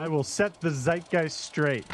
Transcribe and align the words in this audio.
I 0.00 0.08
will 0.08 0.24
set 0.24 0.58
the 0.62 0.70
zeitgeist 0.70 1.38
straight. 1.38 1.84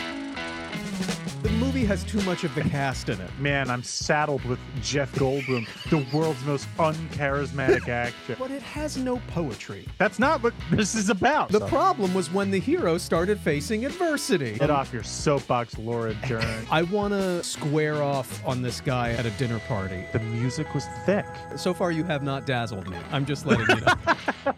The 1.43 1.51
movie 1.59 1.85
has 1.87 2.05
too 2.05 2.21
much 2.23 2.45
of 2.45 2.55
the 2.55 2.61
cast 2.61 3.09
in 3.09 3.21
it. 3.21 3.31
Man, 3.41 3.69
I'm 3.69 3.83
saddled 3.83 4.45
with 4.45 4.61
Jeff 4.81 5.13
Goldblum, 5.17 5.67
the 5.91 6.07
world's 6.17 6.45
most 6.45 6.69
uncharismatic 6.77 7.89
actor. 7.89 8.37
But 8.39 8.53
it 8.53 8.63
has 8.63 8.97
no 8.97 9.21
poetry. 9.27 9.89
That's 9.99 10.21
not 10.21 10.41
what 10.41 10.55
this 10.71 10.95
is 10.95 11.11
about. 11.11 11.49
The 11.49 11.67
problem 11.67 12.15
was 12.15 12.33
when 12.33 12.53
the 12.53 12.61
hero 12.61 12.97
started 12.97 13.41
facing 13.41 13.85
adversity. 13.85 14.53
Get 14.53 14.71
off 14.71 14.93
your 14.93 15.03
soapbox, 15.03 15.77
Laura 15.77 16.15
Dern. 16.29 16.65
I 16.71 16.83
want 16.83 17.13
to 17.13 17.43
square 17.43 18.05
off 18.05 18.41
on 18.47 18.63
this 18.63 18.81
guy 18.81 19.15
at 19.15 19.27
a 19.27 19.31
dinner 19.31 19.59
party. 19.67 20.05
the 20.13 20.21
music 20.21 20.73
was 20.77 20.87
thick. 21.05 21.27
So 21.57 21.75
far, 21.75 21.91
you 21.91 22.05
have 22.05 22.23
not 22.23 22.47
dazzled 22.47 22.89
me. 22.89 22.99
I'm 23.11 23.27
just 23.27 23.47
letting 23.47 23.69
you 23.77 23.83
know. 23.85 24.53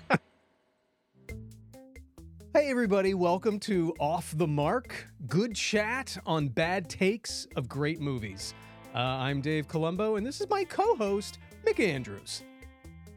hey, 2.69 2.73
everybody. 2.73 3.15
Welcome 3.15 3.59
to 3.61 3.95
Off 3.99 4.37
the 4.37 4.47
Mark. 4.47 5.09
Good 5.27 5.55
chat 5.57 6.19
on 6.27 6.49
bad 6.49 6.91
takes 6.91 7.49
of 7.57 7.67
great 7.67 7.99
movies. 7.99 8.53
Uh, 8.95 8.99
I'm 8.99 9.41
Dave 9.41 9.67
Columbo, 9.67 10.17
and 10.17 10.27
this 10.27 10.43
is 10.43 10.51
my 10.51 10.65
co 10.65 10.95
host, 10.97 11.39
Mick 11.67 11.81
Andrews. 11.83 12.43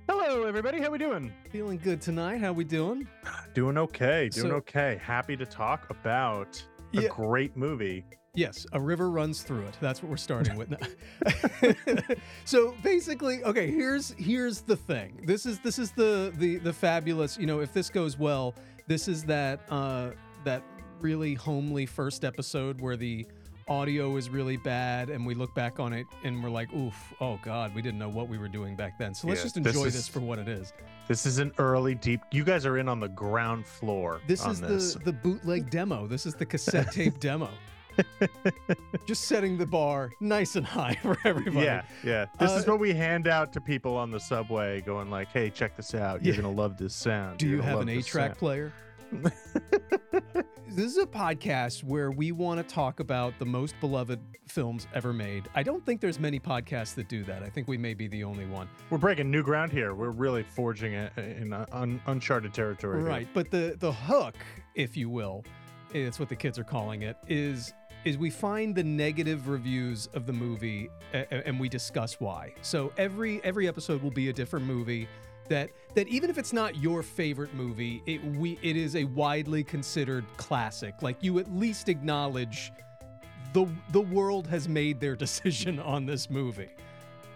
Hello, 0.08 0.44
everybody. 0.44 0.80
How 0.80 0.90
we 0.90 0.98
doing? 0.98 1.34
Feeling 1.50 1.80
good 1.80 2.00
tonight. 2.00 2.40
How 2.40 2.54
we 2.54 2.64
doing? 2.64 3.06
Doing 3.54 3.78
okay. 3.78 4.30
Doing 4.30 4.52
So- 4.52 4.56
okay. 4.56 4.98
Happy 5.04 5.36
to 5.36 5.46
talk 5.46 5.90
about 5.90 6.66
a 6.94 7.02
Yeah. 7.02 7.10
great 7.10 7.58
movie. 7.58 8.06
Yes, 8.34 8.66
a 8.72 8.80
river 8.80 9.12
runs 9.12 9.44
through 9.44 9.66
it. 9.66 9.78
That's 9.82 10.02
what 10.02 10.10
we're 10.10 10.16
starting 10.16 10.56
with 10.56 10.70
now. 10.70 11.74
so 12.46 12.74
basically, 12.82 13.44
okay, 13.44 13.70
here's 13.70 14.12
here's 14.12 14.62
the 14.62 14.78
thing. 14.78 15.20
This 15.26 15.46
is 15.46 15.60
this 15.60 15.78
is 15.78 15.92
the 15.92 16.32
the 16.38 16.56
the 16.56 16.72
fabulous, 16.72 17.38
you 17.38 17.46
know, 17.46 17.60
if 17.60 17.74
this 17.74 17.90
goes 17.90 18.18
well, 18.18 18.56
this 18.92 19.08
is 19.08 19.24
that 19.24 19.62
uh 19.70 20.10
that 20.44 20.62
really 21.00 21.34
homely 21.34 21.86
first 21.86 22.26
episode 22.26 22.82
where 22.82 22.98
the 22.98 23.26
audio 23.70 24.18
is 24.18 24.30
really 24.30 24.58
bad 24.58 25.10
and 25.10 25.26
we 25.26 25.34
look 25.34 25.56
back 25.56 25.80
on 25.80 25.94
it 25.94 26.06
and 26.26 26.44
we're 26.44 26.50
like, 26.50 26.72
oof, 26.74 26.94
oh 27.22 27.40
god, 27.42 27.74
we 27.74 27.82
didn't 27.82 28.00
know 28.00 28.10
what 28.10 28.28
we 28.28 28.38
were 28.38 28.50
doing 28.50 28.76
back 28.76 29.00
then. 29.00 29.14
So 29.14 29.28
let's 29.30 29.40
Yeah, 29.40 29.44
just 29.46 29.64
this 29.64 29.76
enjoy 29.76 29.86
is- 29.88 29.94
this 29.94 30.08
for 30.10 30.20
what 30.20 30.40
it 30.40 30.50
is. 30.50 30.74
This 31.08 31.26
is 31.26 31.38
an 31.40 31.54
early 31.58 31.96
deep. 31.96 32.20
You 32.34 32.44
guys 32.44 32.66
are 32.66 32.78
in 32.80 32.90
on 32.90 33.00
the 33.00 33.08
ground 33.08 33.66
floor. 33.66 34.20
This 34.28 34.44
on 34.44 34.52
is 34.52 34.60
this. 34.62 34.94
the 34.96 35.00
the 35.06 35.14
bootleg 35.14 35.70
demo. 35.70 36.06
This 36.06 36.26
is 36.26 36.36
the 36.36 36.46
cassette 36.46 36.92
tape 36.92 37.18
demo. 37.30 37.50
Just 39.06 39.26
setting 39.26 39.58
the 39.58 39.66
bar 39.66 40.12
nice 40.20 40.56
and 40.56 40.66
high 40.66 40.96
for 41.02 41.18
everybody. 41.26 41.66
Yeah, 41.66 41.84
yeah. 42.04 42.26
This 42.40 42.52
is 42.52 42.68
Uh, 42.68 42.72
what 42.72 42.80
we 42.80 42.94
hand 42.94 43.28
out 43.28 43.52
to 43.54 43.62
people 43.62 43.96
on 43.98 44.12
the 44.12 44.20
subway, 44.20 44.82
going 44.82 45.10
like, 45.10 45.30
"Hey, 45.30 45.50
check 45.50 45.76
this 45.76 45.94
out. 45.96 46.24
You're 46.24 46.36
Yeah. 46.36 46.42
gonna 46.42 46.54
love 46.56 46.78
this 46.78 46.94
sound. 46.96 47.40
Do 47.40 47.48
You're 47.48 47.58
you 47.58 47.62
have 47.62 47.80
an 47.80 47.90
eight-track 47.90 48.38
player? 48.38 48.72
this 50.70 50.86
is 50.86 50.98
a 50.98 51.06
podcast 51.06 51.84
where 51.84 52.12
we 52.12 52.32
want 52.32 52.66
to 52.66 52.74
talk 52.74 53.00
about 53.02 53.38
the 53.40 53.46
most 53.46 53.76
beloved 53.82 54.20
films 54.48 54.88
ever 54.94 55.12
made. 55.14 55.48
I 55.54 55.64
don't 55.64 55.86
think 55.86 56.00
there's 56.02 56.20
many 56.20 56.40
podcasts 56.40 56.96
that 56.96 57.10
do 57.10 57.24
that. 57.26 57.44
I 57.44 57.50
think 57.50 57.68
we 57.68 57.78
may 57.78 57.94
be 57.94 58.08
the 58.08 58.24
only 58.24 58.46
one. 58.46 58.70
We're 58.90 58.98
breaking 58.98 59.30
new 59.32 59.44
ground 59.44 59.72
here. 59.72 59.94
We're 59.94 60.10
really 60.12 60.44
forging 60.44 60.94
it 60.94 61.12
in 61.18 61.52
un- 61.54 62.02
uncharted 62.08 62.54
territory. 62.54 63.00
here. 63.02 63.08
Right, 63.10 63.28
but 63.34 63.52
the 63.52 63.76
the 63.80 63.92
hook, 63.92 64.36
if 64.76 64.96
you 64.96 65.10
will, 65.10 65.44
it's 65.94 66.20
what 66.20 66.30
the 66.30 66.36
kids 66.36 66.58
are 66.58 66.64
calling 66.64 67.02
it, 67.02 67.18
is 67.28 67.74
is 68.06 68.18
we 68.18 68.30
find 68.30 68.76
the 68.76 68.84
negative 68.84 69.48
reviews 69.48 70.08
of 70.14 70.26
the 70.26 70.34
movie 70.34 70.90
a- 71.14 71.20
a- 71.32 71.48
and 71.48 71.60
we 71.60 71.70
discuss 71.70 72.20
why. 72.20 72.54
So 72.62 72.92
every 72.98 73.44
every 73.44 73.68
episode 73.68 74.02
will 74.02 74.12
be 74.12 74.30
a 74.30 74.34
different 74.34 74.66
movie 74.66 75.08
that 75.50 75.70
that 75.96 76.08
even 76.08 76.30
if 76.30 76.38
it's 76.38 76.54
not 76.54 76.78
your 76.78 77.04
favorite 77.04 77.54
movie, 77.54 78.02
it 78.06 78.24
we 78.24 78.58
it 78.62 78.76
is 78.76 78.96
a 78.96 79.04
widely 79.06 79.64
considered 79.64 80.26
classic. 80.38 80.96
Like 81.02 81.18
you 81.22 81.40
at 81.40 81.52
least 81.54 81.90
acknowledge 81.90 82.72
the 83.54 83.68
the 83.92 84.02
world 84.02 84.48
has 84.48 84.68
made 84.68 85.00
their 85.00 85.16
decision 85.26 85.80
on 85.80 86.06
this 86.06 86.30
movie. 86.30 86.70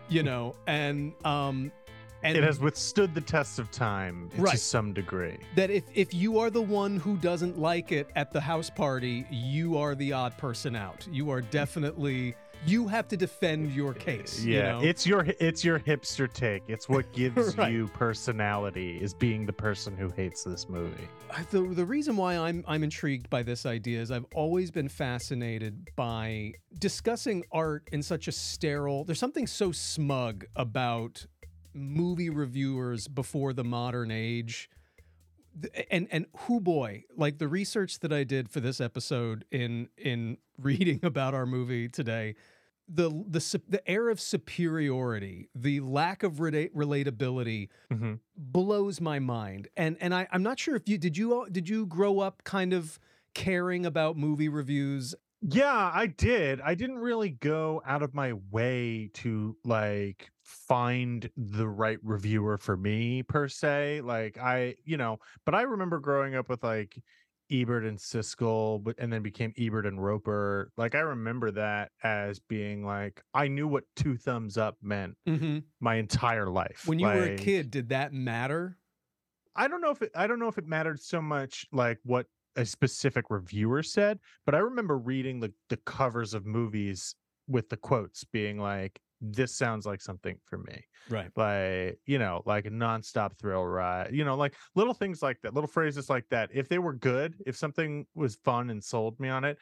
You 0.08 0.24
know, 0.24 0.56
and 0.68 1.14
um 1.26 1.72
and 2.26 2.38
It 2.38 2.44
has 2.44 2.60
withstood 2.60 3.14
the 3.14 3.22
test 3.22 3.60
of 3.60 3.70
time 3.72 4.30
to 4.36 4.58
some 4.58 4.94
degree. 4.94 5.38
that 5.56 5.70
if 5.70 5.84
if 5.94 6.14
you 6.14 6.40
are 6.40 6.50
the 6.50 6.62
one 6.62 6.98
who 6.98 7.18
doesn't 7.18 7.60
like 7.60 7.92
it 7.92 8.10
at 8.16 8.32
the 8.32 8.42
house 8.42 8.70
party, 8.70 9.26
you 9.30 9.78
are 9.78 9.96
the 9.96 10.12
odd 10.14 10.38
person 10.38 10.76
out. 10.76 11.08
You 11.12 11.30
are 11.30 11.42
definitely 11.42 12.36
you 12.66 12.88
have 12.88 13.08
to 13.10 13.18
defend 13.18 13.74
your 13.74 13.94
case. 14.08 14.42
you 14.44 14.56
Yeah, 14.56 14.72
know? 14.72 14.82
it's 14.82 15.06
your 15.06 15.26
it's 15.40 15.64
your 15.64 15.78
hipster 15.80 16.32
take. 16.32 16.64
It's 16.68 16.90
what 16.90 17.12
gives 17.22 17.56
Right. 17.58 17.72
you 17.72 17.88
personality 17.90 18.98
is 19.00 19.14
being 19.14 19.46
the 19.46 19.54
person 19.54 19.96
who 19.96 20.10
hates 20.10 20.44
this 20.44 20.68
movie. 20.68 21.08
The 21.52 21.62
the 21.62 21.86
reason 21.86 22.16
why 22.18 22.38
I'm 22.38 22.64
I'm 22.68 22.84
intrigued 22.84 23.30
by 23.30 23.44
this 23.44 23.66
idea 23.68 24.02
is 24.02 24.10
I've 24.10 24.26
always 24.34 24.72
been 24.72 24.90
fascinated 24.90 25.90
by 25.96 26.54
discussing 26.80 27.44
art 27.52 27.88
in 27.92 28.02
such 28.02 28.28
a 28.28 28.32
sterile. 28.32 29.04
There's 29.04 29.20
something 29.20 29.46
so 29.48 29.72
smug 29.72 30.46
about 30.56 31.26
movie 31.76 32.30
reviewers 32.30 33.08
before 33.08 33.54
the 33.54 33.64
modern 33.64 34.10
age. 34.12 34.70
And 35.90 36.08
and 36.12 36.26
who 36.40 36.60
boy, 36.60 37.04
like 37.16 37.38
the 37.38 37.48
research 37.48 38.00
that 38.00 38.12
I 38.12 38.24
did 38.26 38.50
for 38.50 38.60
this 38.60 38.82
episode 38.82 39.46
in 39.52 39.88
in 39.98 40.38
reading 40.62 41.00
about 41.04 41.34
our 41.34 41.46
movie 41.46 41.88
today, 41.88 42.36
the 42.90 43.10
the 43.10 43.62
the 43.70 43.90
air 43.90 44.10
of 44.10 44.20
superiority, 44.20 45.50
the 45.56 45.80
lack 45.80 46.24
of 46.24 46.34
rela- 46.36 46.72
relatability 46.74 47.70
Mhm. 47.92 48.20
blows 48.36 49.00
my 49.00 49.20
mind. 49.20 49.70
And 49.78 49.96
and 50.02 50.14
I 50.14 50.28
I'm 50.32 50.44
not 50.44 50.60
sure 50.60 50.76
if 50.76 50.90
you 50.90 50.98
did 50.98 51.16
you 51.18 51.34
all- 51.34 51.48
did 51.50 51.70
you 51.70 51.86
grow 51.86 52.20
up 52.20 52.44
kind 52.44 52.74
of 52.74 53.00
caring 53.34 53.86
about 53.86 54.18
movie 54.18 54.50
reviews? 54.50 55.16
Yeah, 55.42 55.92
I 55.94 56.08
did. 56.08 56.60
I 56.62 56.76
didn't 56.76 56.98
really 56.98 57.30
go 57.30 57.82
out 57.86 58.02
of 58.04 58.14
my 58.14 58.34
way 58.34 59.10
to 59.16 59.56
like 59.64 60.32
find 60.46 61.30
the 61.36 61.68
right 61.68 61.98
reviewer 62.04 62.58
for 62.58 62.78
me 62.78 63.24
per 63.24 63.48
se. 63.48 64.02
Like 64.02 64.38
I, 64.38 64.76
you 64.84 64.96
know, 64.98 65.18
but 65.46 65.56
I 65.56 65.64
remember 65.64 66.00
growing 66.00 66.36
up 66.36 66.50
with 66.50 66.64
like 66.64 66.98
Ebert 67.52 67.84
and 67.84 67.98
Siskel, 67.98 68.84
but 68.84 68.96
and 68.98 69.12
then 69.12 69.22
became 69.22 69.54
Ebert 69.58 69.86
and 69.86 70.04
Roeper. 70.04 70.72
Like 70.78 70.96
I 70.96 71.00
remember 71.00 71.52
that 71.52 71.92
as 72.04 72.40
being 72.40 72.86
like 72.86 73.22
I 73.34 73.48
knew 73.48 73.68
what 73.68 73.84
two 73.96 74.18
thumbs 74.18 74.58
up 74.58 74.78
meant 74.82 75.16
Mm-hmm. 75.28 75.60
my 75.80 75.96
entire 75.96 76.50
life. 76.50 76.84
When 76.88 77.00
you 77.00 77.08
were 77.08 77.26
a 77.26 77.36
kid, 77.36 77.72
did 77.72 77.90
that 77.90 78.14
matter? 78.14 78.78
I 79.56 79.68
don't 79.68 79.82
know 79.82 79.92
if 79.92 80.02
it, 80.02 80.12
I 80.16 80.28
don't 80.28 80.40
know 80.40 80.48
if 80.48 80.58
it 80.58 80.66
mattered 80.68 81.00
so 81.00 81.22
much 81.22 81.66
like 81.72 82.00
what 82.04 82.28
a 82.56 82.66
specific 82.66 83.26
reviewer 83.30 83.84
said, 83.84 84.20
but 84.46 84.54
I 84.56 84.60
remember 84.60 84.98
reading 84.98 85.40
the 85.40 85.54
the 85.70 85.78
covers 85.78 86.34
of 86.34 86.46
movies 86.46 87.16
with 87.48 87.70
the 87.70 87.78
quotes 87.78 88.24
being 88.24 88.58
like, 88.60 89.00
"This 89.34 89.56
sounds 89.58 89.86
like 89.86 90.02
something 90.02 90.38
for 90.46 90.58
me." 90.58 90.86
Right. 91.10 91.32
Like 91.36 92.00
you 92.06 92.20
know, 92.20 92.42
like 92.46 92.66
a 92.66 92.72
nonstop 92.72 93.38
thrill 93.38 93.66
ride. 93.66 94.14
You 94.14 94.26
know, 94.26 94.36
like 94.36 94.56
little 94.76 94.94
things 94.94 95.22
like 95.22 95.42
that, 95.42 95.54
little 95.54 95.68
phrases 95.68 96.10
like 96.10 96.28
that. 96.30 96.50
If 96.54 96.70
they 96.70 96.80
were 96.80 96.94
good, 96.94 97.36
if 97.46 97.56
something 97.56 98.06
was 98.16 98.36
fun 98.44 98.70
and 98.70 98.84
sold 98.84 99.20
me 99.20 99.30
on 99.30 99.44
it. 99.44 99.58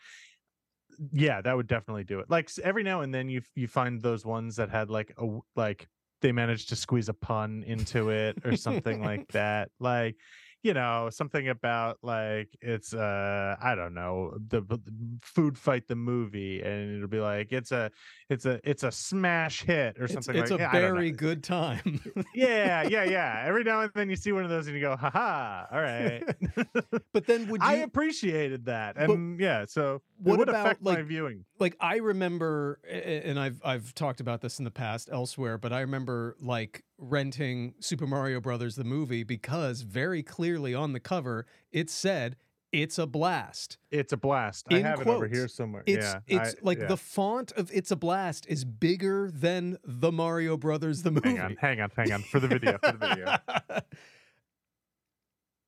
Yeah, 1.11 1.41
that 1.41 1.55
would 1.55 1.67
definitely 1.67 2.03
do 2.03 2.19
it. 2.19 2.29
Like 2.29 2.49
every 2.63 2.83
now 2.83 3.01
and 3.01 3.13
then 3.13 3.29
you 3.29 3.41
you 3.55 3.67
find 3.67 4.01
those 4.01 4.25
ones 4.25 4.55
that 4.57 4.69
had 4.69 4.89
like 4.89 5.13
a 5.17 5.39
like 5.55 5.87
they 6.23 6.31
managed 6.31 6.69
to 6.69 6.75
squeeze 6.75 7.09
a 7.09 7.13
pun 7.13 7.63
into 7.67 8.09
it 8.09 8.37
or 8.43 8.55
something 8.55 9.03
like 9.03 9.27
that. 9.33 9.69
Like, 9.79 10.15
you 10.63 10.73
know, 10.73 11.09
something 11.11 11.49
about 11.49 11.99
like 12.03 12.55
it's 12.61 12.93
uh 12.93 13.55
I 13.61 13.75
don't 13.75 13.93
know, 13.93 14.37
the, 14.47 14.61
the 14.61 14.79
food 15.21 15.57
fight 15.57 15.87
the 15.87 15.95
movie 15.95 16.61
and 16.61 16.95
it'll 16.97 17.07
be 17.09 17.19
like 17.19 17.51
it's 17.51 17.71
a 17.71 17.91
it's 18.29 18.45
a 18.45 18.59
it's 18.69 18.83
a 18.83 18.91
smash 18.91 19.61
hit 19.63 19.99
or 19.99 20.07
something 20.07 20.35
it's 20.37 20.51
like 20.51 20.51
a 20.51 20.59
yeah, 20.59 20.71
I 20.71 20.79
don't 20.79 20.93
know. 20.95 21.03
very 21.03 21.11
good 21.11 21.43
time. 21.43 22.01
Yeah, 22.33 22.83
yeah, 22.83 23.03
yeah. 23.03 23.43
Every 23.45 23.63
now 23.63 23.81
and 23.81 23.91
then 23.93 24.09
you 24.09 24.15
see 24.15 24.31
one 24.31 24.43
of 24.43 24.49
those 24.49 24.65
and 24.67 24.75
you 24.75 24.81
go, 24.81 24.95
haha, 24.95 25.65
all 25.71 25.81
right. 25.81 26.23
but 27.13 27.27
then 27.27 27.47
would 27.47 27.63
you 27.67 27.67
I 27.67 27.83
appreciated 27.83 28.65
that. 28.65 28.97
But 29.05 29.19
And 29.19 29.39
yeah, 29.39 29.65
so 29.65 30.01
what 30.17 30.39
would 30.39 30.49
about, 30.49 30.65
affect 30.65 30.81
my 30.87 31.01
like, 31.01 31.03
viewing. 31.03 31.45
like 31.59 31.75
I 31.79 31.97
remember, 31.97 32.79
and 32.89 33.39
I've 33.39 33.61
I've 33.63 33.93
talked 33.93 34.19
about 34.19 34.41
this 34.41 34.59
in 34.59 34.65
the 34.65 34.71
past 34.71 35.09
elsewhere, 35.11 35.57
but 35.57 35.73
I 35.73 35.81
remember 35.81 36.35
like 36.39 36.83
renting 37.03 37.75
Super 37.79 38.07
Mario 38.07 38.39
Brothers 38.39 38.75
the 38.75 38.83
movie 38.83 39.23
because 39.23 39.81
very 39.81 40.23
clearly 40.23 40.73
on 40.73 40.93
the 40.93 40.99
cover 40.99 41.45
it 41.71 41.89
said 41.89 42.35
it's 42.71 42.97
a 42.97 43.05
blast. 43.05 43.77
It's 43.91 44.13
a 44.13 44.17
blast. 44.17 44.65
in 44.71 44.83
I 44.83 44.89
have 44.89 45.01
it 45.01 45.07
over 45.07 45.27
here 45.27 45.47
somewhere. 45.47 45.83
It's 45.85 46.05
yeah. 46.05 46.19
it's 46.27 46.55
I- 46.55 46.57
like 46.63 46.79
yeah. 46.79 46.87
the 46.87 46.97
font 46.97 47.51
of 47.51 47.69
it's 47.71 47.91
a 47.91 47.95
blast 47.95 48.47
is 48.49 48.65
bigger 48.65 49.29
than 49.31 49.77
the 49.85 50.11
Mario 50.11 50.57
Brothers 50.57 51.03
the 51.03 51.11
movie. 51.11 51.29
Hang 51.29 51.39
on, 51.39 51.55
hang 51.59 51.81
on, 51.81 51.91
hang 51.95 52.11
on. 52.11 52.23
For 52.23 52.39
the 52.39 52.47
video, 52.47 52.79
for 52.83 52.93
the 52.93 53.07
video. 53.07 53.37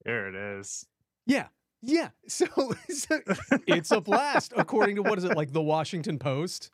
There 0.03 0.27
it 0.27 0.35
is. 0.35 0.85
yeah. 1.25 1.47
Yeah. 1.81 2.09
So, 2.27 2.45
so 2.89 3.19
it's 3.67 3.91
a 3.91 4.01
blast 4.01 4.53
according 4.55 4.95
to 4.97 5.03
what 5.03 5.17
is 5.17 5.23
it 5.23 5.35
like 5.35 5.51
the 5.51 5.61
Washington 5.61 6.19
Post? 6.19 6.71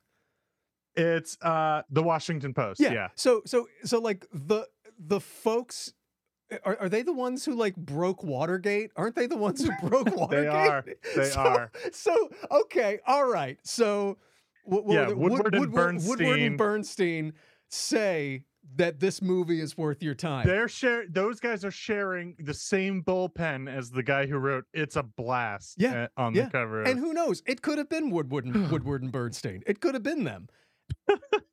It's 0.95 1.37
uh 1.41 1.83
the 1.89 2.03
Washington 2.03 2.53
Post. 2.53 2.79
Yeah. 2.79 3.09
So 3.15 3.41
so 3.45 3.67
so 3.83 3.99
like 3.99 4.25
the 4.33 4.67
the 4.99 5.19
folks 5.19 5.93
are, 6.65 6.77
are 6.81 6.89
they 6.89 7.01
the 7.01 7.13
ones 7.13 7.45
who 7.45 7.55
like 7.55 7.75
broke 7.77 8.23
Watergate? 8.23 8.91
Aren't 8.97 9.15
they 9.15 9.25
the 9.27 9.37
ones 9.37 9.63
who 9.63 9.71
broke 9.87 10.13
Watergate? 10.15 10.43
they 10.43 10.47
are. 10.47 10.85
They 11.15 11.29
so, 11.29 11.39
are. 11.39 11.71
So 11.93 12.29
okay, 12.51 12.99
all 13.07 13.29
right. 13.31 13.57
So 13.63 14.17
what, 14.65 14.85
what 14.85 14.93
Yeah, 14.93 15.01
were 15.01 15.07
they- 15.07 15.13
Woodward 15.15 15.55
and 15.55 15.61
Woodward 16.05 16.39
and 16.39 16.57
Bernstein. 16.57 16.57
Bernstein 16.57 17.33
say 17.69 18.43
that 18.75 18.99
this 18.99 19.21
movie 19.21 19.59
is 19.59 19.77
worth 19.77 20.03
your 20.03 20.13
time. 20.13 20.45
They're 20.45 20.67
share 20.67 21.05
those 21.09 21.39
guys 21.39 21.65
are 21.65 21.71
sharing 21.71 22.35
the 22.39 22.53
same 22.53 23.01
bullpen 23.03 23.73
as 23.73 23.89
the 23.91 24.03
guy 24.03 24.27
who 24.27 24.37
wrote 24.37 24.65
"It's 24.73 24.95
a 24.97 25.03
Blast" 25.03 25.75
Yeah, 25.77 26.03
uh, 26.17 26.21
on 26.21 26.35
yeah. 26.35 26.45
the 26.45 26.51
cover. 26.51 26.83
And 26.83 26.99
who 26.99 27.13
knows? 27.13 27.41
It 27.45 27.61
could 27.61 27.77
have 27.77 27.89
been 27.89 28.11
Woodward 28.11 28.45
and 28.45 28.69
Woodward 28.71 29.03
and 29.03 29.11
Bernstein. 29.11 29.63
It 29.65 29.79
could 29.81 29.93
have 29.93 30.03
been 30.03 30.23
them. 30.25 30.47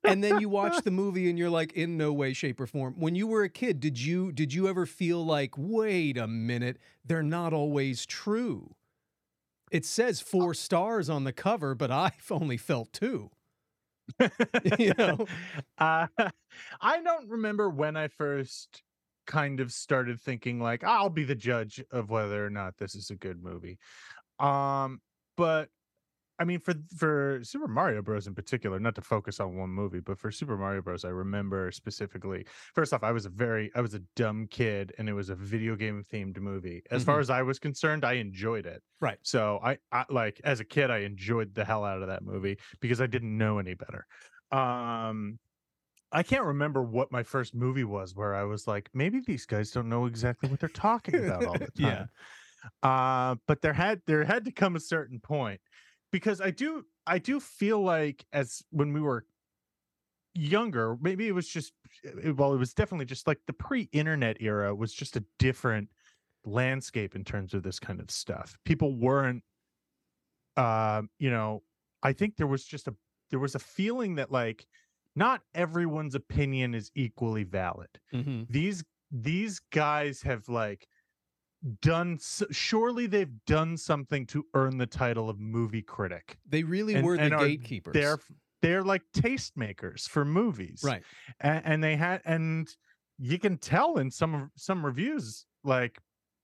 And 0.03 0.23
then 0.23 0.39
you 0.39 0.49
watch 0.49 0.83
the 0.83 0.91
movie 0.91 1.29
and 1.29 1.37
you're 1.37 1.49
like, 1.49 1.73
in 1.73 1.97
no 1.97 2.11
way, 2.13 2.33
shape, 2.33 2.59
or 2.59 2.67
form. 2.67 2.95
When 2.97 3.15
you 3.15 3.27
were 3.27 3.43
a 3.43 3.49
kid, 3.49 3.79
did 3.79 3.99
you 3.99 4.31
did 4.31 4.53
you 4.53 4.67
ever 4.67 4.85
feel 4.85 5.25
like, 5.25 5.53
wait 5.57 6.17
a 6.17 6.27
minute, 6.27 6.77
they're 7.05 7.23
not 7.23 7.53
always 7.53 8.05
true? 8.05 8.75
It 9.71 9.85
says 9.85 10.19
four 10.19 10.53
stars 10.53 11.09
on 11.09 11.23
the 11.25 11.33
cover, 11.33 11.75
but 11.75 11.91
I've 11.91 12.31
only 12.31 12.57
felt 12.57 12.91
two. 12.91 13.29
you 14.79 14.93
know? 14.97 15.25
uh, 15.77 16.07
I 16.81 17.01
don't 17.01 17.29
remember 17.29 17.69
when 17.69 17.95
I 17.95 18.07
first 18.07 18.81
kind 19.27 19.59
of 19.59 19.71
started 19.71 20.19
thinking 20.19 20.59
like 20.59 20.83
I'll 20.83 21.09
be 21.09 21.23
the 21.23 21.35
judge 21.35 21.83
of 21.91 22.09
whether 22.09 22.43
or 22.43 22.49
not 22.49 22.77
this 22.77 22.95
is 22.95 23.11
a 23.11 23.15
good 23.15 23.43
movie. 23.43 23.77
Um, 24.39 25.01
but 25.37 25.69
I 26.39 26.45
mean, 26.45 26.59
for 26.59 26.73
for 26.95 27.39
Super 27.43 27.67
Mario 27.67 28.01
Bros. 28.01 28.25
in 28.25 28.33
particular, 28.33 28.79
not 28.79 28.95
to 28.95 29.01
focus 29.01 29.39
on 29.39 29.57
one 29.57 29.69
movie, 29.69 29.99
but 29.99 30.17
for 30.17 30.31
Super 30.31 30.57
Mario 30.57 30.81
Bros. 30.81 31.03
I 31.03 31.09
remember 31.09 31.69
specifically. 31.71 32.45
First 32.73 32.93
off, 32.93 33.03
I 33.03 33.11
was 33.11 33.25
a 33.25 33.29
very 33.29 33.71
I 33.75 33.81
was 33.81 33.93
a 33.93 33.99
dumb 34.15 34.47
kid, 34.49 34.93
and 34.97 35.09
it 35.09 35.13
was 35.13 35.29
a 35.29 35.35
video 35.35 35.75
game 35.75 36.03
themed 36.11 36.39
movie. 36.39 36.81
As 36.91 37.03
far 37.03 37.19
as 37.19 37.29
I 37.29 37.41
was 37.41 37.59
concerned, 37.59 38.05
I 38.05 38.13
enjoyed 38.13 38.65
it. 38.65 38.81
Right. 39.01 39.17
So 39.21 39.59
I, 39.63 39.77
I 39.91 40.05
like 40.09 40.39
as 40.45 40.61
a 40.61 40.65
kid, 40.65 40.89
I 40.89 40.99
enjoyed 40.99 41.53
the 41.53 41.65
hell 41.65 41.83
out 41.83 42.01
of 42.01 42.07
that 42.07 42.23
movie 42.23 42.57
because 42.79 43.01
I 43.01 43.07
didn't 43.07 43.37
know 43.37 43.59
any 43.59 43.73
better. 43.73 44.07
Um, 44.51 45.39
I 46.11 46.23
can't 46.23 46.45
remember 46.45 46.81
what 46.81 47.11
my 47.11 47.23
first 47.23 47.53
movie 47.53 47.83
was 47.83 48.15
where 48.15 48.33
I 48.33 48.43
was 48.43 48.65
like, 48.65 48.89
maybe 48.93 49.21
these 49.25 49.45
guys 49.45 49.71
don't 49.71 49.89
know 49.89 50.05
exactly 50.05 50.49
what 50.49 50.59
they're 50.59 50.69
talking 50.69 51.15
about 51.15 51.45
all 51.45 51.53
the 51.53 51.59
time. 51.59 51.69
Yeah. 51.77 52.05
Uh, 52.83 53.35
but 53.47 53.61
there 53.61 53.73
had 53.73 54.01
there 54.05 54.23
had 54.23 54.45
to 54.45 54.51
come 54.51 54.75
a 54.75 54.79
certain 54.79 55.19
point 55.19 55.61
because 56.11 56.41
I 56.41 56.51
do 56.51 56.85
I 57.07 57.19
do 57.19 57.39
feel 57.39 57.81
like 57.81 58.25
as 58.33 58.63
when 58.71 58.93
we 58.93 59.01
were 59.01 59.25
younger, 60.33 60.97
maybe 61.01 61.27
it 61.27 61.31
was 61.33 61.47
just 61.47 61.73
well, 62.35 62.53
it 62.53 62.57
was 62.57 62.73
definitely 62.73 63.05
just 63.05 63.27
like 63.27 63.39
the 63.47 63.53
pre-internet 63.53 64.37
era 64.41 64.73
was 64.75 64.93
just 64.93 65.15
a 65.15 65.25
different 65.37 65.89
landscape 66.45 67.15
in 67.15 67.23
terms 67.23 67.53
of 67.53 67.63
this 67.63 67.79
kind 67.79 67.99
of 67.99 68.11
stuff. 68.11 68.57
People 68.65 68.95
weren't 68.97 69.43
um, 70.57 71.09
you 71.19 71.29
know, 71.29 71.63
I 72.03 72.13
think 72.13 72.37
there 72.37 72.47
was 72.47 72.65
just 72.65 72.87
a 72.87 72.95
there 73.29 73.39
was 73.39 73.55
a 73.55 73.59
feeling 73.59 74.15
that 74.15 74.31
like 74.31 74.67
not 75.15 75.43
everyone's 75.53 76.15
opinion 76.15 76.73
is 76.73 76.91
equally 76.95 77.43
valid 77.43 77.99
Mhm. 78.11 78.49
these 78.49 78.83
these 79.11 79.59
guys 79.59 80.21
have 80.23 80.47
like 80.49 80.87
done 81.81 82.17
surely 82.51 83.05
they've 83.07 83.33
done 83.45 83.75
something 83.75 84.25
to 84.27 84.45
earn 84.53 84.77
the 84.77 84.85
title 84.87 85.29
of 85.29 85.39
movie 85.39 85.81
critic 85.81 86.37
They 86.47 86.63
really 86.63 86.95
And- 86.95 87.05
were 87.05 87.17
the 87.17 87.29
gatekeepers. 87.29 87.93
they're 87.93 88.19
they're 88.61 88.83
like 88.83 89.01
tastemakers 89.15 90.07
for 90.07 90.23
movies 90.25 90.81
right. 90.83 91.03
and, 91.41 91.61
and 91.65 91.83
they 91.83 91.95
had 91.95 92.21
and 92.25 92.67
you 93.17 93.37
can 93.39 93.57
tell 93.57 93.97
in 93.97 94.09
some 94.09 94.51
some 94.55 94.85
reviews 94.85 95.45
like 95.63 95.97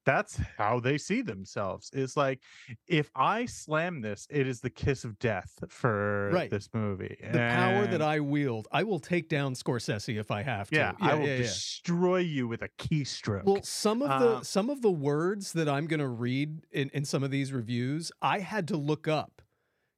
that's 0.06 0.38
how 0.58 0.80
they 0.80 0.98
see 0.98 1.22
themselves 1.22 1.90
it's 1.94 2.16
like 2.16 2.40
if 2.88 3.10
i 3.16 3.46
slam 3.46 4.02
this 4.02 4.28
it 4.30 4.48
is 4.48 4.62
the 4.62 4.70
kiss 4.70 5.04
of 5.04 5.18
death 5.20 5.52
for 5.68 6.30
Right. 6.32 6.50
this 6.50 6.70
movie 6.74 7.18
The 7.32 7.38
power 7.40 7.88
that 7.88 8.02
I 8.02 8.20
wield, 8.20 8.68
I 8.72 8.84
will 8.84 9.00
take 9.00 9.30
down 9.30 9.54
Scorsese 9.54 10.18
if 10.20 10.32
I 10.32 10.42
have 10.44 10.70
to. 10.70 10.76
yeah, 10.76 10.94
i 11.02 11.14
will 11.16 11.26
yeah, 11.28 11.34
yeah. 11.36 11.42
destroy 11.44 12.18
you 12.20 12.48
with 12.48 12.62
a 12.62 12.70
keystroke 12.78 13.44
Well, 13.46 13.64
some 13.64 14.02
of 14.02 14.20
the 14.22 14.30
Uh, 14.38 14.42
some 14.44 14.70
of 14.70 14.82
the 14.82 14.92
words 14.92 15.54
that 15.54 15.68
I'm 15.70 15.88
going 15.88 16.00
to 16.00 16.08
read 16.08 16.66
in, 16.72 16.90
in 16.94 17.06
some 17.06 17.24
of 17.24 17.32
these 17.32 17.52
reviews, 17.54 18.12
I 18.22 18.40
had 18.40 18.68
to 18.70 18.78
look 18.78 19.08
up 19.08 19.42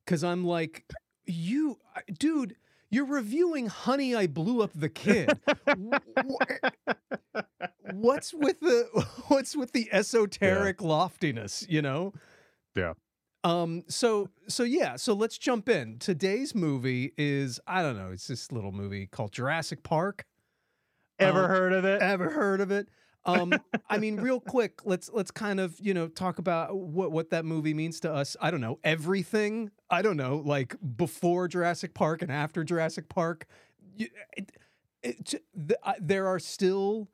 because 0.06 0.24
I'm 0.24 0.44
like, 0.46 0.86
you, 1.26 1.78
dude, 2.18 2.56
you're 2.90 3.06
reviewing 3.06 3.68
Honey, 3.68 4.16
I 4.16 4.28
Blew 4.28 4.62
Up 4.62 4.72
the 4.74 4.90
Kid. 4.90 5.32
What's 7.94 8.34
with 8.34 8.60
the 8.60 9.06
what's 9.28 9.56
with 9.56 9.72
the 9.72 9.90
esoteric 9.92 10.82
loftiness? 10.82 11.66
You 11.70 11.82
know? 11.82 12.14
Yeah. 12.76 12.94
Um. 13.44 13.84
So 13.88 14.30
so 14.48 14.64
yeah. 14.64 14.96
So 14.96 15.14
let's 15.14 15.38
jump 15.38 15.70
in. 15.70 16.00
Today's 16.00 16.54
movie 16.54 17.14
is 17.18 17.60
I 17.68 17.82
don't 17.82 17.98
know. 17.98 18.12
It's 18.12 18.28
this 18.28 18.52
little 18.52 18.72
movie 18.72 19.08
called 19.08 19.32
Jurassic 19.32 19.84
Park. 19.84 20.26
ever 21.20 21.44
Um, 21.46 21.50
heard 21.50 21.74
of 21.74 21.86
it 21.86 22.02
Ever 22.02 22.30
heard 22.30 22.62
of 22.62 22.72
it? 22.72 22.90
Um, 23.28 23.54
I 23.90 23.98
mean, 23.98 24.16
real 24.18 24.40
quick, 24.40 24.86
let's 24.86 25.10
let's 25.14 25.30
kind 25.30 25.60
of 25.60 25.78
you 25.80 25.94
know 25.94 26.08
talk 26.08 26.40
about 26.40 26.76
what 26.76 27.12
what 27.12 27.30
that 27.30 27.46
movie 27.46 27.74
means 27.74 28.00
to 28.02 28.12
us. 28.12 28.36
I 28.42 28.50
don't 28.50 28.62
know 28.62 28.80
everything. 28.84 29.72
I 29.90 30.02
don't 30.02 30.18
know 30.18 30.42
like 30.44 30.76
before 30.96 31.48
Jurassic 31.48 31.94
Park 31.94 32.22
and 32.22 32.32
after 32.32 32.64
Jurassic 32.64 33.10
Park. 33.10 33.46
It, 33.98 34.52
it, 35.04 35.42
the, 35.54 35.78
I, 35.84 35.96
there 36.00 36.28
are 36.28 36.40
still 36.40 37.08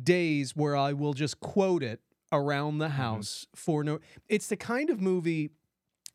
days 0.00 0.54
where 0.56 0.76
I 0.76 0.92
will 0.92 1.14
just 1.14 1.40
quote 1.40 1.82
it 1.82 2.00
around 2.32 2.78
the 2.78 2.90
house 2.90 3.46
for 3.54 3.82
no. 3.82 4.00
It's 4.28 4.46
the 4.46 4.56
kind 4.56 4.90
of 4.90 5.00
movie, 5.00 5.50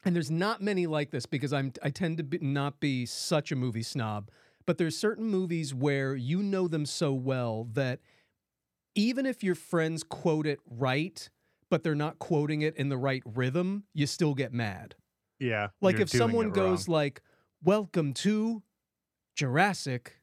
and 0.03 0.15
there's 0.15 0.31
not 0.31 0.61
many 0.61 0.87
like 0.87 1.11
this 1.11 1.25
because 1.25 1.53
I'm 1.53 1.73
I 1.83 1.89
tend 1.89 2.17
to 2.17 2.23
be, 2.23 2.39
not 2.39 2.79
be 2.79 3.05
such 3.05 3.51
a 3.51 3.55
movie 3.55 3.83
snob. 3.83 4.29
But 4.65 4.79
there's 4.79 4.97
certain 4.97 5.25
movies 5.25 5.75
where 5.75 6.15
you 6.15 6.41
know 6.41 6.67
them 6.67 6.87
so 6.87 7.13
well 7.13 7.67
that 7.73 7.99
even 8.95 9.25
if 9.25 9.43
your 9.43 9.55
friends 9.55 10.03
quote 10.03 10.47
it 10.47 10.59
right, 10.65 11.29
but 11.69 11.83
they're 11.83 11.95
not 11.95 12.19
quoting 12.19 12.61
it 12.61 12.75
in 12.77 12.89
the 12.89 12.97
right 12.97 13.23
rhythm, 13.25 13.85
you 13.93 14.07
still 14.07 14.33
get 14.33 14.53
mad. 14.53 14.95
yeah 15.39 15.69
Like 15.81 15.99
if 15.99 16.09
someone 16.09 16.51
goes 16.51 16.87
like, 16.87 17.21
"Welcome 17.63 18.13
to 18.15 18.63
Jurassic 19.35 20.21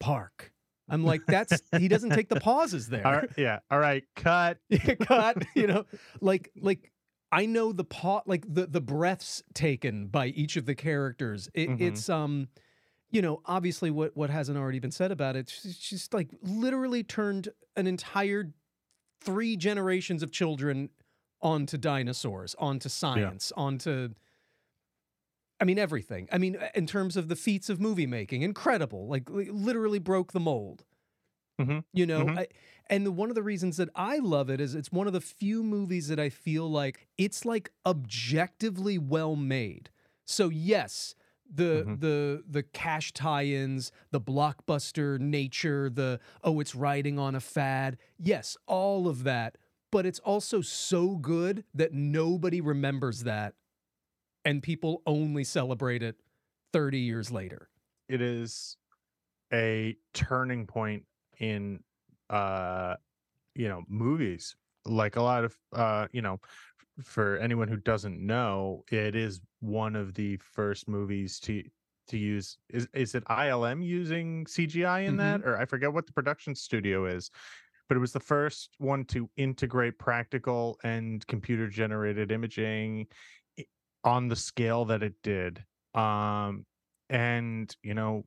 Park," 0.00 0.52
I'm 0.88 1.04
like, 1.04 1.26
"That's 1.28 1.62
he 1.72 1.88
doesn't 1.88 2.12
take 2.12 2.28
the 2.28 2.36
pauses 2.36 2.88
there." 2.88 3.06
all 3.06 3.12
right, 3.12 3.30
yeah 3.36 3.58
all 3.70 3.78
right 3.78 4.04
cut 4.16 4.58
cut 5.00 5.42
you 5.54 5.66
know 5.66 5.84
like 6.20 6.50
like 6.60 6.92
i 7.32 7.46
know 7.46 7.72
the 7.72 7.84
pa 7.84 8.22
like 8.26 8.44
the 8.52 8.66
the 8.66 8.80
breaths 8.80 9.42
taken 9.54 10.06
by 10.08 10.26
each 10.28 10.56
of 10.56 10.66
the 10.66 10.74
characters 10.74 11.48
it, 11.54 11.70
Mhm. 11.70 11.80
it's 11.80 12.08
um 12.08 12.48
you 13.10 13.22
know 13.22 13.40
obviously 13.46 13.90
what 13.90 14.16
what 14.16 14.30
hasn't 14.30 14.58
already 14.58 14.78
been 14.78 14.90
said 14.90 15.12
about 15.12 15.36
it 15.36 15.48
she's 15.48 15.78
just 15.78 16.12
like 16.14 16.30
literally 16.42 17.02
turned 17.02 17.48
an 17.76 17.86
entire 17.86 18.52
three 19.22 19.56
generations 19.56 20.22
of 20.22 20.32
children 20.32 20.90
onto 21.42 21.78
dinosaurs 21.78 22.54
onto 22.58 22.88
science 22.88 23.52
onto 23.56 24.10
I 25.58 25.64
mean 25.64 25.78
everything. 25.78 26.28
I 26.30 26.38
mean 26.38 26.58
in 26.74 26.86
terms 26.86 27.16
of 27.16 27.28
the 27.28 27.36
feats 27.36 27.70
of 27.70 27.80
movie 27.80 28.06
making, 28.06 28.42
incredible. 28.42 29.06
Like 29.08 29.28
literally 29.30 29.98
broke 29.98 30.32
the 30.32 30.40
mold. 30.40 30.84
Mhm. 31.58 31.84
You 31.92 32.04
know, 32.06 32.28
Mhm. 32.28 32.36
I, 32.36 32.48
and 32.90 33.06
the, 33.06 33.12
one 33.12 33.30
of 33.30 33.34
the 33.34 33.42
reasons 33.42 33.78
that 33.78 33.88
I 33.94 34.18
love 34.18 34.50
it 34.50 34.60
is 34.60 34.74
it's 34.74 34.92
one 34.92 35.06
of 35.06 35.12
the 35.14 35.20
few 35.20 35.62
movies 35.62 36.08
that 36.08 36.20
I 36.20 36.28
feel 36.28 36.68
like 36.70 37.08
it's 37.16 37.44
like 37.44 37.72
objectively 37.86 38.98
well 38.98 39.34
made. 39.34 39.90
So 40.26 40.48
yes, 40.50 41.14
the 41.52 41.86
Mhm. 41.86 42.00
the 42.00 42.44
the 42.48 42.62
cash 42.62 43.12
tie-ins, 43.12 43.92
the 44.10 44.20
blockbuster 44.20 45.18
nature, 45.18 45.90
the 45.90 46.20
oh 46.44 46.60
it's 46.60 46.74
riding 46.74 47.18
on 47.18 47.34
a 47.34 47.40
fad. 47.40 47.98
Yes, 48.18 48.56
all 48.66 49.08
of 49.08 49.24
that, 49.24 49.58
but 49.90 50.06
it's 50.06 50.18
also 50.20 50.60
so 50.60 51.16
good 51.16 51.64
that 51.74 51.92
nobody 51.92 52.60
remembers 52.60 53.24
that 53.24 53.54
and 54.44 54.62
people 54.62 55.02
only 55.06 55.44
celebrate 55.44 56.02
it 56.02 56.20
30 56.72 57.00
years 57.00 57.30
later. 57.30 57.70
it 58.08 58.20
is 58.20 58.76
a 59.52 59.96
turning 60.14 60.66
point 60.66 61.04
in 61.38 61.82
uh 62.30 62.96
you 63.54 63.68
know 63.68 63.82
movies 63.88 64.56
like 64.86 65.16
a 65.16 65.22
lot 65.22 65.44
of 65.44 65.56
uh 65.74 66.08
you 66.12 66.22
know 66.22 66.40
for 67.04 67.36
anyone 67.38 67.68
who 67.68 67.76
doesn't 67.76 68.24
know 68.24 68.84
it 68.90 69.14
is 69.14 69.40
one 69.60 69.96
of 69.96 70.14
the 70.14 70.36
first 70.38 70.88
movies 70.88 71.38
to 71.40 71.62
to 72.08 72.16
use 72.16 72.58
is 72.70 72.88
is 72.94 73.14
it 73.14 73.24
ILM 73.24 73.84
using 73.84 74.44
CGI 74.44 75.06
in 75.06 75.16
that? 75.16 75.42
Or 75.42 75.58
I 75.58 75.64
forget 75.64 75.92
what 75.92 76.06
the 76.06 76.12
production 76.12 76.54
studio 76.54 77.06
is 77.06 77.30
but 77.88 77.96
it 77.96 78.00
was 78.00 78.12
the 78.12 78.20
first 78.20 78.70
one 78.78 79.04
to 79.04 79.30
integrate 79.36 79.96
practical 79.98 80.76
and 80.82 81.24
computer 81.28 81.68
generated 81.68 82.32
imaging 82.32 83.06
on 84.02 84.26
the 84.26 84.34
scale 84.36 84.84
that 84.86 85.02
it 85.02 85.14
did. 85.22 85.62
Um 85.94 86.64
and 87.08 87.74
you 87.82 87.94
know 87.94 88.24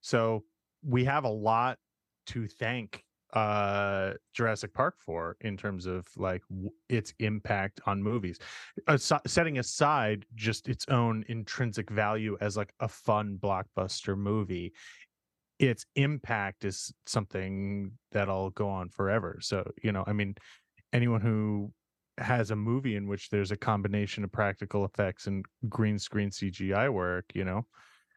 so 0.00 0.44
we 0.82 1.04
have 1.04 1.24
a 1.24 1.30
lot 1.30 1.78
to 2.26 2.46
thank 2.46 3.03
uh 3.34 4.12
Jurassic 4.32 4.72
Park 4.72 4.94
for 5.00 5.36
in 5.40 5.56
terms 5.56 5.86
of 5.86 6.06
like 6.16 6.42
w- 6.48 6.70
its 6.88 7.12
impact 7.18 7.80
on 7.86 8.02
movies. 8.02 8.38
As- 8.88 9.12
setting 9.26 9.58
aside 9.58 10.24
just 10.34 10.68
its 10.68 10.86
own 10.88 11.24
intrinsic 11.28 11.90
value 11.90 12.36
as 12.40 12.56
like 12.56 12.72
a 12.80 12.88
fun 12.88 13.38
blockbuster 13.42 14.16
movie, 14.16 14.72
its 15.58 15.84
impact 15.96 16.64
is 16.64 16.92
something 17.06 17.92
that'll 18.12 18.50
go 18.50 18.68
on 18.68 18.88
forever. 18.88 19.38
So, 19.40 19.68
you 19.82 19.92
know, 19.92 20.04
I 20.06 20.12
mean, 20.12 20.34
anyone 20.92 21.20
who 21.20 21.72
has 22.18 22.50
a 22.50 22.56
movie 22.56 22.96
in 22.96 23.08
which 23.08 23.30
there's 23.30 23.50
a 23.50 23.56
combination 23.56 24.22
of 24.24 24.32
practical 24.32 24.84
effects 24.84 25.26
and 25.26 25.44
green 25.68 25.98
screen 25.98 26.30
CGI 26.30 26.92
work, 26.92 27.24
you 27.34 27.44
know, 27.44 27.66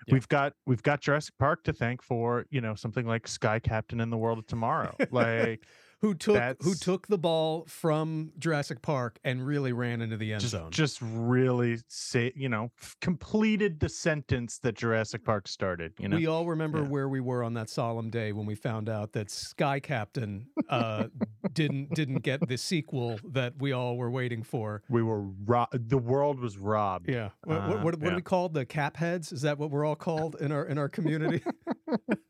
Yeah. 0.05 0.13
we've 0.13 0.27
got 0.27 0.53
we've 0.65 0.83
got 0.83 1.01
Jurassic 1.01 1.33
Park 1.39 1.63
to 1.63 1.73
thank 1.73 2.01
for, 2.01 2.45
you 2.49 2.61
know, 2.61 2.75
something 2.75 3.05
like 3.05 3.27
Sky 3.27 3.59
Captain 3.59 3.99
in 3.99 4.09
the 4.09 4.17
World 4.17 4.39
of 4.39 4.47
Tomorrow. 4.47 4.95
like 5.11 5.63
who 6.01 6.13
took 6.13 6.61
who 6.61 6.75
took 6.75 7.07
the 7.07 7.17
ball 7.17 7.65
from 7.67 8.31
Jurassic 8.37 8.81
Park 8.81 9.17
and 9.23 9.45
really 9.45 9.71
ran 9.73 10.01
into 10.01 10.15
the 10.17 10.31
end 10.33 10.41
just 10.41 10.51
zone. 10.51 10.69
just 10.71 10.99
really 11.01 11.77
say, 11.87 12.31
you 12.35 12.49
know, 12.49 12.71
completed 13.01 13.79
the 13.79 13.89
sentence 13.89 14.59
that 14.59 14.75
Jurassic 14.75 15.23
Park 15.25 15.47
started, 15.47 15.93
you 15.99 16.07
know. 16.07 16.17
We 16.17 16.27
all 16.27 16.45
remember 16.45 16.79
Yeah. 16.83 16.87
where 16.89 17.09
we 17.09 17.19
were 17.19 17.43
on 17.43 17.53
that 17.55 17.69
solemn 17.69 18.09
day 18.09 18.31
when 18.31 18.45
we 18.45 18.53
found 18.55 18.89
out 18.89 19.13
that 19.13 19.31
Sky 19.31 19.79
Captain 19.79 20.47
uh, 20.69 21.05
didn't 21.53 21.93
didn't 21.95 22.21
get 22.23 22.47
the 22.47 22.57
sequel 22.57 23.19
that 23.31 23.53
we 23.59 23.71
all 23.71 23.97
were 23.97 24.11
waiting 24.11 24.43
for. 24.43 24.83
we 24.89 25.01
were 25.01 25.23
ro- 25.45 25.65
the 25.71 25.97
world 25.97 26.39
was 26.39 26.57
robbed. 26.57 27.09
Yeah. 27.09 27.29
What, 27.43 27.57
what, 27.57 27.61
Uh, 27.61 27.67
what, 27.69 27.83
what 27.83 27.99
yeah. 28.01 28.09
are 28.11 28.15
we 28.15 28.21
called? 28.21 28.53
The 28.53 28.65
cap 28.65 28.97
heads? 28.97 29.31
Is 29.31 29.41
that 29.41 29.57
what 29.57 29.71
we're 29.71 29.85
all 29.85 29.95
called 29.95 30.35
in 30.39 30.51
our 30.51 30.65
in 30.65 30.77
our 30.77 30.89
community? 30.89 31.41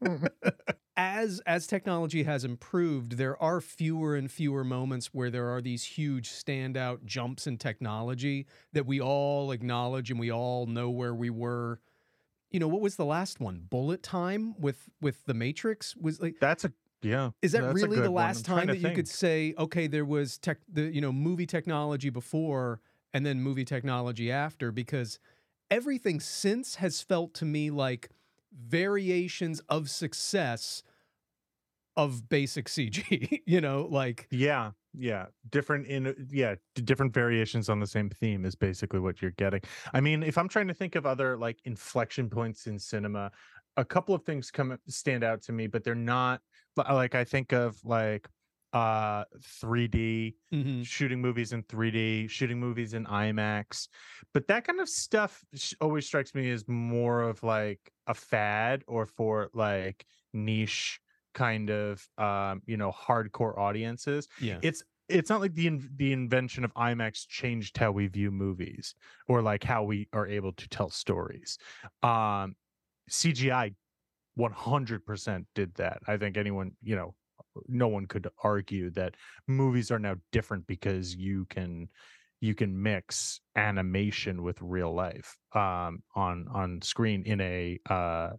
as 0.97 1.39
as 1.45 1.67
technology 1.67 2.23
has 2.23 2.43
improved, 2.43 3.13
there 3.13 3.41
are 3.41 3.61
fewer 3.61 4.15
and 4.15 4.29
fewer 4.29 4.63
moments 4.63 5.13
where 5.13 5.29
there 5.29 5.47
are 5.47 5.61
these 5.61 5.83
huge 5.83 6.29
standout 6.29 7.05
jumps 7.05 7.45
in 7.45 7.57
technology 7.57 8.47
that 8.73 8.87
we 8.87 8.99
all 8.99 9.51
acknowledge 9.51 10.09
and 10.09 10.19
we 10.19 10.31
all 10.31 10.65
know 10.65 10.89
where 10.89 11.13
we 11.13 11.29
were. 11.29 11.79
You 12.49 12.59
know, 12.59 12.67
what 12.67 12.81
was 12.81 12.95
the 12.95 13.05
last 13.05 13.39
one? 13.39 13.61
Bullet 13.69 14.01
time 14.01 14.59
with 14.59 14.89
with 14.99 15.23
the 15.25 15.35
Matrix 15.35 15.95
was 15.95 16.19
like 16.19 16.35
That's 16.41 16.65
a 16.65 16.73
yeah. 17.03 17.29
is 17.43 17.51
that 17.51 17.73
really 17.73 17.99
the 17.99 18.09
last 18.09 18.43
time 18.43 18.67
that 18.67 18.79
you 18.79 18.91
could 18.91 19.07
say, 19.07 19.53
okay, 19.59 19.85
there 19.85 20.05
was 20.05 20.39
tech, 20.39 20.57
the 20.67 20.83
you 20.83 21.01
know 21.01 21.11
movie 21.11 21.45
technology 21.45 22.09
before 22.09 22.81
and 23.13 23.23
then 23.23 23.39
movie 23.39 23.65
technology 23.65 24.31
after? 24.31 24.71
Because 24.71 25.19
everything 25.69 26.19
since 26.19 26.75
has 26.75 27.01
felt 27.01 27.35
to 27.35 27.45
me 27.45 27.69
like 27.69 28.09
variations 28.53 29.59
of 29.69 29.89
success 29.89 30.83
of 31.95 32.29
basic 32.29 32.67
CG. 32.67 33.41
you 33.45 33.59
know, 33.61 33.87
like 33.89 34.27
Yeah, 34.31 34.71
yeah. 34.93 35.25
Different 35.49 35.87
in 35.87 36.27
yeah, 36.31 36.55
different 36.75 37.13
variations 37.13 37.69
on 37.69 37.79
the 37.79 37.87
same 37.87 38.09
theme 38.09 38.45
is 38.45 38.55
basically 38.55 38.99
what 38.99 39.21
you're 39.21 39.31
getting. 39.31 39.61
I 39.93 40.01
mean, 40.01 40.23
if 40.23 40.37
I'm 40.37 40.47
trying 40.47 40.67
to 40.67 40.73
think 40.73 40.95
of 40.95 41.05
other 41.05 41.37
like 41.37 41.59
inflection 41.65 42.29
points 42.29 42.67
in 42.67 42.79
cinema, 42.79 43.31
a 43.77 43.85
couple 43.85 44.15
of 44.15 44.23
things 44.23 44.51
come 44.51 44.77
stand 44.87 45.23
out 45.23 45.41
to 45.43 45.51
me, 45.51 45.67
but 45.67 45.83
they're 45.83 45.95
not 45.95 46.41
like 46.75 47.15
I 47.15 47.23
think 47.23 47.53
of 47.53 47.83
like 47.83 48.27
uh 48.73 49.25
3D 49.43 50.35
mhm, 50.51 50.83
shooting 50.83 51.21
movies 51.21 51.53
in 51.53 51.63
3D, 51.63 52.27
shooting 52.27 52.59
movies 52.59 52.93
in 52.93 53.05
IMAX. 53.05 53.87
But 54.33 54.47
that 54.47 54.65
kind 54.65 54.79
of 54.79 54.89
stuff 54.89 55.43
always 55.81 56.05
strikes 56.05 56.33
me 56.35 56.49
as 56.51 56.67
more 56.67 57.21
of 57.21 57.43
like 57.43 57.91
a 58.07 58.13
fad 58.13 58.83
or 58.87 59.05
for 59.05 59.49
like 59.53 60.05
niche 60.33 60.99
kind 61.33 61.69
of 61.69 62.07
um 62.17 62.61
you 62.65 62.77
know 62.77 62.91
hardcore 62.91 63.57
audiences. 63.57 64.27
yeah, 64.37 64.61
It's 64.61 64.83
it's 65.09 65.29
not 65.29 65.39
like 65.39 65.53
the 65.53 65.67
in- 65.67 65.89
the 65.95 66.11
invention 66.11 66.63
of 66.65 66.73
IMAX 66.73 67.25
changed 67.27 67.77
how 67.77 67.91
we 67.91 68.07
view 68.07 68.29
movies 68.31 68.93
or 69.27 69.41
like 69.41 69.63
how 69.63 69.83
we 69.83 70.09
are 70.13 70.27
able 70.27 70.51
to 70.53 70.67
tell 70.69 70.89
stories. 70.89 71.57
Um 72.03 72.55
CGI 73.09 73.75
100% 74.35 75.47
did 75.55 75.75
that. 75.75 76.01
I 76.07 76.17
think 76.17 76.37
anyone, 76.37 76.75
you 76.81 76.95
know, 76.95 77.15
no 77.67 77.87
one 77.87 78.05
could 78.07 78.27
argue 78.43 78.89
that 78.91 79.15
movies 79.47 79.91
are 79.91 79.99
now 79.99 80.15
different 80.31 80.67
because 80.67 81.15
you 81.15 81.45
can 81.45 81.89
you 82.41 82.53
can 82.55 82.81
mix 82.81 83.41
animation 83.55 84.43
with 84.43 84.61
real 84.61 84.93
life 84.93 85.37
um 85.53 86.03
on 86.15 86.47
on 86.49 86.81
screen 86.81 87.23
in 87.25 87.41
a 87.41 87.79
uh 87.89 88.33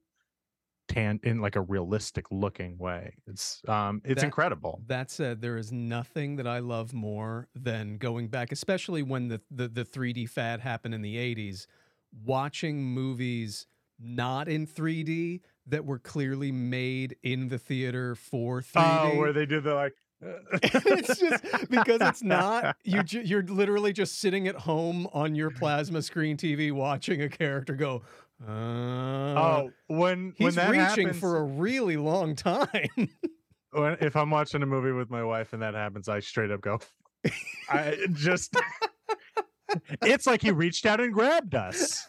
tan 0.88 1.20
in 1.22 1.40
like 1.40 1.56
a 1.56 1.60
realistic 1.60 2.26
looking 2.30 2.78
way. 2.78 3.14
It's 3.26 3.62
um 3.68 4.00
it's 4.04 4.22
That- 4.22 4.24
incredible. 4.24 4.84
That 4.86 5.10
said, 5.10 5.40
there 5.40 5.56
is 5.56 5.72
nothing 5.72 6.36
that 6.36 6.46
I 6.46 6.60
love 6.60 6.92
more 6.94 7.48
than 7.52 7.98
going 7.98 8.28
back, 8.28 8.52
especially 8.52 9.02
when 9.02 9.26
the, 9.26 9.42
the, 9.50 9.66
the 9.66 9.84
3D 9.84 10.24
fad 10.24 10.60
happened 10.60 10.94
in 10.94 11.02
the 11.02 11.16
80s, 11.16 11.66
watching 12.12 12.84
movies 12.84 13.66
not 13.98 14.48
in 14.48 14.66
3D 14.66 15.42
that 15.68 15.84
were 15.84 15.98
clearly 15.98 16.50
made 16.52 17.16
in 17.22 17.48
the 17.48 17.58
theater 17.58 18.14
for 18.14 18.60
3D. 18.60 19.14
oh 19.14 19.18
where 19.18 19.32
they 19.32 19.46
did 19.46 19.64
the 19.64 19.74
like 19.74 19.94
it's 20.62 21.20
just 21.20 21.70
because 21.70 22.00
it's 22.00 22.22
not 22.24 22.76
you 22.82 23.04
ju- 23.04 23.22
you're 23.22 23.44
literally 23.44 23.92
just 23.92 24.18
sitting 24.18 24.48
at 24.48 24.56
home 24.56 25.06
on 25.12 25.36
your 25.36 25.48
plasma 25.50 26.02
screen 26.02 26.36
TV 26.36 26.72
watching 26.72 27.22
a 27.22 27.28
character 27.28 27.74
go 27.74 28.02
uh, 28.44 28.50
oh 28.50 29.70
when 29.86 29.98
when 29.98 30.34
he's 30.36 30.54
that 30.56 30.70
reaching 30.70 31.06
happens, 31.06 31.18
for 31.20 31.36
a 31.36 31.44
really 31.44 31.96
long 31.96 32.34
time 32.34 32.88
when, 33.70 33.96
if 34.00 34.16
i'm 34.16 34.30
watching 34.30 34.62
a 34.62 34.66
movie 34.66 34.92
with 34.92 35.08
my 35.10 35.22
wife 35.22 35.52
and 35.52 35.62
that 35.62 35.74
happens 35.74 36.08
i 36.08 36.18
straight 36.18 36.50
up 36.50 36.60
go 36.60 36.80
i 37.68 37.96
just 38.12 38.56
it's 40.02 40.26
like 40.26 40.42
he 40.42 40.50
reached 40.50 40.86
out 40.86 41.00
and 41.00 41.12
grabbed 41.12 41.54
us 41.54 42.08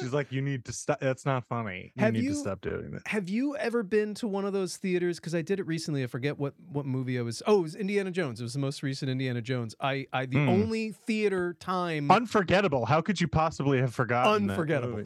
she's 0.00 0.12
like 0.12 0.30
you 0.32 0.40
need 0.42 0.64
to 0.64 0.72
stop 0.72 1.00
that's 1.00 1.24
not 1.26 1.44
funny 1.48 1.92
you 1.96 2.04
Have 2.04 2.12
need 2.14 2.24
you- 2.24 2.30
to 2.30 2.34
stop 2.36 2.60
doing 2.60 2.90
that 2.92 3.02
Have 3.06 3.28
you 3.28 3.56
ever 3.56 3.82
been 3.82 4.14
to 4.14 4.28
one 4.28 4.44
of 4.44 4.52
those 4.52 4.76
theaters? 4.76 5.18
Because 5.18 5.34
I 5.34 5.42
did 5.42 5.58
it 5.60 5.66
recently. 5.66 6.02
I 6.02 6.06
forget 6.06 6.38
what 6.38 6.54
what 6.70 6.86
movie 6.86 7.18
I 7.18 7.22
was. 7.22 7.42
Oh, 7.46 7.58
it 7.60 7.62
was 7.62 7.74
Indiana 7.74 8.10
Jones. 8.10 8.40
It 8.40 8.44
was 8.44 8.52
the 8.54 8.58
most 8.58 8.82
recent 8.82 9.10
Indiana 9.10 9.40
Jones. 9.42 9.74
I 9.80 10.06
I 10.12 10.26
the 10.26 10.38
Hmm. 10.38 10.48
only 10.48 10.92
theater 10.92 11.54
time, 11.60 12.10
unforgettable 12.10 12.86
how 12.86 13.00
could 13.00 13.20
you 13.20 13.28
possibly 13.28 13.78
have 13.78 13.94
forgotten 13.94 14.46
that 14.46 14.52
Unforgettable. 14.54 15.04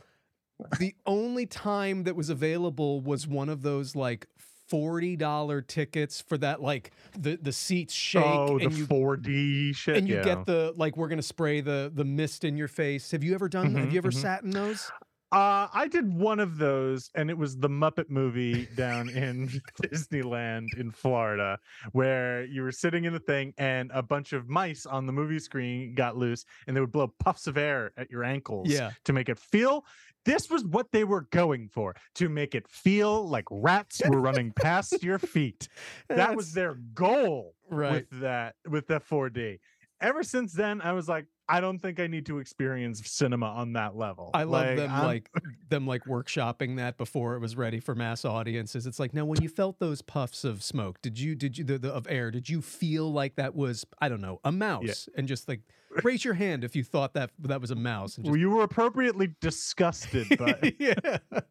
the 0.78 0.94
only 1.04 1.44
time 1.46 2.04
that 2.04 2.16
was 2.16 2.30
available 2.30 3.00
was 3.00 3.26
one 3.26 3.48
of 3.48 3.62
those 3.62 3.94
like 3.94 4.26
forty 4.68 5.16
dollar 5.16 5.60
tickets 5.62 6.20
for 6.20 6.36
that 6.38 6.60
like 6.60 6.92
the 7.18 7.36
the 7.36 7.52
seats 7.52 7.94
shake 7.94 8.24
oh 8.24 8.58
the 8.58 8.64
and 8.66 8.74
you 8.76 8.86
4d 8.86 9.74
shit 9.74 9.96
and 9.96 10.08
you 10.08 10.16
yeah. 10.16 10.22
get 10.24 10.46
the 10.46 10.72
like 10.76 10.96
we're 10.96 11.08
gonna 11.08 11.22
spray 11.22 11.60
the 11.60 11.90
the 11.94 12.04
mist 12.04 12.44
in 12.44 12.56
your 12.56 12.68
face. 12.68 13.10
Have 13.10 13.22
you 13.24 13.34
ever 13.34 13.48
done? 13.48 13.74
have 13.76 13.88
Mhm, 13.88 13.92
you 13.92 13.98
ever 13.98 14.10
mhm. 14.10 14.14
sat 14.20 14.42
in 14.42 14.50
those? 14.50 14.90
Uh, 15.32 15.66
I 15.74 15.88
did 15.88 16.14
one 16.14 16.38
of 16.38 16.56
those, 16.56 17.10
and 17.16 17.28
it 17.30 17.36
was 17.36 17.56
the 17.58 17.68
Muppet 17.68 18.08
movie 18.08 18.66
down 18.76 19.08
in 19.08 19.48
Disneyland 19.82 20.68
in 20.78 20.92
Florida, 20.92 21.58
where 21.92 22.44
you 22.44 22.62
were 22.62 22.70
sitting 22.70 23.04
in 23.04 23.12
the 23.12 23.18
thing, 23.18 23.52
and 23.58 23.90
a 23.92 24.02
bunch 24.04 24.32
of 24.32 24.48
mice 24.48 24.86
on 24.86 25.04
the 25.04 25.12
movie 25.12 25.40
screen 25.40 25.94
got 25.96 26.16
loose, 26.16 26.44
and 26.68 26.76
they 26.76 26.80
would 26.80 26.92
blow 26.92 27.08
puffs 27.08 27.48
of 27.48 27.56
air 27.56 27.92
at 27.96 28.08
your 28.08 28.22
ankles 28.22 28.68
Yeah. 28.70 28.92
to 29.04 29.12
make 29.12 29.28
it 29.28 29.38
feel. 29.38 29.84
This 30.26 30.50
was 30.50 30.64
what 30.64 30.90
they 30.92 31.04
were 31.04 31.22
going 31.30 31.68
for 31.68 31.94
to 32.16 32.28
make 32.28 32.54
it 32.54 32.68
feel 32.68 33.26
like 33.26 33.44
rats 33.50 34.02
were 34.06 34.20
running 34.28 34.52
past 34.52 35.02
your 35.02 35.18
feet. 35.18 35.68
That 36.08 36.36
was 36.36 36.52
their 36.52 36.74
goal 36.94 37.54
right. 37.70 38.06
with 38.10 38.20
that 38.20 38.56
with 38.68 38.88
the 38.88 39.00
4D. 39.00 39.60
Ever 40.00 40.22
since 40.22 40.52
then, 40.52 40.82
I 40.82 40.92
was 40.92 41.08
like, 41.08 41.26
I 41.48 41.60
don't 41.60 41.78
think 41.78 42.00
I 42.00 42.06
need 42.06 42.26
to 42.26 42.38
experience 42.38 43.00
cinema 43.08 43.46
on 43.46 43.74
that 43.74 43.96
level. 43.96 44.30
I 44.34 44.42
love 44.42 44.76
them 44.76 44.90
I'm- 44.90 45.06
like 45.06 45.30
them 45.68 45.86
like 45.86 46.04
workshopping 46.04 46.76
that 46.76 46.98
before 46.98 47.36
it 47.36 47.40
was 47.40 47.56
ready 47.56 47.78
for 47.78 47.94
mass 47.94 48.24
audiences. 48.24 48.86
It's 48.86 48.98
like 48.98 49.14
now 49.14 49.24
when 49.24 49.40
you 49.40 49.48
felt 49.48 49.78
those 49.78 50.02
puffs 50.02 50.44
of 50.44 50.62
smoke, 50.62 51.00
did 51.02 51.18
you 51.18 51.34
did 51.34 51.56
you 51.56 51.64
the, 51.64 51.78
the 51.78 51.92
of 51.92 52.06
air? 52.10 52.30
Did 52.30 52.48
you 52.48 52.60
feel 52.60 53.12
like 53.12 53.36
that 53.36 53.54
was 53.54 53.86
I 54.00 54.08
don't 54.08 54.20
know 54.20 54.40
a 54.44 54.50
mouse? 54.52 55.08
And 55.16 55.28
just 55.28 55.48
like 55.48 55.60
raise 56.04 56.24
your 56.24 56.34
hand 56.34 56.64
if 56.64 56.76
you 56.76 56.84
thought 56.84 57.14
that 57.14 57.30
that 57.40 57.60
was 57.60 57.70
a 57.70 57.74
mouse. 57.76 58.16
And 58.16 58.26
Well, 58.26 58.36
you 58.36 58.50
were 58.50 58.62
appropriately 58.62 59.34
disgusted, 59.40 60.26
but 60.38 60.80
yeah. 60.80 60.94
All 61.32 61.42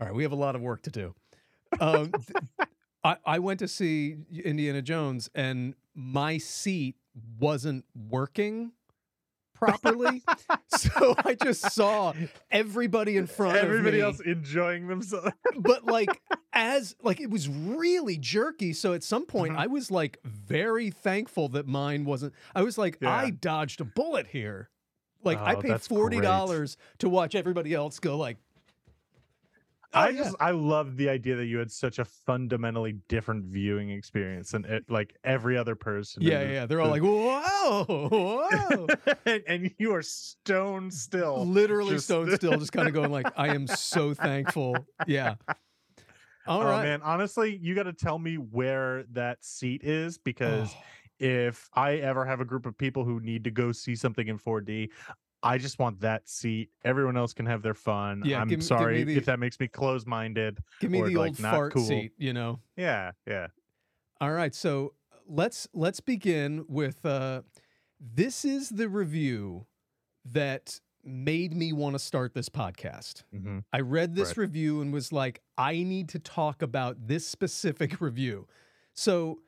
right, 0.00 0.14
we 0.14 0.22
have 0.22 0.32
a 0.32 0.36
lot 0.36 0.54
of 0.54 0.62
work 0.62 0.82
to 0.82 0.90
do. 0.90 1.14
Um, 1.80 2.12
I 3.04 3.16
I 3.24 3.38
went 3.38 3.60
to 3.60 3.68
see 3.68 4.16
Indiana 4.44 4.82
Jones 4.82 5.30
and 5.34 5.74
my 5.94 6.38
seat 6.38 6.96
wasn't 7.38 7.84
working 7.94 8.72
properly. 9.60 10.22
so 10.68 11.14
I 11.24 11.34
just 11.42 11.70
saw 11.72 12.12
everybody 12.50 13.16
in 13.16 13.26
front 13.26 13.56
everybody 13.56 14.00
of 14.00 14.16
me. 14.16 14.18
else 14.18 14.20
enjoying 14.20 14.88
themselves. 14.88 15.30
but 15.56 15.84
like 15.84 16.20
as 16.52 16.96
like 17.02 17.20
it 17.20 17.30
was 17.30 17.48
really 17.48 18.16
jerky. 18.16 18.72
So 18.72 18.92
at 18.94 19.04
some 19.04 19.26
point 19.26 19.54
Mhm. 19.54 19.58
I 19.58 19.66
was 19.66 19.90
like 19.90 20.18
very 20.24 20.90
thankful 20.90 21.48
that 21.50 21.66
mine 21.66 22.04
wasn't. 22.04 22.34
I 22.54 22.62
was 22.62 22.78
like, 22.78 23.02
I 23.04 23.30
dodged 23.30 23.80
a 23.80 23.84
bullet 23.84 24.26
here. 24.28 24.70
Like 25.22 25.38
I 25.38 25.54
Oh, 25.54 25.60
paid 25.60 25.70
that's 25.72 25.86
forty 25.86 26.20
dollars 26.20 26.76
to 26.98 27.08
watch 27.08 27.34
everybody 27.34 27.74
else 27.74 27.98
go 27.98 28.16
like 28.16 28.38
Oh, 29.92 29.98
I 30.00 30.08
yeah. 30.10 30.22
just 30.22 30.36
I 30.38 30.52
love 30.52 30.96
the 30.96 31.08
idea 31.08 31.34
that 31.36 31.46
you 31.46 31.58
had 31.58 31.70
such 31.70 31.98
a 31.98 32.04
fundamentally 32.04 32.92
different 33.08 33.46
viewing 33.46 33.90
experience 33.90 34.52
than 34.52 34.64
it, 34.64 34.84
like 34.88 35.16
every 35.24 35.56
other 35.56 35.74
person. 35.74 36.22
Yeah, 36.22 36.48
yeah. 36.48 36.66
They're 36.66 36.80
all 36.80 36.90
like, 36.90 37.02
"Whoa, 37.02 37.84
whoa!" 37.88 38.86
and, 39.26 39.42
and 39.48 39.74
you 39.78 39.92
are 39.94 40.02
stone 40.02 40.90
still. 40.92 41.44
Literally 41.44 41.94
just- 41.94 42.04
stone 42.04 42.30
still, 42.36 42.56
just 42.56 42.72
kind 42.72 42.86
of 42.86 42.94
going 42.94 43.10
like, 43.10 43.26
"I 43.36 43.48
am 43.48 43.66
so 43.66 44.14
thankful." 44.14 44.76
Yeah. 45.06 45.34
All 46.46 46.62
oh 46.62 46.64
right. 46.64 46.84
man, 46.84 47.02
honestly, 47.02 47.56
you 47.60 47.74
got 47.74 47.82
to 47.84 47.92
tell 47.92 48.18
me 48.18 48.36
where 48.36 49.04
that 49.12 49.44
seat 49.44 49.82
is 49.84 50.18
because 50.18 50.70
Oh, 50.72 50.82
if 51.18 51.68
I 51.74 51.96
ever 51.96 52.24
have 52.24 52.40
a 52.40 52.44
group 52.44 52.64
of 52.64 52.76
people 52.78 53.04
who 53.04 53.20
need 53.20 53.44
to 53.44 53.50
go 53.50 53.72
see 53.72 53.94
something 53.94 54.26
in 54.26 54.38
4D, 54.38 54.88
I 55.42 55.56
just 55.58 55.78
want 55.78 56.00
that 56.00 56.28
seat. 56.28 56.70
Everyone 56.84 57.16
else 57.16 57.32
can 57.32 57.46
have 57.46 57.62
their 57.62 57.74
fun. 57.74 58.22
Yeah, 58.24 58.40
I'm 58.40 58.48
give 58.48 58.58
me- 58.58 58.62
give 58.62 58.66
sorry 58.66 59.04
the- 59.04 59.16
if 59.16 59.24
that 59.26 59.38
makes 59.38 59.58
me 59.58 59.68
close-minded. 59.68 60.58
give 60.80 60.90
me 60.90 61.00
the 61.02 61.14
like, 61.16 61.28
old 61.30 61.40
not 61.40 61.54
fart 61.54 61.72
cool. 61.72 61.84
seat, 61.86 62.12
you 62.18 62.32
know. 62.32 62.60
Yeah, 62.76 63.12
yeah. 63.26 63.48
All 64.20 64.32
right, 64.32 64.54
so 64.54 64.94
let's 65.26 65.66
let's 65.72 66.00
begin 66.00 66.64
with 66.68 67.04
uh 67.06 67.42
this 68.00 68.44
is 68.44 68.68
the 68.70 68.88
review 68.88 69.66
that 70.24 70.80
made 71.02 71.54
me 71.54 71.72
want 71.72 71.94
to 71.94 71.98
start 71.98 72.34
this 72.34 72.48
podcast. 72.50 73.22
hmm 73.30 73.60
I 73.72 73.80
read 73.80 74.14
this 74.14 74.30
Right. 74.30 74.38
review 74.38 74.82
and 74.82 74.92
was 74.92 75.12
like, 75.12 75.40
I 75.56 75.82
need 75.82 76.10
to 76.10 76.18
talk 76.18 76.60
about 76.60 77.06
this 77.06 77.26
specific 77.26 77.98
review. 78.02 78.46
So, 78.92 79.40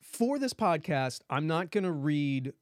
for 0.00 0.38
this 0.40 0.54
podcast, 0.54 1.20
I'm 1.30 1.46
not 1.46 1.70
going 1.70 1.84
to 1.84 1.92
read 1.92 2.52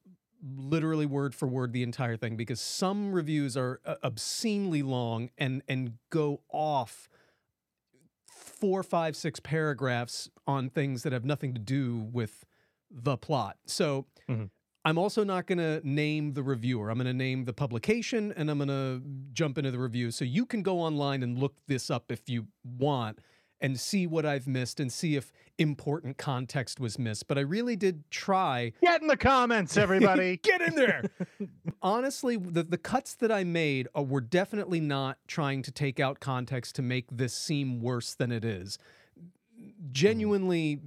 literally 0.57 1.07
word 1.07 1.35
for 1.35 1.47
word 1.49 1.73
the 1.73 1.83
entire 1.83 2.17
thing 2.17 2.37
because 2.37 2.61
some 2.61 3.13
reviews 3.13 3.57
are 3.57 3.81
uh, 3.85 3.97
obscenely 4.03 4.83
long 4.83 5.31
and 5.39 5.63
and 5.69 5.95
go 6.11 6.41
off 6.51 7.09
four, 8.27 8.83
five, 8.83 9.17
six 9.17 9.41
paragraphs 9.41 10.31
on 10.47 10.71
things 10.71 11.03
that 11.03 11.13
have 11.13 11.25
nothing 11.25 11.53
to 11.55 11.61
do 11.61 12.09
with 12.13 12.45
the 12.91 13.17
plot. 13.17 13.57
So. 13.67 14.07
Mhm. 14.29 14.51
I'm 14.85 14.99
also 14.99 15.25
not 15.25 15.49
going 15.49 15.59
to 15.59 15.81
name 15.83 16.35
the 16.35 16.45
reviewer. 16.45 16.91
I'm 16.91 16.97
going 16.97 17.09
to 17.09 17.13
name 17.13 17.45
the 17.45 17.53
publication 17.53 18.33
and 18.37 18.49
I'm 18.49 18.59
going 18.59 18.69
to 18.69 19.03
jump 19.33 19.59
into 19.59 19.73
the 19.73 19.81
review. 19.81 20.13
So 20.13 20.25
you 20.25 20.47
can 20.47 20.63
go 20.63 20.79
online 20.79 21.25
and 21.25 21.37
look 21.37 21.57
this 21.67 21.91
up 21.91 22.13
if 22.13 22.29
you 22.29 22.47
want 22.63 23.19
and 23.61 23.81
see 23.81 24.07
what 24.07 24.25
I've 24.25 24.47
missed 24.47 24.79
and 24.79 24.93
see 24.93 25.17
if 25.17 25.33
important 25.59 26.19
context 26.19 26.81
was 26.81 26.99
missed. 26.99 27.29
But 27.29 27.39
I 27.39 27.43
really 27.43 27.77
did 27.77 28.11
try. 28.11 28.73
Get 28.83 29.03
in 29.03 29.09
the 29.09 29.17
comments, 29.17 29.77
everybody. 29.77 30.39
Get 30.39 30.61
in 30.61 30.75
there. 30.75 31.03
Honestly, 31.83 32.37
the, 32.37 32.63
the 32.63 32.79
cuts 32.79 33.15
that 33.15 33.33
I 33.33 33.45
made 33.45 33.89
are, 33.95 34.03
were 34.03 34.21
definitely 34.21 34.81
not 34.81 35.19
trying 35.27 35.63
to 35.63 35.71
take 35.71 36.01
out 36.01 36.21
context 36.21 36.75
to 36.77 36.83
make 36.83 37.07
this 37.11 37.35
seem 37.35 37.81
worse 37.81 38.15
than 38.15 38.33
it 38.33 38.45
is. 38.45 38.79
Genuinely, 39.91 40.81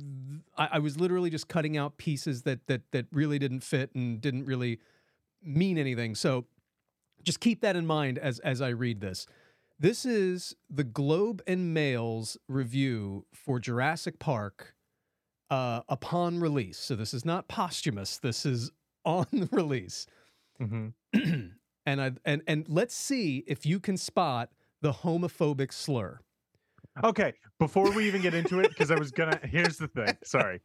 I, 0.58 0.70
I 0.74 0.80
was 0.80 1.00
literally 1.00 1.30
just 1.30 1.48
cutting 1.48 1.78
out 1.78 1.98
pieces 1.98 2.44
that 2.44 2.68
that 2.68 2.82
that 2.92 3.08
really 3.12 3.40
didn't 3.40 3.62
fit 3.62 3.94
and 3.96 4.22
didn't 4.22 4.46
really 4.46 4.80
mean 5.44 5.78
anything. 5.78 6.16
So 6.16 6.46
just 7.24 7.40
keep 7.40 7.62
that 7.62 7.76
in 7.76 7.86
mind 7.86 8.18
as 8.20 8.40
as 8.40 8.62
I 8.62 8.70
read 8.70 9.02
this. 9.02 9.26
This 9.80 10.06
is 10.06 10.56
the 10.70 10.84
Globe 10.84 11.42
and 11.48 11.74
Mail's 11.74 12.38
review 12.50 13.26
for 13.34 13.60
Jurassic 13.60 14.20
Park 14.20 14.76
uh, 15.50 15.82
upon 15.88 16.40
release. 16.42 16.78
So 16.78 16.96
this 16.96 17.14
is 17.14 17.24
not 17.24 17.48
posthumous. 17.48 18.18
This 18.18 18.46
is 18.46 18.72
on 19.06 19.26
the 19.32 19.48
release. 19.52 20.06
Mhm. 20.62 20.94
and 21.86 22.02
I 22.02 22.12
and 22.26 22.42
and 22.46 22.66
let's 22.68 22.94
see 22.94 23.46
if 23.48 23.66
you 23.66 23.80
can 23.80 23.96
spot 23.96 24.50
the 24.82 24.92
homophobic 24.92 25.72
slur. 25.72 26.20
Okay, 27.02 27.34
before 27.60 27.90
we 27.92 28.06
even 28.08 28.22
get 28.22 28.34
into 28.34 28.60
it, 28.60 28.68
because 28.70 28.92
I 28.92 29.00
was 29.00 29.12
gonna. 29.12 29.40
Here's 29.44 29.78
the 29.78 29.88
thing. 29.88 30.18
Sorry, 30.26 30.60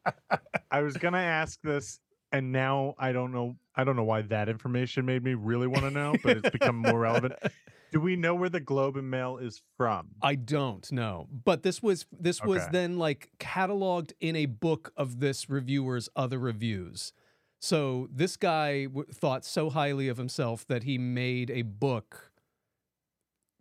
I 0.73 0.83
was 0.83 0.97
gonna 0.97 1.19
ask 1.19 1.61
this, 1.63 2.01
and 2.35 2.51
now 2.53 2.95
I 2.99 3.13
don't 3.13 3.33
know. 3.33 3.57
I 3.77 3.85
don't 3.85 3.97
know 3.97 4.05
why 4.05 4.23
that 4.23 4.49
information 4.49 5.07
made 5.07 5.23
me 5.23 5.35
really 5.35 5.67
want 5.67 5.85
to 5.85 5.91
know, 5.91 6.15
but 6.23 6.37
it's 6.37 6.51
become 6.51 6.77
more 6.77 6.99
relevant. 6.99 7.35
Do 7.93 8.01
we 8.01 8.17
know 8.17 8.35
where 8.35 8.49
the 8.49 8.59
Globe 8.59 8.97
and 8.97 9.09
Mail 9.09 9.39
is 9.39 9.63
from? 9.77 10.09
I 10.21 10.35
don't 10.35 10.91
know, 10.91 11.29
but 11.45 11.63
this 11.63 11.81
was 11.81 12.07
this 12.11 12.43
was 12.43 12.67
then 12.69 12.99
like 12.99 13.31
cataloged 13.39 14.13
in 14.21 14.35
a 14.35 14.47
book 14.47 14.93
of 14.97 15.21
this 15.21 15.49
reviewer's 15.49 16.09
other 16.17 16.41
reviews. 16.41 17.13
So 17.61 18.09
this 18.13 18.37
guy 18.37 18.87
w- 18.87 19.07
thought 19.13 19.45
so 19.45 19.71
highly 19.71 20.09
of 20.09 20.17
himself 20.17 20.67
that 20.67 20.83
he 20.83 20.99
made 20.99 21.51
a 21.51 21.63
book 21.63 22.33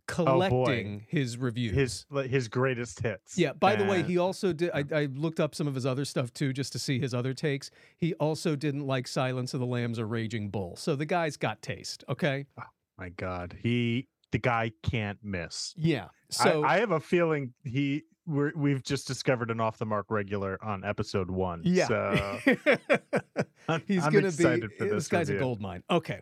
Oh, 0.10 0.14
collecting 0.26 1.06
his 1.08 1.38
reviews. 1.38 1.74
His 1.74 2.06
his 2.30 2.48
greatest 2.48 3.00
hits. 3.00 3.38
yeah. 3.38 3.54
By 3.54 3.76
the 3.76 3.86
way, 3.86 4.04
he 4.04 4.18
also 4.18 4.52
did. 4.54 4.70
I, 4.74 4.84
I 4.94 5.06
looked 5.06 5.40
up 5.40 5.56
some 5.56 5.68
of 5.68 5.76
his 5.76 5.86
other 5.86 6.06
stuff 6.06 6.34
too, 6.34 6.52
just 6.54 6.74
to 6.74 6.80
see 6.80 7.00
his 7.00 7.14
other 7.14 7.34
takes. 7.34 7.72
He 7.98 8.14
also 8.16 8.56
didn't 8.56 8.86
like 8.86 9.08
Silence 9.08 9.54
of 9.54 9.60
the 9.60 9.66
Lambs 9.66 10.00
or 10.00 10.06
Raging 10.06 10.50
Bull. 10.50 10.76
So 10.76 10.96
the 10.96 11.06
guy's 11.06 11.38
got 11.38 11.62
taste. 11.62 12.04
Okay. 12.10 12.46
oh 12.60 12.64
my 12.98 13.10
God, 13.10 13.58
he 13.62 14.08
the 14.32 14.40
guy 14.40 14.72
can't 14.84 15.20
miss. 15.24 15.74
Yeah. 15.78 16.08
So 16.30 16.64
I, 16.64 16.76
I 16.76 16.80
have 16.80 16.92
a 16.92 17.00
feeling 17.00 17.54
he 17.64 18.04
we're, 18.26 18.52
we've 18.56 18.84
just 18.84 19.08
discovered 19.08 19.52
an 19.52 19.60
off 19.60 19.78
the 19.78 19.86
mark 19.86 20.08
regular 20.10 20.58
on 20.64 20.84
episode 20.84 21.30
one. 21.30 21.62
yeah. 21.64 21.88
so 21.88 22.40
I'm, 23.68 23.82
He's 23.88 24.04
I'm 24.06 24.16
excited 24.16 24.70
be 24.72 24.78
for 24.78 24.84
this 24.86 24.94
this. 24.94 25.08
guy's 25.08 25.30
a 25.30 25.34
review. 25.34 25.46
gold 25.46 25.62
mine. 25.62 25.84
Okay. 25.90 26.22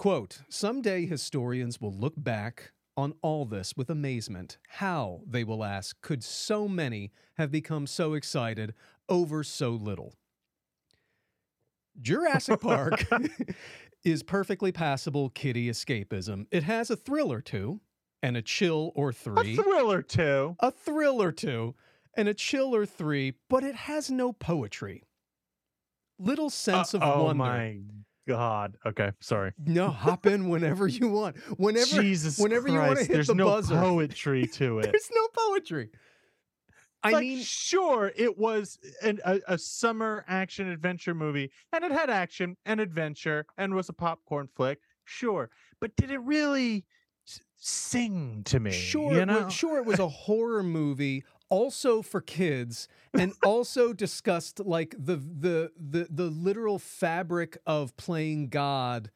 Quote, 0.00 0.38
someday 0.48 1.04
historians 1.04 1.78
will 1.78 1.92
look 1.92 2.14
back 2.16 2.72
on 2.96 3.12
all 3.20 3.44
this 3.44 3.76
with 3.76 3.90
amazement. 3.90 4.56
How, 4.66 5.20
they 5.26 5.44
will 5.44 5.62
ask, 5.62 6.00
could 6.00 6.24
so 6.24 6.66
many 6.66 7.12
have 7.34 7.50
become 7.50 7.86
so 7.86 8.14
excited 8.14 8.72
over 9.10 9.44
so 9.44 9.72
little? 9.72 10.14
Jurassic 12.00 12.58
Park 12.62 13.04
is 14.02 14.22
perfectly 14.22 14.72
passable 14.72 15.28
kiddie 15.28 15.68
escapism. 15.68 16.46
It 16.50 16.62
has 16.62 16.88
a 16.88 16.96
thrill 16.96 17.30
or 17.30 17.42
two 17.42 17.82
and 18.22 18.38
a 18.38 18.42
chill 18.42 18.92
or 18.94 19.12
three. 19.12 19.52
A 19.52 19.62
thrill 19.62 19.92
or 19.92 20.00
two. 20.00 20.56
a 20.60 20.70
thrill 20.70 21.20
or 21.20 21.30
two, 21.30 21.74
and 22.14 22.26
a 22.26 22.32
chill 22.32 22.74
or 22.74 22.86
three, 22.86 23.34
but 23.50 23.62
it 23.62 23.74
has 23.74 24.10
no 24.10 24.32
poetry. 24.32 25.04
Little 26.18 26.48
sense 26.48 26.94
of 26.94 27.02
oh 27.02 27.24
wonder. 27.24 27.34
my 27.34 27.80
God. 28.30 28.76
Okay, 28.86 29.10
sorry. 29.18 29.52
No, 29.66 29.88
hop 29.90 30.24
in 30.24 30.48
whenever 30.48 30.86
you 30.86 31.08
want. 31.08 31.36
Whenever 31.58 32.00
Jesus 32.00 32.38
whenever 32.38 32.68
you 32.68 32.74
wanna 32.78 32.92
Christ, 32.94 33.08
hit 33.08 33.14
there's 33.14 33.26
the 33.26 33.34
no 33.34 33.46
buzzer. 33.46 33.74
poetry 33.74 34.46
to 34.54 34.78
it. 34.78 34.84
there's 34.84 35.10
no 35.12 35.26
poetry. 35.34 35.90
I 37.02 37.10
like, 37.10 37.22
mean, 37.22 37.42
sure, 37.42 38.12
it 38.14 38.38
was 38.38 38.78
an, 39.02 39.18
a, 39.24 39.40
a 39.48 39.58
summer 39.58 40.24
action 40.28 40.68
adventure 40.68 41.14
movie, 41.14 41.50
and 41.72 41.82
it 41.82 41.90
had 41.90 42.08
action 42.08 42.56
and 42.66 42.78
adventure, 42.78 43.46
and 43.58 43.74
was 43.74 43.88
a 43.88 43.92
popcorn 43.94 44.48
flick. 44.54 44.78
Sure, 45.04 45.50
but 45.80 45.96
did 45.96 46.12
it 46.12 46.20
really 46.20 46.84
sing 47.56 48.42
to 48.44 48.60
me? 48.60 48.70
sure, 48.70 49.12
you 49.12 49.20
it 49.20 49.28
was, 49.28 49.40
know? 49.42 49.48
sure, 49.48 49.78
it 49.78 49.86
was 49.86 49.98
a 49.98 50.08
horror 50.08 50.62
movie, 50.62 51.24
also 51.50 52.00
for 52.02 52.20
kids, 52.20 52.88
and 53.12 53.32
also 53.44 53.92
discussed 53.92 54.60
like 54.60 54.94
the 54.98 55.16
the 55.16 55.72
the 55.76 56.08
the 56.10 56.30
literal 56.30 56.78
fabric 56.78 57.58
of 57.66 57.96
playing 57.96 58.48
God 58.48 59.10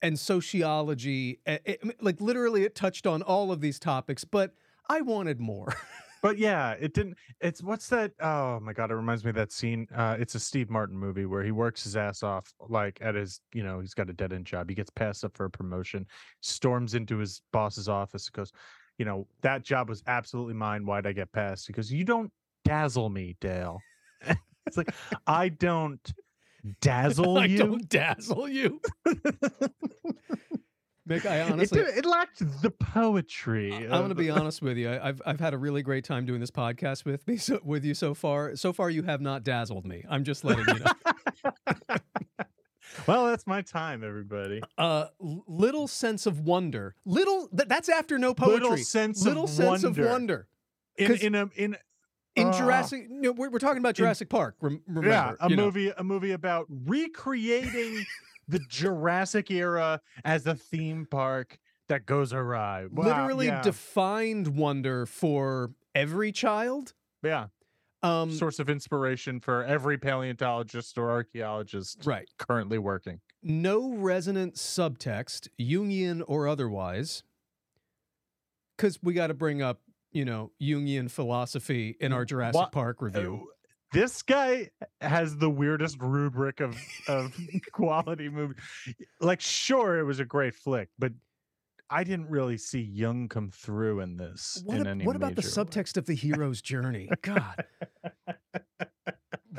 and 0.00 0.18
sociology. 0.18 1.40
Eh, 1.46 1.58
eh, 1.66 1.76
like 2.00 2.20
literally, 2.20 2.64
it 2.64 2.74
touched 2.74 3.06
on 3.06 3.22
all 3.22 3.50
of 3.50 3.60
these 3.60 3.78
topics, 3.78 4.24
but 4.24 4.54
I 4.88 5.00
wanted 5.00 5.40
more. 5.40 5.74
But 6.20 6.38
yeah, 6.38 6.72
it 6.72 6.94
didn't. 6.94 7.16
It's 7.40 7.62
what's 7.62 7.88
that? 7.90 8.12
Oh 8.20 8.58
my 8.60 8.72
god, 8.72 8.90
it 8.90 8.94
reminds 8.94 9.24
me 9.24 9.30
of 9.30 9.36
that 9.36 9.52
scene. 9.52 9.86
Uh, 9.94 10.16
it's 10.18 10.34
a 10.34 10.40
Steve 10.40 10.68
Martin 10.68 10.96
movie 10.96 11.26
where 11.26 11.44
he 11.44 11.52
works 11.52 11.84
his 11.84 11.96
ass 11.96 12.22
off, 12.22 12.52
like 12.68 12.98
at 13.00 13.14
his, 13.14 13.40
you 13.54 13.62
know, 13.62 13.80
he's 13.80 13.94
got 13.94 14.10
a 14.10 14.12
dead 14.12 14.32
end 14.32 14.44
job. 14.46 14.68
He 14.68 14.74
gets 14.74 14.90
passed 14.90 15.24
up 15.24 15.36
for 15.36 15.44
a 15.44 15.50
promotion, 15.50 16.06
storms 16.40 16.94
into 16.94 17.18
his 17.18 17.40
boss's 17.52 17.88
office, 17.88 18.26
and 18.26 18.32
goes, 18.32 18.52
you 18.98 19.04
know, 19.04 19.26
that 19.42 19.62
job 19.62 19.88
was 19.88 20.02
absolutely 20.06 20.54
mine. 20.54 20.84
Why'd 20.84 21.06
I 21.06 21.12
get 21.12 21.32
passed? 21.32 21.66
Because 21.66 21.92
you 21.92 22.04
don't 22.04 22.30
dazzle 22.64 23.08
me, 23.08 23.36
Dale. 23.40 23.80
it's 24.66 24.76
like 24.76 24.92
I 25.26 25.48
don't 25.48 26.12
dazzle 26.80 27.38
I 27.38 27.46
you. 27.46 27.58
don't 27.58 27.88
dazzle 27.88 28.48
you. 28.48 28.80
Mick, 31.08 31.24
I 31.24 31.36
it, 31.36 31.50
honestly, 31.50 31.82
did- 31.82 31.96
it 31.96 32.04
lacked 32.04 32.40
the 32.60 32.70
poetry. 32.70 33.72
I'm 33.72 33.88
going 33.88 34.08
to 34.10 34.14
be 34.14 34.28
honest 34.28 34.60
with 34.60 34.76
you. 34.76 34.90
I- 34.90 35.08
I've 35.08 35.22
I've 35.24 35.40
had 35.40 35.54
a 35.54 35.58
really 35.58 35.80
great 35.82 36.04
time 36.04 36.26
doing 36.26 36.40
this 36.40 36.50
podcast 36.50 37.06
with 37.06 37.26
me 37.26 37.38
so, 37.38 37.60
with 37.64 37.84
you 37.84 37.94
so 37.94 38.12
far. 38.12 38.56
So 38.56 38.74
far, 38.74 38.90
you 38.90 39.02
have 39.04 39.22
not 39.22 39.42
dazzled 39.42 39.86
me. 39.86 40.04
I'm 40.10 40.22
just 40.24 40.44
letting 40.44 40.66
you 40.68 40.80
know. 40.80 41.96
well, 43.06 43.26
that's 43.26 43.46
my 43.46 43.62
time, 43.62 44.02
everybody. 44.04 44.60
Uh, 44.76 45.06
little 45.20 45.88
sense 45.88 46.26
of 46.26 46.40
wonder. 46.40 46.94
Little 47.04 47.48
th- 47.48 47.68
that's 47.68 47.88
after 47.88 48.18
no 48.18 48.34
poetry. 48.34 48.60
Little 48.60 48.76
sense 48.78 49.24
Little 49.24 49.44
of 49.44 49.50
sense 49.50 49.82
wonder. 49.84 50.02
of 50.04 50.10
wonder. 50.10 50.48
in 50.96 51.12
in 51.16 51.34
a 51.34 51.50
in 51.56 51.76
In 52.36 52.48
Ah. 52.48 52.52
Jurassic, 52.58 53.06
no, 53.10 53.32
we're, 53.32 53.50
we're 53.50 53.58
talking 53.58 53.78
about 53.78 53.94
Jurassic 53.96 54.28
Park. 54.28 54.56
Rem- 54.60 54.80
remember, 54.86 55.08
yeah 55.08 55.34
a 55.40 55.50
you 55.50 55.56
know. 55.56 55.64
movie 55.64 55.90
a 55.90 56.04
movie 56.04 56.30
about 56.32 56.66
recreating 56.68 58.04
the 58.48 58.60
Jurassic 58.68 59.50
era 59.50 60.00
as 60.24 60.46
a 60.46 60.54
theme 60.54 61.06
park 61.10 61.58
that 61.88 62.06
goes 62.06 62.32
awry. 62.32 62.86
Wow, 62.90 63.04
literally 63.04 63.46
yeah. 63.46 63.62
defined 63.62 64.48
wonder 64.56 65.06
for 65.06 65.72
every 65.94 66.32
child. 66.32 66.92
yeah. 67.22 67.46
Um, 68.02 68.30
Source 68.32 68.58
of 68.60 68.68
inspiration 68.70 69.40
for 69.40 69.64
every 69.64 69.98
paleontologist 69.98 70.96
or 70.98 71.10
archaeologist 71.10 72.02
right. 72.04 72.28
currently 72.38 72.78
working. 72.78 73.20
No 73.42 73.94
resonant 73.94 74.54
subtext, 74.54 75.48
Jungian 75.60 76.22
or 76.28 76.46
otherwise, 76.46 77.24
because 78.76 78.98
we 79.02 79.14
got 79.14 79.28
to 79.28 79.34
bring 79.34 79.62
up, 79.62 79.80
you 80.12 80.24
know, 80.24 80.52
Jungian 80.62 81.10
philosophy 81.10 81.96
in 82.00 82.12
our 82.12 82.24
Jurassic 82.24 82.54
What- 82.60 82.72
Park 82.72 83.02
review. 83.02 83.40
Uh, 83.42 83.52
This 83.92 84.22
guy 84.22 84.68
has 85.00 85.36
the 85.38 85.48
weirdest 85.50 86.00
rubric 86.00 86.60
of 86.60 86.76
of 87.08 87.34
quality 87.72 88.28
movie. 88.28 88.54
Like, 89.20 89.40
sure, 89.40 89.98
it 89.98 90.04
was 90.04 90.20
a 90.20 90.24
great 90.26 90.54
flick, 90.54 90.88
but 90.98 91.12
I 91.90 92.04
didn't 92.04 92.28
really 92.28 92.58
see 92.58 92.80
Jung 92.80 93.28
come 93.28 93.50
through 93.50 94.00
in 94.00 94.16
this. 94.16 94.62
What, 94.64 94.86
in 94.86 95.00
a- 95.00 95.04
what 95.04 95.16
about 95.16 95.36
the 95.36 95.40
way. 95.42 95.46
subtext 95.46 95.96
of 95.96 96.06
the 96.06 96.14
hero's 96.14 96.60
journey? 96.60 97.08
God. 97.22 97.64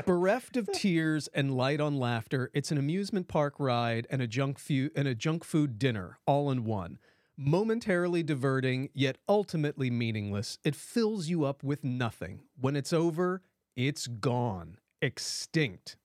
Bereft 0.05 0.55
of 0.57 0.69
tears 0.73 1.27
and 1.33 1.55
light 1.55 1.81
on 1.81 1.97
laughter, 1.97 2.51
it's 2.53 2.71
an 2.71 2.77
amusement 2.77 3.27
park 3.27 3.55
ride 3.59 4.05
and 4.09 4.21
a 4.21 4.27
junk 4.27 4.59
food 4.59 4.91
and 4.95 5.07
a 5.07 5.15
junk 5.15 5.43
food 5.43 5.79
dinner 5.79 6.19
all 6.25 6.51
in 6.51 6.65
one. 6.65 6.99
Momentarily 7.35 8.21
diverting, 8.21 8.89
yet 8.93 9.17
ultimately 9.27 9.89
meaningless, 9.89 10.59
it 10.63 10.75
fills 10.75 11.27
you 11.29 11.45
up 11.45 11.63
with 11.63 11.83
nothing. 11.83 12.41
When 12.59 12.75
it's 12.75 12.91
over, 12.91 13.41
it's 13.75 14.07
gone, 14.07 14.77
extinct. 15.01 15.95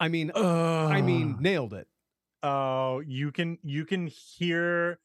I 0.00 0.08
mean, 0.08 0.32
I 0.34 1.00
mean, 1.00 1.36
nailed 1.40 1.74
it. 1.74 1.86
Oh, 2.42 3.00
you 3.06 3.32
can 3.32 3.58
you 3.62 3.84
can 3.84 4.06
hear 4.06 4.98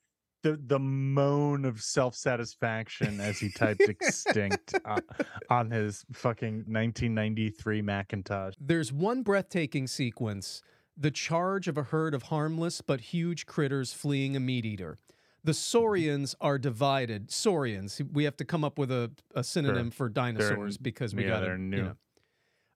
the 0.44 0.60
the 0.68 0.80
moan 0.80 1.66
of 1.66 1.82
self 1.82 2.16
satisfaction 2.16 3.20
as 3.20 3.40
he 3.40 3.50
typed 3.50 3.82
extinct 3.82 4.76
on, 4.86 5.02
on 5.50 5.72
his 5.72 6.06
fucking 6.14 6.66
1993 6.68 7.82
Macintosh. 7.82 8.54
There's 8.60 8.94
one 8.94 9.24
breathtaking 9.24 9.88
sequence 9.88 10.62
the 10.96 11.12
charge 11.12 11.68
of 11.68 11.78
a 11.78 11.84
herd 11.84 12.14
of 12.14 12.24
harmless 12.24 12.82
but 12.82 13.02
huge 13.02 13.46
critters 13.46 13.94
fleeing 13.94 14.36
a 14.36 14.40
meat 14.40 14.66
eater. 14.66 15.00
The 15.44 15.52
mm-hmm. 15.52 15.56
saurians 15.56 16.36
are 16.40 16.58
divided. 16.58 17.32
Saurians, 17.32 18.02
we 18.12 18.24
have 18.26 18.38
to 18.38 18.46
come 18.46 18.64
up 18.64 18.78
with 18.78 18.92
a, 18.92 19.12
a 19.36 19.44
synonym 19.44 19.92
for 19.92 20.08
dinosaurs 20.08 20.78
because 20.78 21.16
we 21.16 21.24
yeah, 21.24 21.30
got 21.30 21.40
to, 21.42 21.58
new. 21.58 21.78
you 21.78 21.84
know. 21.84 21.96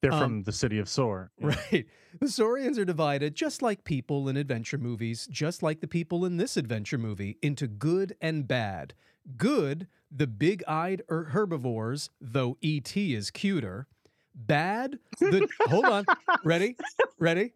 They're 0.01 0.13
Um, 0.13 0.19
from 0.21 0.43
the 0.43 0.51
city 0.51 0.77
of 0.79 0.87
Sor. 0.87 1.31
yeah. 1.39 1.47
Right. 1.71 1.85
The 2.19 2.29
saurians 2.29 2.77
are 2.79 2.85
divided, 2.85 3.35
just 3.35 3.61
like 3.61 3.83
people 3.83 4.27
in 4.29 4.37
adventure 4.37 4.77
movies, 4.77 5.27
just 5.29 5.61
like 5.63 5.81
the 5.81 5.87
people 5.87 6.25
in 6.25 6.37
this 6.37 6.57
adventure 6.57 6.97
movie, 6.97 7.37
into 7.41 7.67
good 7.67 8.15
and 8.21 8.47
bad. 8.47 8.93
Good, 9.37 9.87
the 10.11 10.27
big 10.27 10.63
eyed 10.67 11.01
herbivores, 11.09 12.09
though 12.21 12.57
E.T. 12.61 13.13
is 13.13 13.29
cuter. 13.31 13.87
Bad, 14.33 14.99
the. 15.19 15.47
hold 15.67 15.85
on. 15.85 16.05
Ready? 16.43 16.77
Ready? 17.19 17.53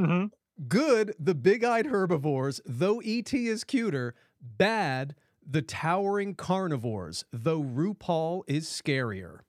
Mhm. 0.00 0.30
Good, 0.68 1.14
the 1.18 1.34
big 1.34 1.64
eyed 1.64 1.86
herbivores, 1.86 2.60
though 2.66 3.00
E.T. 3.02 3.46
is 3.48 3.64
cuter. 3.64 4.14
Bad, 4.40 5.14
the 5.44 5.62
towering 5.62 6.34
carnivores, 6.34 7.24
though 7.32 7.62
RuPaul 7.62 8.42
is 8.46 8.66
scarier. 8.68 9.40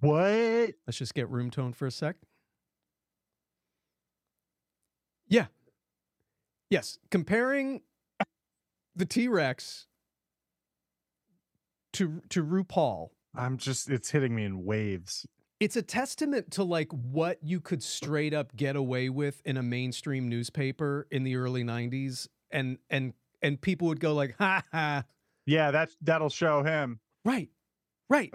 What? 0.00 0.74
Let's 0.86 0.98
just 0.98 1.14
get 1.14 1.28
room 1.28 1.50
tone 1.50 1.72
for 1.72 1.86
a 1.86 1.90
sec. 1.90 2.16
Yeah. 5.28 5.46
Yes. 6.70 6.98
Comparing 7.10 7.82
the 8.96 9.06
T 9.06 9.28
Rex 9.28 9.86
to 11.94 12.20
to 12.30 12.44
RuPaul, 12.44 13.08
I'm 13.34 13.56
just 13.58 13.88
it's 13.90 14.10
hitting 14.10 14.34
me 14.34 14.44
in 14.44 14.64
waves. 14.64 15.26
it's 15.60 15.76
a 15.76 15.82
testament 15.82 16.50
to 16.52 16.64
like 16.64 16.90
what 16.92 17.38
you 17.42 17.60
could 17.60 17.82
straight 17.82 18.34
up 18.34 18.54
get 18.56 18.76
away 18.76 19.08
with 19.08 19.40
in 19.44 19.56
a 19.56 19.62
mainstream 19.62 20.28
newspaper 20.28 21.06
in 21.10 21.24
the 21.24 21.36
early 21.36 21.64
90s 21.64 22.28
and 22.50 22.78
and 22.90 23.12
and 23.42 23.60
people 23.60 23.88
would 23.88 24.00
go 24.00 24.14
like 24.14 24.34
ha 24.38 24.62
ha 24.72 25.04
Yeah, 25.46 25.70
that 25.70 25.90
that'll 26.02 26.30
show 26.30 26.62
him. 26.62 27.00
right 27.24 27.48
right 28.10 28.32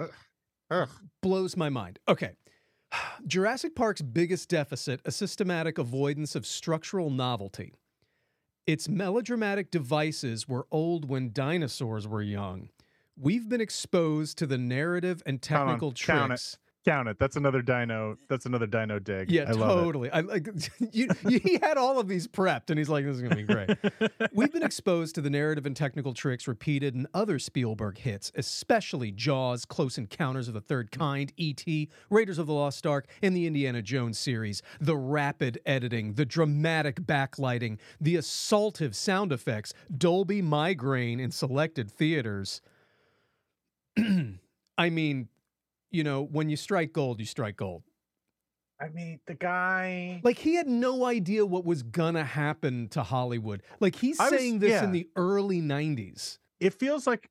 Ugh. 0.73 0.89
blows 1.21 1.55
my 1.55 1.69
mind. 1.69 1.99
Okay. 2.07 2.31
Jurassic 3.27 3.75
Park's 3.75 4.01
biggest 4.01 4.49
deficit, 4.49 5.01
a 5.05 5.11
systematic 5.11 5.77
avoidance 5.77 6.35
of 6.35 6.45
structural 6.45 7.09
novelty. 7.09 7.73
Its 8.65 8.87
melodramatic 8.87 9.71
devices 9.71 10.47
were 10.47 10.67
old 10.71 11.09
when 11.09 11.31
dinosaurs 11.33 12.07
were 12.07 12.21
young. 12.21 12.69
We've 13.19 13.47
been 13.47 13.61
exposed 13.61 14.37
to 14.39 14.47
the 14.47 14.57
narrative 14.57 15.21
and 15.25 15.41
Count 15.41 15.67
technical 15.67 15.91
count 15.91 16.25
it. 16.25 16.27
tricks. 16.35 16.57
Count 16.85 17.07
it. 17.07 17.17
That's 17.17 17.37
another 17.37 17.61
dino. 17.61 18.17
That's 18.27 18.45
another 18.45 18.67
dino 18.67 18.99
dig. 18.99 19.31
Yeah, 19.31 19.43
I 19.47 19.51
love 19.51 19.79
it. 19.79 19.83
totally. 19.83 20.11
I 20.11 20.19
like 20.19 20.47
you, 20.91 21.07
you, 21.27 21.39
he 21.39 21.57
had 21.61 21.77
all 21.77 21.97
of 21.97 22.09
these 22.09 22.27
prepped 22.27 22.69
and 22.69 22.77
he's 22.77 22.89
like 22.89 23.05
this 23.05 23.15
is 23.15 23.21
going 23.21 23.31
to 23.31 23.37
be 23.37 23.43
great. 23.43 24.29
We've 24.33 24.51
been 24.51 24.63
exposed 24.63 25.15
to 25.15 25.21
the 25.21 25.29
narrative 25.29 25.65
and 25.65 25.77
technical 25.77 26.13
tricks 26.13 26.45
repeated 26.45 26.93
in 26.93 27.07
other 27.13 27.39
Spielberg 27.39 27.99
hits, 27.99 28.33
especially 28.35 29.11
Jaws, 29.11 29.63
Close 29.63 29.97
Encounters 29.97 30.49
of 30.49 30.53
the 30.53 30.61
Third 30.61 30.91
mm. 30.91 30.99
Kind, 30.99 31.33
E.T., 31.37 31.89
Raiders 32.09 32.37
of 32.37 32.47
the 32.47 32.53
Lost 32.53 32.85
Ark, 32.85 33.07
and 33.21 33.33
the 33.33 33.47
Indiana 33.47 33.81
Jones 33.81 34.19
series. 34.19 34.61
The 34.81 34.97
rapid 34.97 35.59
editing, 35.65 36.15
the 36.15 36.25
dramatic 36.25 37.01
backlighting, 37.01 37.77
the 38.01 38.15
assaultive 38.15 38.93
sound 38.93 39.31
effects, 39.31 39.73
Dolby 39.95 40.41
migraine 40.41 41.21
in 41.21 41.31
selected 41.31 41.89
theaters. 41.89 42.61
I 44.77 44.89
mean, 44.89 45.29
you 45.93 46.03
know, 46.03 46.23
when 46.23 46.49
you 46.49 46.57
strike 46.57 46.91
gold, 46.91 47.19
you 47.19 47.25
strike 47.25 47.55
gold. 47.55 47.83
I 48.81 48.89
mean, 48.89 49.19
the 49.27 49.35
guy. 49.35 50.19
Like 50.23 50.39
he 50.39 50.55
had 50.55 50.67
no 50.67 51.05
idea 51.05 51.45
what 51.45 51.63
was 51.63 51.83
gonna 51.83 52.25
happen 52.25 52.89
to 52.89 53.03
Hollywood. 53.03 53.61
Like 53.79 53.95
he's 53.95 54.19
I 54.19 54.29
was- 54.29 54.39
saying 54.39 54.59
this 54.59 54.81
in 54.81 54.91
the 54.91 55.07
early 55.15 55.61
90s. 55.61 56.39
it 56.59 56.73
feels 56.73 57.05
like 57.07 57.29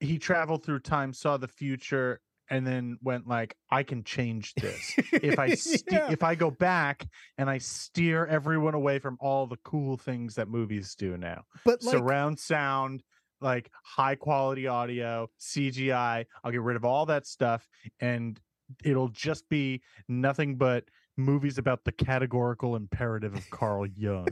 he 0.00 0.18
traveled 0.18 0.64
through 0.64 0.80
time, 0.80 1.12
saw 1.12 1.36
the 1.36 1.46
future, 1.48 2.20
and 2.50 2.66
then 2.66 2.98
went 3.02 3.26
like, 3.26 3.56
"I 3.70 3.82
can 3.82 4.02
change 4.04 4.54
this 4.54 4.94
if 5.12 5.38
I 5.38 5.54
ste- 5.54 5.84
Yeah. 5.92 6.10
if 6.10 6.22
I 6.22 6.34
go 6.34 6.50
back 6.50 7.06
and 7.38 7.48
I 7.48 7.58
steer 7.58 8.26
everyone 8.26 8.74
away 8.74 8.98
from 8.98 9.16
all 9.20 9.46
the 9.46 9.56
cool 9.64 9.96
things 9.96 10.34
that 10.34 10.48
movies 10.48 10.94
do 10.94 11.16
now, 11.16 11.44
But 11.64 11.82
like 11.84 11.92
surround 11.96 12.38
sound." 12.40 13.02
Like 13.40 13.70
high 13.82 14.14
quality 14.14 14.66
audio, 14.66 15.28
CGI. 15.40 16.24
I'll 16.42 16.52
get 16.52 16.62
rid 16.62 16.76
of 16.76 16.84
all 16.84 17.06
that 17.06 17.26
stuff, 17.26 17.68
and 18.00 18.40
it'll 18.84 19.08
just 19.08 19.48
be 19.48 19.82
nothing 20.08 20.56
but 20.56 20.84
movies 21.16 21.58
about 21.58 21.84
the 21.84 21.92
categorical 21.92 22.74
imperative 22.76 23.34
of 23.34 23.48
Carl 23.50 23.86
Jung. 23.86 24.26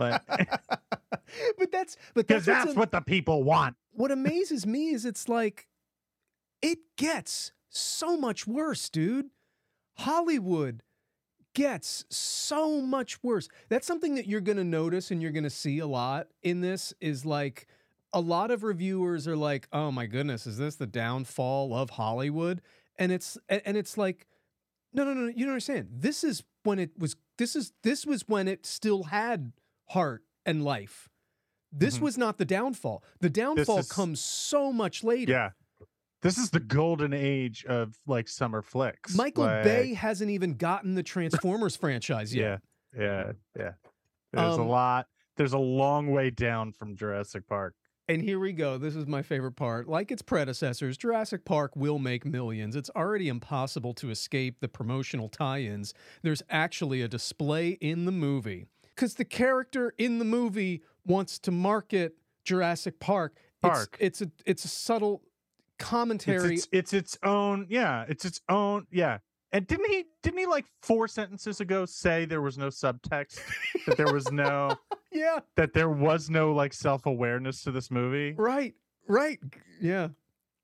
Like- 0.00 0.22
but 1.58 1.70
that's 1.72 1.96
Because 2.14 2.44
that's, 2.44 2.70
am- 2.70 2.76
what 2.76 2.90
the 2.92 3.00
people 3.00 3.44
want. 3.44 3.76
what 3.92 4.10
amazes 4.10 4.66
me 4.66 4.90
is 4.90 5.04
it's 5.04 5.28
like 5.28 5.68
it 6.62 6.78
gets 6.96 7.52
so 7.70 8.16
much 8.16 8.46
worse, 8.46 8.88
dude. 8.90 9.26
Hollywood 9.98 10.82
gets 11.54 12.04
so 12.10 12.80
much 12.80 13.22
worse. 13.22 13.48
That's 13.68 13.86
something 13.86 14.14
that 14.14 14.26
you're 14.26 14.40
going 14.40 14.58
to 14.58 14.64
notice 14.64 15.10
and 15.10 15.20
you're 15.22 15.32
going 15.32 15.44
to 15.44 15.50
see 15.50 15.78
a 15.78 15.86
lot 15.86 16.28
in 16.42 16.60
this 16.60 16.92
is 17.00 17.24
like 17.24 17.66
a 18.12 18.20
lot 18.20 18.50
of 18.50 18.62
reviewers 18.62 19.26
are 19.28 19.36
like, 19.36 19.68
"Oh 19.72 19.90
my 19.90 20.06
goodness, 20.06 20.46
is 20.46 20.56
this 20.58 20.76
the 20.76 20.86
downfall 20.86 21.74
of 21.74 21.90
Hollywood?" 21.90 22.62
And 22.98 23.12
it's 23.12 23.38
and 23.48 23.76
it's 23.76 23.96
like 23.98 24.26
no, 24.92 25.04
no, 25.04 25.12
no, 25.12 25.26
you 25.28 25.44
don't 25.44 25.50
understand. 25.50 25.88
This 25.92 26.24
is 26.24 26.42
when 26.62 26.78
it 26.78 26.90
was 26.98 27.16
this 27.36 27.54
is 27.54 27.72
this 27.82 28.06
was 28.06 28.26
when 28.28 28.48
it 28.48 28.64
still 28.66 29.04
had 29.04 29.52
heart 29.90 30.24
and 30.46 30.64
life. 30.64 31.08
This 31.70 31.98
Mhm. 31.98 32.02
was 32.02 32.18
not 32.18 32.38
the 32.38 32.44
downfall. 32.46 33.04
The 33.20 33.28
downfall 33.30 33.80
is- 33.80 33.92
comes 33.92 34.20
so 34.20 34.72
much 34.72 35.04
later. 35.04 35.32
Yeah. 35.32 35.50
This 36.22 36.36
is 36.38 36.50
the 36.50 36.58
golden 36.60 37.12
age 37.12 37.64
of 37.66 37.96
like 38.06 38.26
summer 38.28 38.62
flicks. 38.62 39.14
Michael 39.14 39.44
like, 39.44 39.62
Bay 39.64 39.94
hasn't 39.94 40.30
even 40.30 40.54
gotten 40.54 40.94
the 40.94 41.02
Transformers 41.02 41.76
franchise 41.76 42.34
yet. 42.34 42.60
Yeah. 42.96 43.00
Yeah. 43.00 43.32
Yeah. 43.56 43.72
There's 44.32 44.56
a 44.56 44.62
Um, 44.62 44.68
lot. 44.68 45.06
There's 45.36 45.52
a 45.52 45.58
long 45.58 46.10
way 46.10 46.30
down 46.30 46.72
from 46.72 46.96
Jurassic 46.96 47.46
Park. 47.46 47.74
And 48.08 48.22
here 48.22 48.38
we 48.38 48.52
go. 48.54 48.78
This 48.78 48.96
is 48.96 49.06
my 49.06 49.20
favorite 49.20 49.52
part. 49.52 49.86
Like 49.86 50.10
its 50.10 50.22
predecessors, 50.22 50.96
Jurassic 50.96 51.44
Park 51.44 51.76
will 51.76 51.98
make 51.98 52.24
millions. 52.24 52.74
It's 52.74 52.88
already 52.96 53.28
impossible 53.28 53.92
to 53.94 54.10
escape 54.10 54.60
the 54.60 54.68
promotional 54.68 55.28
tie 55.28 55.60
ins. 55.60 55.92
There's 56.22 56.42
actually 56.48 57.02
a 57.02 57.08
display 57.08 57.70
in 57.82 58.06
the 58.06 58.12
movie. 58.12 58.66
Because 58.96 59.14
the 59.14 59.26
character 59.26 59.92
in 59.98 60.18
the 60.18 60.24
movie 60.24 60.82
wants 61.04 61.38
to 61.40 61.50
market 61.50 62.16
Jurassic 62.44 62.98
Park. 62.98 63.36
Park. 63.60 63.98
It's, 64.00 64.22
it's, 64.22 64.30
a, 64.30 64.50
it's 64.50 64.64
a 64.64 64.68
subtle 64.68 65.20
It's 65.78 65.86
commentary. 65.86 66.54
its, 66.54 66.68
it's 66.72 66.92
its 66.94 67.18
own. 67.22 67.66
Yeah. 67.68 68.06
It's 68.08 68.24
its 68.24 68.40
own. 68.48 68.86
Yeah. 68.90 69.18
And 69.52 69.66
didn't 69.66 69.86
he 69.90 70.04
didn't 70.22 70.38
he 70.40 70.46
like 70.46 70.66
four 70.82 71.08
sentences 71.08 71.60
ago 71.60 71.86
say 71.86 72.24
there 72.26 72.42
was 72.42 72.58
no 72.58 72.66
subtext? 72.68 73.40
that 73.86 73.96
there 73.96 74.12
was 74.12 74.30
no 74.30 74.76
Yeah. 75.12 75.40
that 75.56 75.72
there 75.72 75.88
was 75.88 76.28
no 76.28 76.52
like 76.52 76.72
self-awareness 76.74 77.62
to 77.62 77.70
this 77.70 77.90
movie? 77.90 78.34
Right. 78.36 78.74
Right. 79.06 79.38
Yeah. 79.80 80.08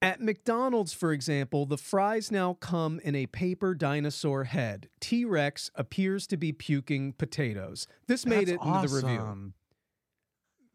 At 0.03 0.20
McDonald's, 0.20 0.92
for 0.92 1.12
example, 1.14 1.64
the 1.64 1.79
fries 1.79 2.31
now 2.31 2.55
come 2.61 3.01
in 3.03 3.14
a 3.14 3.25
paper 3.27 3.75
dinosaur 3.75 4.44
head. 4.44 4.90
T 5.01 5.25
Rex 5.25 5.70
appears 5.77 6.27
to 6.27 6.37
be 6.37 6.53
puking 6.53 7.14
potatoes. 7.14 7.87
This 8.07 8.27
made 8.27 8.49
That's 8.49 8.62
it 8.62 8.66
into 8.66 8.88
the 8.88 8.94
review. 8.97 9.18
awesome. 9.23 9.55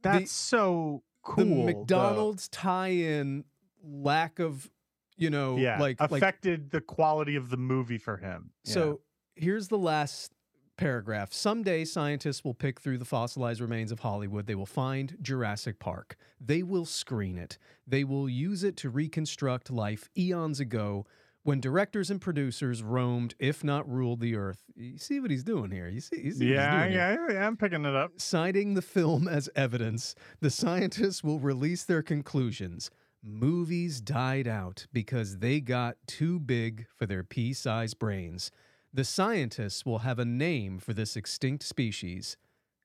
That's 0.01 0.31
so 0.31 1.03
cool. 1.21 1.65
the. 1.67 1.73
McDonald's 1.75 2.47
tie-in 2.47 3.43
lack 3.83 4.39
of, 4.39 4.71
you 5.19 5.29
know, 5.29 5.57
yeah, 5.57 5.79
like 5.79 5.99
like 5.99 6.11
affected 6.11 6.71
the 6.71 6.81
quality 6.81 7.35
of 7.35 7.49
the 7.49 7.57
movie 7.57 7.97
for 7.97 8.17
him. 8.17 8.51
Yeah. 8.63 8.73
So 8.73 9.01
here's 9.35 9.67
the 9.67 9.77
last 9.77 10.33
paragraph. 10.77 11.33
Someday, 11.33 11.85
scientists 11.85 12.43
will 12.43 12.53
pick 12.53 12.79
through 12.79 12.97
the 12.97 13.05
fossilized 13.05 13.61
remains 13.61 13.91
of 13.91 13.99
Hollywood. 13.99 14.47
They 14.47 14.55
will 14.55 14.65
find 14.65 15.17
Jurassic 15.21 15.77
Park. 15.79 16.15
They 16.39 16.63
will 16.63 16.85
screen 16.85 17.37
it. 17.37 17.57
They 17.85 18.03
will 18.03 18.29
use 18.29 18.63
it 18.63 18.77
to 18.77 18.89
reconstruct 18.89 19.69
life 19.69 20.09
eons 20.17 20.59
ago 20.59 21.05
when 21.43 21.59
directors 21.59 22.09
and 22.11 22.21
producers 22.21 22.83
roamed, 22.83 23.33
if 23.39 23.63
not 23.63 23.89
ruled, 23.89 24.19
the 24.19 24.35
earth. 24.35 24.63
You 24.75 24.97
see 24.97 25.19
what 25.19 25.31
he's 25.31 25.43
doing 25.43 25.71
here? 25.71 25.87
You 25.87 26.01
see, 26.01 26.21
you 26.21 26.31
see 26.31 26.53
yeah, 26.53 26.85
yeah, 26.85 27.17
yeah, 27.29 27.47
I'm 27.47 27.57
picking 27.57 27.85
it 27.85 27.95
up. 27.95 28.11
Citing 28.17 28.73
the 28.73 28.81
film 28.81 29.27
as 29.27 29.49
evidence, 29.55 30.15
the 30.41 30.49
scientists 30.49 31.23
will 31.23 31.39
release 31.39 31.83
their 31.83 32.01
conclusions. 32.01 32.89
Movies 33.21 33.99
died 33.99 34.47
out 34.47 34.87
because 34.93 35.39
they 35.39 35.59
got 35.59 35.97
too 36.07 36.39
big 36.39 36.87
for 36.97 37.05
their 37.05 37.23
pea 37.23 37.53
sized 37.53 37.99
brains. 37.99 38.49
The 38.93 39.03
scientists 39.03 39.85
will 39.85 39.99
have 39.99 40.19
a 40.19 40.25
name 40.25 40.79
for 40.79 40.93
this 40.93 41.15
extinct 41.17 41.63
species 41.63 42.37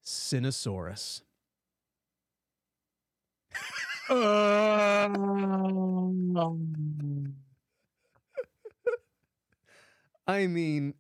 Sinosaurus. 0.04 1.22
I 10.26 10.46
mean, 10.46 10.94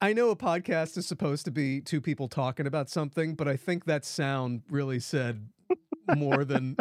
I 0.00 0.12
know 0.12 0.30
a 0.30 0.36
podcast 0.36 0.96
is 0.96 1.06
supposed 1.06 1.44
to 1.44 1.52
be 1.52 1.80
two 1.80 2.00
people 2.00 2.26
talking 2.26 2.66
about 2.66 2.90
something, 2.90 3.34
but 3.34 3.46
I 3.46 3.56
think 3.56 3.84
that 3.84 4.04
sound 4.04 4.62
really 4.68 4.98
said 4.98 5.48
more 6.16 6.44
than 6.44 6.76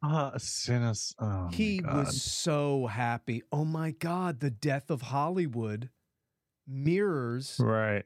Uh, 0.00 0.38
Sinus. 0.38 1.12
Oh 1.18 1.48
he 1.52 1.80
was 1.84 2.22
so 2.22 2.86
happy. 2.86 3.42
Oh 3.50 3.64
my 3.64 3.90
God, 3.90 4.38
the 4.40 4.50
death 4.50 4.90
of 4.90 5.02
Hollywood 5.02 5.90
mirrors 6.68 7.56
right. 7.58 8.04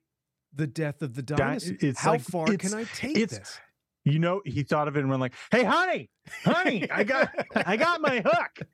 the 0.55 0.67
death 0.67 1.03
of 1.03 1.15
the 1.15 1.23
Di- 1.23 1.37
dinosaur. 1.37 1.77
it's 1.81 2.01
How 2.01 2.13
like- 2.13 2.23
far 2.23 2.47
can 2.57 2.73
I 2.75 2.85
take 2.85 3.29
this? 3.29 3.59
You 4.05 4.19
know, 4.19 4.41
he 4.45 4.63
thought 4.65 4.89
of 4.89 4.97
it 4.97 5.01
and 5.01 5.09
went 5.11 5.21
like, 5.21 5.35
"Hey, 5.53 5.63
honey, 5.65 6.11
honey, 6.45 6.91
I 6.91 7.05
got, 7.05 7.31
I 7.55 7.77
got 7.77 8.01
my 8.01 8.21
hook. 8.25 8.69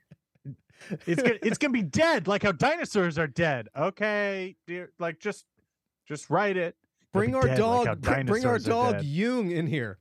It's 1.07 1.21
gonna, 1.21 1.39
it's 1.43 1.59
gonna 1.59 1.73
be 1.73 1.83
dead, 1.83 2.29
like 2.29 2.45
how 2.45 2.53
dinosaurs 2.53 3.19
are 3.19 3.27
dead. 3.27 3.69
Okay, 3.77 4.57
dear, 4.67 4.93
like 4.99 5.19
just, 5.19 5.45
just 6.07 6.31
write 6.31 6.57
it. 6.57 6.77
Bring 7.13 7.35
our 7.35 7.43
dead 7.43 7.59
like 7.59 7.87
how 7.89 7.95
dog, 7.97 8.01
br- 8.01 8.23
bring 8.33 8.47
our 8.47 8.59
dog. 8.59 9.03
Jung 9.03 9.51
in 9.51 9.67
here. 9.67 9.99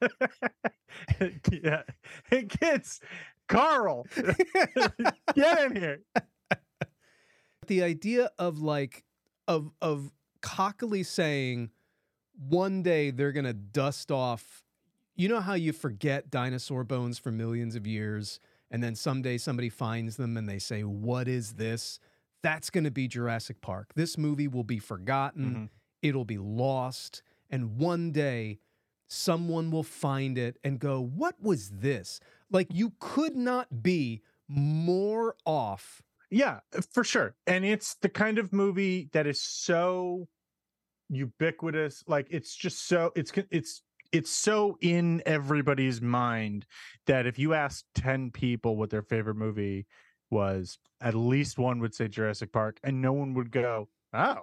yeah. 1.52 1.82
Hey 2.30 2.44
kids, 2.44 3.00
Carl, 3.48 4.06
get 5.34 5.64
in 5.64 5.76
here. 5.76 6.00
the 7.66 7.82
idea 7.82 8.30
of 8.38 8.60
like 8.60 9.04
of 9.46 9.70
of 9.80 10.10
cockily 10.40 11.02
saying 11.02 11.70
one 12.48 12.82
day 12.82 13.10
they're 13.10 13.32
gonna 13.32 13.52
dust 13.52 14.10
off 14.10 14.62
you 15.16 15.28
know 15.28 15.40
how 15.40 15.54
you 15.54 15.72
forget 15.72 16.30
dinosaur 16.30 16.84
bones 16.84 17.18
for 17.18 17.32
millions 17.32 17.74
of 17.74 17.86
years 17.86 18.38
and 18.70 18.82
then 18.82 18.94
someday 18.94 19.36
somebody 19.36 19.68
finds 19.68 20.16
them 20.16 20.36
and 20.36 20.48
they 20.48 20.58
say 20.60 20.82
what 20.84 21.26
is 21.26 21.54
this 21.54 21.98
that's 22.42 22.70
gonna 22.70 22.90
be 22.90 23.08
jurassic 23.08 23.60
park 23.60 23.88
this 23.96 24.16
movie 24.16 24.46
will 24.46 24.62
be 24.64 24.78
forgotten 24.78 25.54
Mhm. 25.54 25.68
it'll 26.02 26.24
be 26.24 26.38
lost 26.38 27.22
and 27.50 27.76
one 27.78 28.12
day 28.12 28.60
someone 29.08 29.70
will 29.70 29.82
find 29.82 30.36
it 30.38 30.58
and 30.62 30.78
go 30.78 31.00
what 31.00 31.34
was 31.40 31.70
this 31.70 32.20
like 32.50 32.68
you 32.70 32.92
could 33.00 33.34
not 33.36 33.82
be 33.82 34.22
more 34.48 35.34
off 35.44 36.02
Yeah, 36.30 36.60
uh, 36.76 36.82
for 36.92 37.04
sure. 37.04 37.34
And 37.46 37.64
it's 37.64 37.94
the 38.02 38.08
kind 38.10 38.38
of 38.38 38.52
movie 38.52 39.08
that 39.12 39.26
is 39.26 39.40
so 39.40 40.28
ubiquitous. 41.08 42.04
Like 42.06 42.26
it's 42.30 42.54
just 42.54 42.86
so 42.86 43.12
it's 43.16 43.32
it's 43.50 43.82
it's 44.12 44.30
so 44.30 44.76
in 44.80 45.22
everybody's 45.26 46.00
mind 46.00 46.66
that 47.06 47.26
if 47.26 47.38
you 47.38 47.54
ask 47.54 47.84
10 47.94 48.30
people 48.30 48.76
what 48.76 48.90
their 48.90 49.02
favorite 49.02 49.36
movie 49.36 49.86
was, 50.30 50.78
at 51.00 51.14
least 51.14 51.58
one 51.58 51.78
would 51.80 51.94
say 51.94 52.08
Jurassic 52.08 52.52
Park 52.52 52.78
and 52.84 53.00
no 53.02 53.12
one 53.12 53.34
would 53.34 53.50
go, 53.50 53.88
"Oh." 54.12 54.42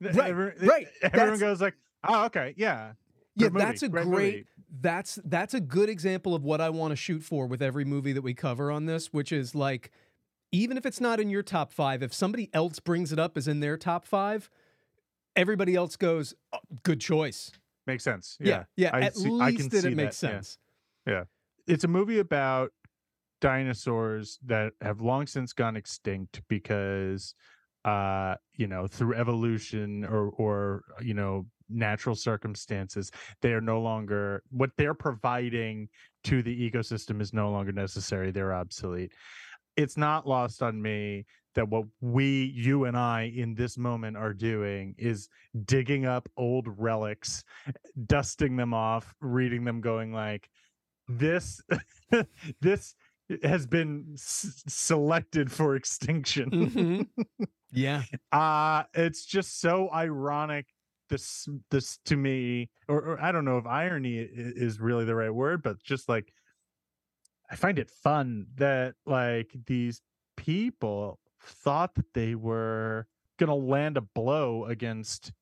Right, 0.00 0.16
every- 0.30 0.52
right. 0.60 0.86
Everyone 1.02 1.38
That's- 1.38 1.40
goes 1.40 1.60
like, 1.60 1.74
"Oh, 2.06 2.24
okay. 2.26 2.54
Yeah." 2.56 2.92
Yeah, 3.36 3.48
movie, 3.48 3.64
that's 3.64 3.82
a 3.82 3.88
great 3.88 4.06
great, 4.06 4.46
that's 4.80 5.18
that's 5.24 5.54
a 5.54 5.60
good 5.60 5.88
example 5.88 6.34
of 6.34 6.44
what 6.44 6.60
I 6.60 6.70
want 6.70 6.92
to 6.92 6.96
shoot 6.96 7.22
for 7.22 7.46
with 7.46 7.62
every 7.62 7.84
movie 7.84 8.12
that 8.12 8.22
we 8.22 8.34
cover 8.34 8.70
on 8.70 8.86
this, 8.86 9.12
which 9.12 9.32
is 9.32 9.54
like 9.54 9.90
even 10.52 10.76
if 10.76 10.86
it's 10.86 11.00
not 11.00 11.18
in 11.18 11.30
your 11.30 11.42
top 11.42 11.72
5, 11.72 12.02
if 12.02 12.14
somebody 12.14 12.48
else 12.52 12.78
brings 12.78 13.12
it 13.12 13.18
up 13.18 13.36
as 13.36 13.48
in 13.48 13.58
their 13.58 13.76
top 13.76 14.04
5, 14.06 14.48
everybody 15.34 15.74
else 15.74 15.96
goes, 15.96 16.32
oh, 16.52 16.58
good 16.84 17.00
choice. 17.00 17.50
Makes 17.88 18.04
sense. 18.04 18.38
Yeah. 18.40 18.64
Yeah, 18.76 18.90
I 18.92 19.00
at 19.00 19.16
see- 19.16 19.28
least 19.28 19.70
did 19.70 19.82
see 19.82 19.88
it 19.88 19.96
make 19.96 20.12
that, 20.12 20.26
yeah. 20.26 20.42
sense. 20.42 20.58
it's 21.66 21.82
a 21.82 21.88
movie 21.88 22.20
about 22.20 22.70
dinosaurs 23.40 24.38
that 24.46 24.72
have 24.80 25.00
long 25.00 25.26
since 25.26 25.52
gone 25.52 25.76
extinct 25.76 26.40
because 26.48 27.34
uh 27.84 28.34
you 28.54 28.66
know 28.66 28.86
through 28.86 29.14
evolution 29.14 30.02
or 30.06 30.30
or 30.38 30.82
you 31.02 31.12
know 31.12 31.44
natural 31.68 32.14
circumstances 32.14 33.10
they 33.42 33.52
are 33.52 33.60
no 33.60 33.80
longer 33.80 34.42
what 34.50 34.70
they're 34.76 34.94
providing 34.94 35.88
to 36.22 36.42
the 36.42 36.70
ecosystem 36.70 37.20
is 37.20 37.32
no 37.32 37.50
longer 37.50 37.72
necessary 37.72 38.30
they're 38.30 38.54
obsolete 38.54 39.12
it's 39.76 39.96
not 39.96 40.26
lost 40.26 40.62
on 40.62 40.80
me 40.80 41.24
that 41.54 41.68
what 41.68 41.84
we 42.00 42.52
you 42.54 42.84
and 42.84 42.96
i 42.96 43.32
in 43.34 43.54
this 43.54 43.78
moment 43.78 44.16
are 44.16 44.32
doing 44.34 44.94
is 44.98 45.28
digging 45.64 46.04
up 46.04 46.28
old 46.36 46.66
relics 46.78 47.44
dusting 48.06 48.56
them 48.56 48.74
off 48.74 49.14
reading 49.20 49.64
them 49.64 49.80
going 49.80 50.12
like 50.12 50.48
this 51.08 51.62
this 52.60 52.94
has 53.42 53.66
been 53.66 54.04
s- 54.14 54.62
selected 54.68 55.50
for 55.50 55.76
extinction 55.76 56.50
Mhm. 56.50 57.06
yeah. 57.72 58.02
uh 58.32 58.82
it's 58.94 59.24
just 59.24 59.60
so 59.60 59.90
ironic 59.92 60.66
this 61.08 61.48
this 61.70 61.98
to 62.04 62.16
me 62.16 62.68
or, 62.88 62.98
or 63.00 63.22
i 63.22 63.30
don't 63.30 63.44
know 63.44 63.58
if 63.58 63.66
irony 63.66 64.16
is 64.18 64.80
really 64.80 65.04
the 65.04 65.14
right 65.14 65.34
word 65.34 65.62
but 65.62 65.82
just 65.82 66.08
like 66.08 66.32
i 67.50 67.56
find 67.56 67.78
it 67.78 67.90
fun 67.90 68.46
that 68.56 68.94
like 69.06 69.54
these 69.66 70.00
people 70.36 71.18
thought 71.40 71.94
that 71.94 72.12
they 72.14 72.34
were 72.34 73.06
gonna 73.38 73.54
land 73.54 73.96
a 73.96 74.00
blow 74.00 74.64
against 74.64 75.32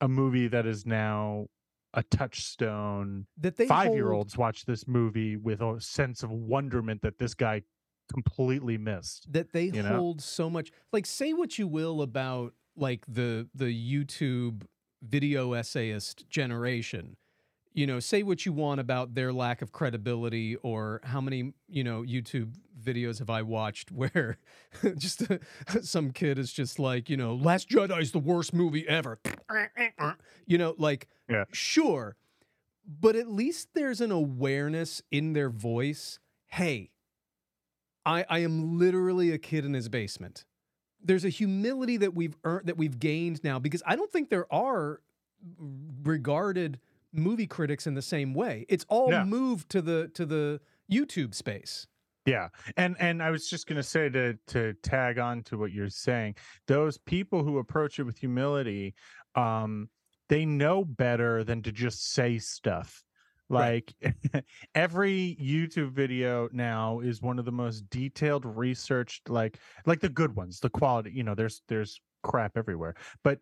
a 0.00 0.08
movie 0.08 0.48
that 0.48 0.66
is 0.66 0.84
now 0.84 1.46
a 1.94 2.02
touchstone 2.04 3.26
That 3.38 3.56
they 3.56 3.66
five-year-olds 3.66 4.36
watch 4.36 4.64
this 4.64 4.88
movie 4.88 5.36
with 5.36 5.60
a 5.60 5.80
sense 5.80 6.22
of 6.22 6.30
wonderment 6.30 7.02
that 7.02 7.18
this 7.18 7.34
guy 7.34 7.62
completely 8.12 8.78
missed 8.78 9.32
that 9.32 9.52
they 9.52 9.64
you 9.64 9.82
know? 9.82 9.96
hold 9.96 10.20
so 10.20 10.50
much 10.50 10.70
like 10.92 11.06
say 11.06 11.32
what 11.32 11.58
you 11.58 11.68
will 11.68 12.02
about 12.02 12.52
like 12.76 13.04
the 13.06 13.48
the 13.54 13.66
YouTube 13.66 14.62
video 15.02 15.52
essayist 15.52 16.28
generation 16.30 17.16
you 17.74 17.86
know 17.86 17.98
say 18.00 18.22
what 18.22 18.44
you 18.46 18.52
want 18.52 18.80
about 18.80 19.14
their 19.14 19.32
lack 19.32 19.62
of 19.62 19.72
credibility 19.72 20.56
or 20.56 21.00
how 21.04 21.20
many 21.20 21.52
you 21.68 21.82
know 21.82 22.02
YouTube 22.02 22.54
videos 22.82 23.18
have 23.18 23.30
I 23.30 23.42
watched 23.42 23.90
where 23.90 24.38
just 24.96 25.22
some 25.82 26.10
kid 26.12 26.38
is 26.38 26.52
just 26.52 26.78
like 26.78 27.08
you 27.10 27.16
know 27.16 27.34
Last 27.34 27.68
Jedi 27.68 28.00
is 28.00 28.12
the 28.12 28.18
worst 28.18 28.52
movie 28.52 28.86
ever 28.88 29.18
you 30.46 30.58
know 30.58 30.74
like 30.78 31.08
Yeah. 31.28 31.44
sure 31.52 32.16
but 33.00 33.16
at 33.16 33.28
least 33.28 33.68
there's 33.74 34.00
an 34.00 34.10
awareness 34.10 35.02
in 35.10 35.32
their 35.32 35.50
voice 35.50 36.18
hey 36.48 36.90
I, 38.04 38.24
I 38.28 38.38
am 38.40 38.78
literally 38.78 39.30
a 39.30 39.38
kid 39.38 39.64
in 39.64 39.74
his 39.74 39.88
basement. 39.88 40.44
There's 41.04 41.24
a 41.24 41.28
humility 41.28 41.96
that 41.98 42.14
we've 42.14 42.36
earned 42.44 42.66
that 42.66 42.76
we've 42.76 42.98
gained 42.98 43.42
now 43.44 43.58
because 43.58 43.82
I 43.86 43.96
don't 43.96 44.10
think 44.10 44.30
there 44.30 44.52
are 44.52 45.00
regarded 46.04 46.78
movie 47.12 47.46
critics 47.46 47.86
in 47.86 47.94
the 47.94 48.02
same 48.02 48.34
way. 48.34 48.64
It's 48.68 48.86
all 48.88 49.10
Yeah. 49.10 49.24
moved 49.24 49.68
to 49.70 49.82
the 49.82 50.08
to 50.14 50.24
the 50.26 50.60
YouTube 50.90 51.34
space. 51.34 51.86
Yeah. 52.24 52.48
And 52.76 52.96
and 53.00 53.22
I 53.22 53.30
was 53.30 53.48
just 53.48 53.66
going 53.66 53.76
to 53.76 53.82
say 53.82 54.08
to 54.10 54.34
to 54.48 54.74
tag 54.82 55.18
on 55.18 55.42
to 55.44 55.58
what 55.58 55.72
you're 55.72 55.88
saying, 55.88 56.36
those 56.66 56.98
people 56.98 57.42
who 57.42 57.58
approach 57.58 57.98
it 57.98 58.04
with 58.04 58.18
humility, 58.18 58.94
um 59.34 59.88
they 60.28 60.46
know 60.46 60.84
better 60.84 61.44
than 61.44 61.62
to 61.62 61.72
just 61.72 62.12
say 62.12 62.38
stuff. 62.38 63.04
Right. 63.52 63.92
Like 64.02 64.44
every 64.74 65.36
YouTube 65.40 65.92
video 65.92 66.48
now 66.52 67.00
is 67.00 67.20
one 67.20 67.38
of 67.38 67.44
the 67.44 67.52
most 67.52 67.88
detailed 67.90 68.44
researched 68.44 69.28
like 69.28 69.58
like 69.86 70.00
the 70.00 70.08
good 70.08 70.34
ones, 70.34 70.60
the 70.60 70.70
quality, 70.70 71.12
you 71.12 71.22
know, 71.22 71.34
there's 71.34 71.62
there's 71.68 72.00
crap 72.22 72.56
everywhere. 72.56 72.94
But 73.22 73.38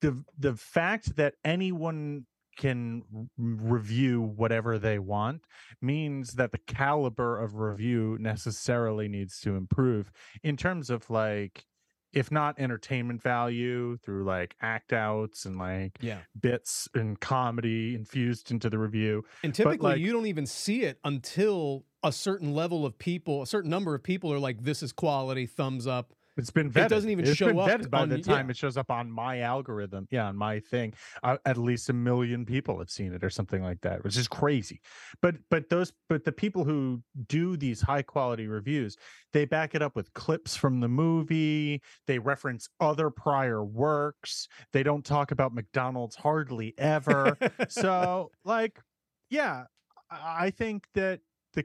the 0.00 0.22
the 0.38 0.54
fact 0.54 1.16
that 1.16 1.34
anyone 1.44 2.26
can 2.58 3.02
review 3.38 4.20
whatever 4.20 4.78
they 4.78 4.98
want 4.98 5.42
means 5.80 6.34
that 6.34 6.52
the 6.52 6.60
caliber 6.66 7.38
of 7.38 7.56
review 7.56 8.18
necessarily 8.20 9.08
needs 9.08 9.40
to 9.40 9.56
improve 9.56 10.12
in 10.42 10.56
terms 10.56 10.90
of 10.90 11.08
like 11.08 11.64
if 12.12 12.30
not 12.30 12.58
entertainment 12.58 13.22
value 13.22 13.96
through 13.98 14.24
like 14.24 14.54
act 14.60 14.92
outs 14.92 15.44
and 15.46 15.58
like 15.58 15.98
Yeah. 16.00 16.18
bits 16.40 16.88
and 16.94 17.18
comedy 17.20 17.94
infused 17.94 18.50
into 18.50 18.68
the 18.68 18.78
review 18.78 19.24
And 19.42 19.54
typically, 19.54 19.78
like- 19.92 20.00
you 20.00 20.12
don't 20.12 20.26
even 20.26 20.46
see 20.46 20.82
it 20.82 20.98
until 21.04 21.84
a 22.02 22.12
certain 22.12 22.52
level 22.52 22.84
of 22.84 22.98
people, 22.98 23.42
a 23.42 23.46
certain 23.46 23.70
number 23.70 23.94
of 23.94 24.02
people 24.02 24.32
are 24.32 24.38
like, 24.38 24.62
"This 24.62 24.82
is 24.82 24.92
quality, 24.92 25.46
thumbs 25.46 25.86
up." 25.86 26.12
It's 26.36 26.50
been 26.50 26.70
vetted. 26.70 26.86
It 26.86 26.88
doesn't 26.88 27.10
even 27.10 27.26
It's 27.26 27.36
show 27.36 27.46
been 27.48 27.58
up 27.58 27.90
by 27.90 28.00
on- 28.00 28.08
the 28.08 28.18
time 28.20 28.46
yeah. 28.46 28.50
it 28.50 28.56
shows 28.56 28.76
up 28.76 28.90
on 28.90 29.10
my 29.10 29.40
algorithm. 29.40 30.08
Yeah, 30.10 30.26
on 30.28 30.36
my 30.36 30.60
thing. 30.60 30.94
Uh, 31.22 31.36
at 31.44 31.58
least 31.58 31.90
a 31.90 31.92
million 31.92 32.46
people 32.46 32.78
have 32.78 32.90
seen 32.90 33.12
it 33.12 33.22
or 33.22 33.28
something 33.30 33.62
like 33.62 33.80
that, 33.82 34.02
which 34.02 34.16
is 34.16 34.28
crazy. 34.28 34.80
But 35.20 35.36
but 35.50 35.68
those 35.68 35.92
but 36.08 36.24
the 36.24 36.32
people 36.32 36.64
who 36.64 37.02
do 37.28 37.56
these 37.56 37.80
high 37.82 38.02
quality 38.02 38.46
reviews, 38.46 38.96
they 39.32 39.44
back 39.44 39.74
it 39.74 39.82
up 39.82 39.94
with 39.94 40.12
clips 40.14 40.56
from 40.56 40.80
the 40.80 40.88
movie. 40.88 41.82
They 42.06 42.18
reference 42.18 42.68
other 42.80 43.10
prior 43.10 43.62
works. 43.62 44.48
They 44.72 44.82
don't 44.82 45.04
talk 45.04 45.32
about 45.32 45.54
McDonald's 45.54 46.16
hardly 46.16 46.74
ever. 46.78 47.36
so 47.68 48.30
like, 48.44 48.80
yeah, 49.28 49.64
I 50.10 50.46
I 50.46 50.50
think 50.50 50.86
that 50.94 51.20
the 51.52 51.64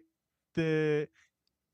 the 0.56 1.08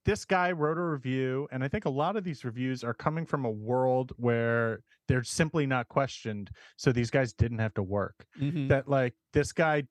this 0.05 0.25
guy 0.25 0.51
wrote 0.51 0.77
a 0.77 0.81
review 0.83 1.47
and 1.51 1.63
i 1.63 1.67
think 1.67 1.85
a 1.85 1.89
lot 1.89 2.15
of 2.15 2.23
these 2.23 2.43
reviews 2.45 2.83
are 2.83 2.93
coming 2.93 3.25
from 3.25 3.45
a 3.45 3.49
world 3.51 4.11
where 4.17 4.81
they're 5.07 5.23
simply 5.23 5.65
not 5.65 5.87
questioned 5.87 6.49
so 6.77 6.91
these 6.91 7.09
guys 7.11 7.33
didn't 7.33 7.59
have 7.59 7.73
to 7.73 7.83
work 7.83 8.25
Mhm. 8.39 8.67
that 8.69 8.87
like 8.87 9.13
this 9.33 9.51
guy 9.51 9.83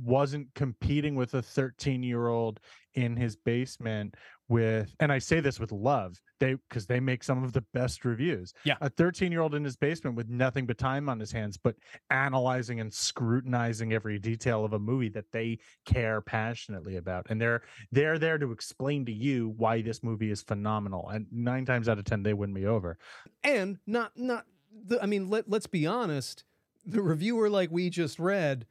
wasn't 0.00 0.46
competing 0.54 1.16
with 1.16 1.34
a 1.34 1.42
13 1.42 2.02
year 2.02 2.28
old 2.28 2.60
in 2.94 3.16
his 3.16 3.34
basement 3.36 4.14
with 4.48 4.94
and 5.00 5.12
i 5.12 5.18
say 5.18 5.40
this 5.40 5.60
with 5.60 5.72
love 5.72 6.20
they 6.40 6.54
because 6.68 6.86
they 6.86 7.00
make 7.00 7.22
some 7.22 7.42
of 7.44 7.52
the 7.52 7.60
best 7.74 8.04
reviews 8.04 8.52
Yeah. 8.64 8.76
a 8.80 8.88
13 8.88 9.30
year 9.32 9.40
old 9.40 9.54
in 9.54 9.64
his 9.64 9.76
basement 9.76 10.16
with 10.16 10.28
nothing 10.28 10.66
but 10.66 10.78
time 10.78 11.08
on 11.08 11.18
his 11.20 11.30
hands 11.32 11.56
but 11.56 11.76
analyzing 12.10 12.80
and 12.80 12.92
scrutinizing 12.92 13.92
every 13.92 14.18
detail 14.18 14.64
of 14.64 14.72
a 14.72 14.78
movie 14.78 15.10
that 15.10 15.30
they 15.32 15.58
care 15.84 16.20
passionately 16.20 16.96
about 16.96 17.26
and 17.28 17.40
they're 17.40 17.62
they're 17.92 18.18
there 18.18 18.38
to 18.38 18.52
explain 18.52 19.04
to 19.06 19.12
you 19.12 19.54
why 19.56 19.82
this 19.82 20.02
movie 20.02 20.30
is 20.30 20.42
phenomenal 20.42 21.08
and 21.10 21.26
nine 21.30 21.64
times 21.64 21.88
out 21.88 21.98
of 21.98 22.04
ten 22.04 22.22
they 22.22 22.34
win 22.34 22.52
me 22.52 22.64
over 22.66 22.98
and 23.44 23.78
not 23.86 24.12
not 24.16 24.44
the, 24.86 25.02
I 25.02 25.06
mean, 25.06 25.28
let 25.28 25.48
let's 25.50 25.66
be 25.66 25.86
honest. 25.86 26.44
The 26.84 27.02
reviewer, 27.02 27.50
like 27.50 27.70
we 27.70 27.90
just 27.90 28.18
read, 28.18 28.66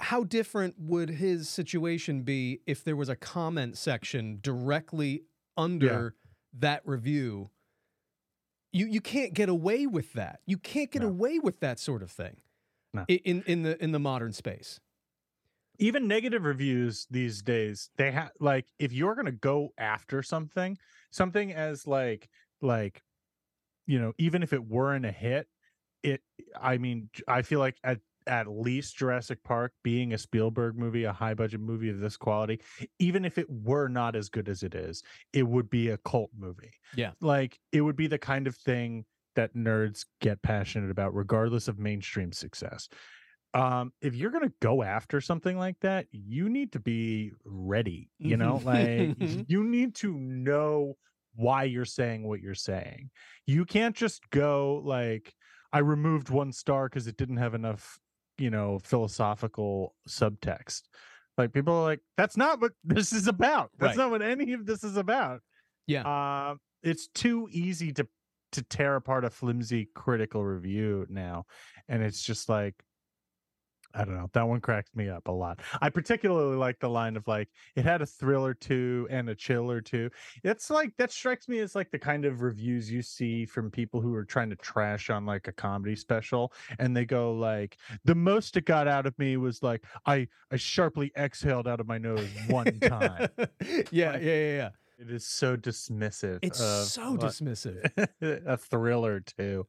how 0.00 0.24
different 0.24 0.74
would 0.78 1.08
his 1.08 1.48
situation 1.48 2.22
be 2.22 2.60
if 2.66 2.84
there 2.84 2.96
was 2.96 3.08
a 3.08 3.16
comment 3.16 3.76
section 3.78 4.38
directly 4.42 5.22
under 5.56 6.14
that 6.52 6.82
review? 6.86 7.50
You 8.72 8.86
you 8.86 9.00
can't 9.00 9.32
get 9.32 9.48
away 9.48 9.86
with 9.86 10.12
that. 10.14 10.40
You 10.46 10.58
can't 10.58 10.90
get 10.90 11.02
No. 11.02 11.08
away 11.08 11.38
with 11.38 11.60
that 11.60 11.78
sort 11.78 12.02
of 12.02 12.10
thing 12.10 12.36
No. 12.92 13.04
in 13.08 13.42
in 13.46 13.62
the 13.62 13.82
in 13.82 13.92
the 13.92 13.98
modern 13.98 14.32
space. 14.32 14.80
even 15.78 16.08
negative 16.08 16.44
reviews 16.44 17.06
these 17.10 17.42
days 17.42 17.90
they 17.96 18.10
have 18.10 18.30
like 18.40 18.66
if 18.78 18.92
you're 18.94 19.14
going 19.14 19.26
to 19.26 19.32
go 19.32 19.68
after 19.76 20.22
something 20.22 20.78
something 21.10 21.52
as 21.52 21.86
like 21.86 22.30
like 22.62 23.02
you 23.86 23.98
know 23.98 24.14
even 24.16 24.42
if 24.42 24.54
it 24.54 24.64
weren't 24.64 25.04
a 25.04 25.12
hit 25.12 25.46
it 26.02 26.22
i 26.58 26.78
mean 26.78 27.10
i 27.28 27.42
feel 27.42 27.58
like 27.60 27.76
at 27.84 28.00
at 28.26 28.48
least 28.48 28.96
Jurassic 28.96 29.42
Park 29.44 29.72
being 29.84 30.12
a 30.12 30.18
Spielberg 30.18 30.76
movie, 30.76 31.04
a 31.04 31.12
high 31.12 31.34
budget 31.34 31.60
movie 31.60 31.90
of 31.90 32.00
this 32.00 32.16
quality, 32.16 32.60
even 32.98 33.24
if 33.24 33.38
it 33.38 33.48
were 33.48 33.88
not 33.88 34.16
as 34.16 34.28
good 34.28 34.48
as 34.48 34.62
it 34.62 34.74
is, 34.74 35.02
it 35.32 35.44
would 35.44 35.70
be 35.70 35.88
a 35.90 35.98
cult 35.98 36.30
movie. 36.36 36.72
Yeah. 36.96 37.12
Like 37.20 37.58
it 37.72 37.80
would 37.82 37.96
be 37.96 38.06
the 38.06 38.18
kind 38.18 38.46
of 38.46 38.56
thing 38.56 39.04
that 39.34 39.54
nerds 39.54 40.06
get 40.20 40.42
passionate 40.42 40.90
about, 40.90 41.14
regardless 41.14 41.68
of 41.68 41.78
mainstream 41.78 42.32
success 42.32 42.88
um 43.54 43.92
if 44.02 44.14
you're 44.14 44.32
gonna 44.32 44.52
go 44.60 44.82
after 44.82 45.20
something 45.20 45.56
like 45.56 45.78
that 45.80 46.06
you 46.10 46.48
need 46.48 46.72
to 46.72 46.80
be 46.80 47.30
ready 47.44 48.10
you 48.18 48.36
know 48.36 48.56
like 48.64 49.16
Mhm. 49.16 49.44
you 49.48 49.62
need 49.62 49.94
to 49.96 50.12
know 50.18 50.94
why 51.36 51.62
you're 51.62 51.84
saying 51.84 52.26
what 52.26 52.40
you're 52.40 52.54
saying 52.54 53.08
you 53.46 53.64
can't 53.64 53.94
just 53.94 54.28
go 54.30 54.82
like 54.84 55.32
i 55.72 55.78
removed 55.78 56.28
one 56.28 56.50
star 56.52 56.88
because 56.88 57.06
it 57.06 57.16
didn't 57.16 57.36
have 57.36 57.54
enough 57.54 57.98
you 58.38 58.50
know 58.50 58.78
philosophical 58.84 59.94
subtext 60.08 60.82
like 61.38 61.52
people 61.52 61.74
are 61.74 61.82
like 61.82 62.00
that's 62.16 62.36
not 62.36 62.60
what 62.60 62.72
this 62.84 63.12
is 63.12 63.26
about 63.28 63.70
that's 63.78 63.96
Right. 63.96 64.02
not 64.04 64.10
what 64.10 64.22
any 64.22 64.52
of 64.52 64.66
this 64.66 64.84
is 64.84 64.96
about 64.96 65.40
Yeah. 65.86 66.02
uh, 66.02 66.54
it's 66.82 67.08
too 67.08 67.48
easy 67.50 67.92
to 67.92 68.06
to 68.52 68.62
tear 68.62 68.96
apart 68.96 69.24
a 69.24 69.30
flimsy 69.30 69.88
critical 69.94 70.44
review 70.44 71.06
now 71.08 71.44
and 71.88 72.02
it's 72.02 72.22
just 72.22 72.48
like 72.48 72.74
I 73.96 74.04
don't 74.04 74.14
know. 74.14 74.28
That 74.34 74.46
one 74.46 74.60
cracks 74.60 74.94
me 74.94 75.08
up 75.08 75.26
a 75.26 75.32
lot. 75.32 75.60
I 75.80 75.88
particularly 75.88 76.56
like 76.56 76.78
the 76.78 76.90
line 76.90 77.16
of 77.16 77.26
like 77.26 77.48
it 77.74 77.84
had 77.84 78.02
a 78.02 78.06
thrill 78.06 78.44
or 78.44 78.52
two 78.52 79.06
and 79.10 79.30
a 79.30 79.34
chill 79.34 79.70
or 79.70 79.80
two. 79.80 80.10
It's 80.44 80.68
like 80.68 80.94
that 80.98 81.10
strikes 81.10 81.48
me 81.48 81.60
as 81.60 81.74
like 81.74 81.90
the 81.90 81.98
kind 81.98 82.26
of 82.26 82.42
reviews 82.42 82.90
you 82.90 83.00
see 83.00 83.46
from 83.46 83.70
people 83.70 84.02
who 84.02 84.14
are 84.14 84.24
trying 84.24 84.50
to 84.50 84.56
trash 84.56 85.08
on 85.08 85.24
like 85.24 85.48
a 85.48 85.52
comedy 85.52 85.96
special 85.96 86.52
and 86.78 86.94
they 86.94 87.06
go 87.06 87.32
like 87.32 87.78
the 88.04 88.14
most 88.14 88.56
it 88.56 88.66
got 88.66 88.86
out 88.86 89.06
of 89.06 89.18
me 89.18 89.38
was 89.38 89.62
like 89.62 89.82
I 90.04 90.28
I 90.50 90.56
sharply 90.56 91.10
exhaled 91.16 91.66
out 91.66 91.80
of 91.80 91.86
my 91.86 91.98
nose 91.98 92.28
one 92.48 92.78
time. 92.80 93.28
yeah, 93.90 94.12
Like, 94.12 94.22
yeah, 94.22 94.22
yeah, 94.22 94.56
yeah. 94.56 94.70
It 94.98 95.10
is 95.10 95.26
so 95.26 95.56
dismissive. 95.56 96.38
It's 96.42 96.60
of, 96.60 96.84
so 96.86 97.10
like, 97.12 97.20
dismissive. 97.20 98.08
a 98.46 98.56
thriller 98.56 99.20
too. 99.20 99.66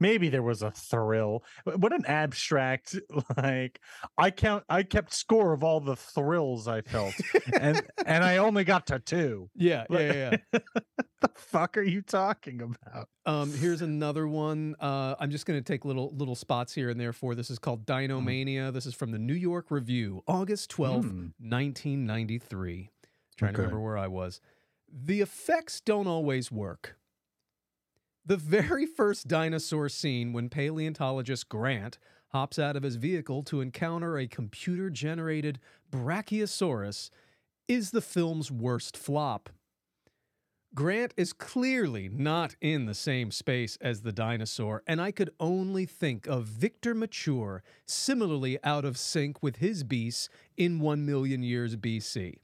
Maybe 0.00 0.28
there 0.28 0.42
was 0.42 0.62
a 0.62 0.70
thrill. 0.70 1.44
What 1.64 1.92
an 1.92 2.04
abstract 2.06 2.96
like 3.36 3.80
I 4.18 4.30
count 4.30 4.64
I 4.68 4.82
kept 4.82 5.12
score 5.12 5.52
of 5.52 5.62
all 5.62 5.80
the 5.80 5.96
thrills 5.96 6.66
I 6.66 6.80
felt 6.80 7.14
and 7.60 7.82
and 8.06 8.24
I 8.24 8.38
only 8.38 8.64
got 8.64 8.86
to 8.88 8.98
two. 8.98 9.50
Yeah, 9.54 9.84
yeah, 9.90 9.98
yeah. 10.12 10.36
yeah. 10.52 10.58
the 11.20 11.30
fuck 11.36 11.76
are 11.76 11.82
you 11.82 12.02
talking 12.02 12.60
about? 12.60 13.08
Um, 13.26 13.52
here's 13.52 13.80
another 13.82 14.26
one. 14.26 14.74
Uh, 14.80 15.14
I'm 15.20 15.30
just 15.30 15.46
going 15.46 15.58
to 15.58 15.64
take 15.64 15.84
little 15.84 16.12
little 16.16 16.34
spots 16.34 16.74
here 16.74 16.90
and 16.90 17.00
there 17.00 17.12
for 17.12 17.34
this. 17.34 17.48
is 17.50 17.58
called 17.58 17.86
Dinomania. 17.86 18.72
This 18.72 18.86
is 18.86 18.94
from 18.94 19.12
the 19.12 19.18
New 19.18 19.34
York 19.34 19.70
Review, 19.70 20.22
August 20.26 20.70
12th, 20.72 21.02
Hmm. 21.04 21.28
1993. 21.38 22.90
Trying 23.36 23.54
to 23.54 23.62
remember 23.62 23.80
where 23.80 23.98
I 23.98 24.06
was. 24.08 24.40
The 24.96 25.20
effects 25.20 25.80
don't 25.80 26.06
always 26.06 26.52
work. 26.52 26.96
The 28.24 28.36
very 28.36 28.86
first 28.86 29.26
dinosaur 29.26 29.88
scene 29.88 30.32
when 30.32 30.48
paleontologist 30.48 31.48
Grant 31.48 31.98
hops 32.28 32.60
out 32.60 32.76
of 32.76 32.84
his 32.84 32.94
vehicle 32.94 33.42
to 33.44 33.60
encounter 33.60 34.16
a 34.16 34.28
computer 34.28 34.90
generated 34.90 35.58
Brachiosaurus 35.90 37.10
is 37.66 37.90
the 37.90 38.00
film's 38.00 38.52
worst 38.52 38.96
flop. 38.96 39.50
Grant 40.76 41.12
is 41.16 41.32
clearly 41.32 42.08
not 42.08 42.54
in 42.60 42.86
the 42.86 42.94
same 42.94 43.32
space 43.32 43.76
as 43.80 44.02
the 44.02 44.12
dinosaur, 44.12 44.84
and 44.86 45.00
I 45.00 45.10
could 45.10 45.30
only 45.40 45.86
think 45.86 46.28
of 46.28 46.44
Victor 46.44 46.94
Mature 46.94 47.64
similarly 47.84 48.58
out 48.62 48.84
of 48.84 48.96
sync 48.96 49.42
with 49.42 49.56
his 49.56 49.82
beasts 49.82 50.28
in 50.56 50.78
1 50.78 51.04
million 51.04 51.42
years 51.42 51.74
BC. 51.76 52.36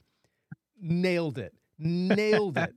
Nailed 0.81 1.37
it. 1.37 1.53
Nailed 1.81 2.57
it. 2.57 2.73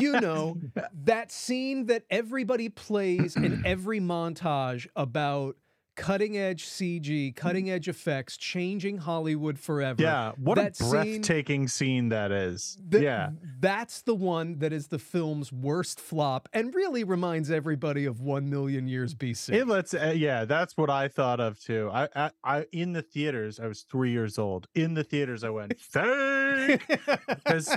You 0.00 0.20
know, 0.20 0.56
that 1.04 1.32
scene 1.32 1.86
that 1.86 2.04
everybody 2.10 2.68
plays 2.68 3.36
in 3.36 3.62
every 3.64 4.00
montage 4.00 4.86
about 4.94 5.56
cutting 5.98 6.38
edge 6.38 6.64
CG, 6.64 7.34
cutting 7.34 7.68
edge 7.70 7.88
effects, 7.88 8.36
changing 8.36 8.98
Hollywood 8.98 9.58
forever. 9.58 10.00
Yeah, 10.00 10.32
what 10.36 10.54
That 10.54 10.80
a 10.80 10.84
breathtaking 10.84 11.66
scene 11.66 12.08
that 12.10 12.30
is. 12.30 12.78
Th- 12.90 13.02
yeah, 13.02 13.30
That's 13.58 14.02
the 14.02 14.14
one 14.14 14.60
that 14.60 14.72
is 14.72 14.86
the 14.86 15.00
film's 15.00 15.52
worst 15.52 16.00
flop 16.00 16.48
and 16.52 16.72
really 16.74 17.02
reminds 17.02 17.50
everybody 17.50 18.04
of 18.04 18.20
1 18.20 18.48
million 18.48 18.86
years 18.86 19.14
BC. 19.14 19.52
it 19.52 19.66
lets. 19.66 19.92
Uh, 19.92 20.14
yeah, 20.16 20.44
that's 20.44 20.76
what 20.76 20.88
I 20.88 21.08
thought 21.08 21.40
of 21.40 21.58
too. 21.60 21.90
I, 21.92 22.08
I, 22.14 22.30
I, 22.44 22.66
in 22.70 22.92
the 22.92 23.02
theaters, 23.02 23.58
I 23.58 23.66
was 23.66 23.82
three 23.82 24.12
years 24.12 24.38
old. 24.38 24.68
In 24.76 24.94
the 24.94 25.02
theaters, 25.04 25.42
I 25.42 25.50
went 25.50 25.78
thank. 25.80 26.82
Because 27.28 27.76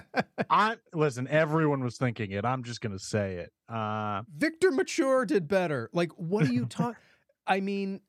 I 0.49 0.75
listen. 0.93 1.27
Everyone 1.27 1.83
was 1.83 1.97
thinking 1.97 2.31
it. 2.31 2.45
I'm 2.45 2.63
just 2.63 2.81
gonna 2.81 2.99
say 2.99 3.35
it. 3.35 3.51
Uh, 3.73 4.21
Victor 4.35 4.71
Mature 4.71 5.25
did 5.25 5.47
better. 5.47 5.89
Like, 5.93 6.11
what 6.17 6.45
are 6.45 6.51
you 6.53 6.65
talking? 6.69 6.95
I 7.47 7.59
mean, 7.59 8.01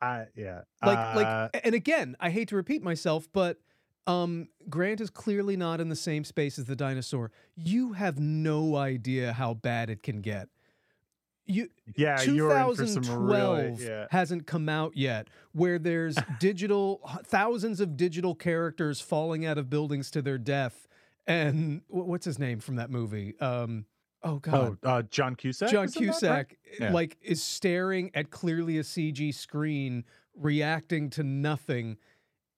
I 0.00 0.26
yeah. 0.36 0.62
like, 0.84 0.98
uh, 0.98 1.12
like, 1.16 1.60
and 1.64 1.74
again, 1.74 2.16
I 2.20 2.30
hate 2.30 2.48
to 2.48 2.56
repeat 2.56 2.82
myself, 2.82 3.28
but 3.32 3.58
um, 4.06 4.48
Grant 4.68 5.00
is 5.00 5.10
clearly 5.10 5.56
not 5.56 5.80
in 5.80 5.90
the 5.90 5.96
same 5.96 6.24
space 6.24 6.58
as 6.58 6.64
the 6.64 6.76
dinosaur. 6.76 7.30
You 7.56 7.92
have 7.92 8.18
no 8.18 8.76
idea 8.76 9.32
how 9.34 9.54
bad 9.54 9.90
it 9.90 10.02
can 10.02 10.22
get. 10.22 10.48
You 11.44 11.68
yeah, 11.96 12.20
you're 12.22 12.54
in 12.54 12.74
for 12.76 12.86
some 12.86 13.02
2012 13.02 13.56
really. 13.56 13.86
Yeah. 13.86 14.06
hasn't 14.10 14.46
come 14.46 14.68
out 14.68 14.96
yet, 14.96 15.28
where 15.52 15.78
there's 15.78 16.16
digital 16.40 17.00
thousands 17.24 17.80
of 17.80 17.96
digital 17.96 18.34
characters 18.34 19.00
falling 19.00 19.46
out 19.46 19.56
of 19.56 19.70
buildings 19.70 20.10
to 20.10 20.20
their 20.20 20.36
death, 20.36 20.86
and 21.26 21.80
what's 21.88 22.26
his 22.26 22.38
name 22.38 22.60
from 22.60 22.76
that 22.76 22.90
movie? 22.90 23.38
Um, 23.40 23.86
oh 24.22 24.38
God, 24.38 24.78
Oh, 24.82 24.88
uh, 24.88 25.02
John 25.02 25.34
Cusack. 25.34 25.70
John 25.70 25.86
that, 25.86 25.96
right? 25.96 26.04
Cusack 26.04 26.56
Yeah. 26.80 26.92
like 26.92 27.16
is 27.22 27.42
staring 27.42 28.10
at 28.14 28.30
clearly 28.30 28.78
a 28.78 28.82
CG 28.82 29.32
screen, 29.34 30.04
reacting 30.34 31.10
to 31.10 31.22
nothing. 31.22 31.96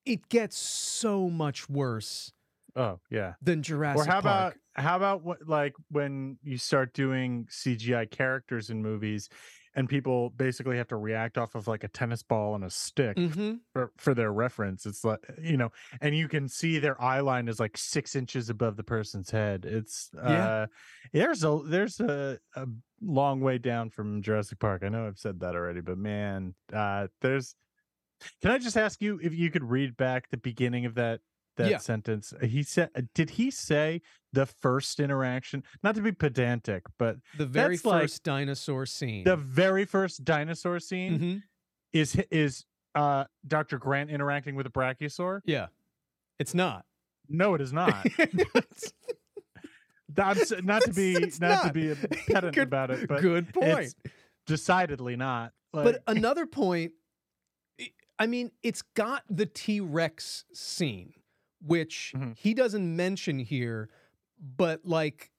It 0.05 0.29
gets 0.29 0.57
so 0.57 1.29
much 1.29 1.69
worse 1.69 2.33
Oh 2.75 2.99
yeah. 3.09 3.33
than 3.41 3.61
Jurassic 3.63 4.07
or 4.07 4.11
how 4.11 4.19
about 4.19 4.55
how 4.75 4.95
about 4.95 5.23
what 5.23 5.47
like 5.47 5.73
when 5.89 6.37
you 6.43 6.57
start 6.57 6.93
doing 6.93 7.45
CGI 7.51 8.09
characters 8.09 8.69
in 8.69 8.81
movies 8.81 9.29
and 9.75 9.87
people 9.87 10.29
basically 10.31 10.77
have 10.77 10.87
to 10.87 10.97
react 10.97 11.37
off 11.37 11.55
of 11.55 11.67
like 11.67 11.83
a 11.83 11.87
tennis 11.87 12.23
ball 12.23 12.55
and 12.55 12.63
a 12.63 12.69
stick 12.69 13.17
Mhm. 13.17 13.59
for, 13.73 13.91
for 13.97 14.13
their 14.13 14.31
reference 14.33 14.85
it's 14.85 15.03
like 15.03 15.19
you 15.41 15.57
know 15.57 15.69
and 16.01 16.15
you 16.15 16.27
can 16.27 16.47
see 16.47 16.79
their 16.79 17.01
eye 17.01 17.19
line 17.21 17.47
is 17.47 17.59
like 17.59 17.77
six 17.77 18.15
inches 18.15 18.49
above 18.49 18.75
the 18.77 18.83
person's 18.83 19.29
head 19.31 19.65
it's 19.65 20.09
Yeah. 20.13 20.47
uh 20.47 20.67
there's 21.13 21.43
a 21.43 21.61
there's 21.65 21.99
a, 21.99 22.39
a 22.55 22.67
long 23.01 23.39
way 23.41 23.57
down 23.57 23.89
from 23.89 24.21
jurassic 24.21 24.59
park 24.59 24.83
i 24.83 24.89
know 24.89 25.07
i've 25.07 25.17
said 25.19 25.39
that 25.39 25.55
already 25.55 25.81
but 25.81 25.97
man 25.97 26.53
uh 26.73 27.07
there's 27.21 27.55
can 28.41 28.51
i 28.51 28.57
just 28.57 28.77
ask 28.77 29.01
you 29.01 29.19
if 29.23 29.33
you 29.33 29.49
could 29.49 29.63
read 29.63 29.97
back 29.97 30.29
the 30.29 30.37
beginning 30.37 30.85
of 30.85 30.95
that 30.95 31.21
that 31.57 31.69
Yeah. 31.69 31.77
sentence 31.77 32.33
he 32.41 32.63
said 32.63 32.89
did 33.13 33.31
he 33.31 33.51
say 33.51 34.01
the 34.33 34.45
first 34.45 34.99
interaction 34.99 35.63
not 35.83 35.95
to 35.95 36.01
be 36.01 36.11
pedantic 36.11 36.83
but 36.97 37.17
The 37.37 37.45
very 37.45 37.75
That's 37.75 37.85
like 37.85 38.01
first 38.03 38.23
dinosaur 38.23 38.85
scene. 38.85 39.23
the 39.25 39.35
very 39.35 39.85
first 39.85 40.23
dinosaur 40.23 40.79
scene 40.79 41.19
Mhm. 41.19 41.43
is 41.93 42.15
is 42.31 42.65
uh 42.95 43.25
Dr. 43.47 43.77
Grant 43.77 44.09
interacting 44.09 44.55
with 44.55 44.65
a 44.65 44.69
brachiosaur? 44.69 45.41
Yeah, 45.45 45.67
it's 46.39 46.53
not. 46.53 46.85
No, 47.29 47.53
it 47.55 47.61
is 47.61 47.71
not. 47.71 48.05
That's 50.13 50.51
not 50.61 50.81
to 50.83 50.91
be 50.93 51.13
It's 51.13 51.39
not, 51.39 51.67
to 51.67 51.73
be 51.73 51.91
a 51.91 51.95
pedant 52.27 52.53
Good- 52.55 52.63
about 52.67 52.91
it, 52.91 53.07
but 53.07 53.21
Good 53.21 53.53
point. 53.53 53.79
it's 53.79 53.95
decidedly 54.45 55.15
not. 55.15 55.53
Like, 55.71 55.85
But 55.85 56.03
another 56.07 56.45
point, 56.45 56.91
I- 57.79 57.91
I 58.19 58.27
mean, 58.27 58.51
it's 58.61 58.81
got 58.81 59.23
the 59.29 59.45
T 59.45 59.79
Rex 59.79 60.43
scene, 60.53 61.13
which 61.61 62.13
Mhm. 62.15 62.37
he 62.37 62.53
doesn't 62.53 62.95
mention 62.95 63.39
here, 63.39 63.89
but 64.39 64.85
like 64.85 65.31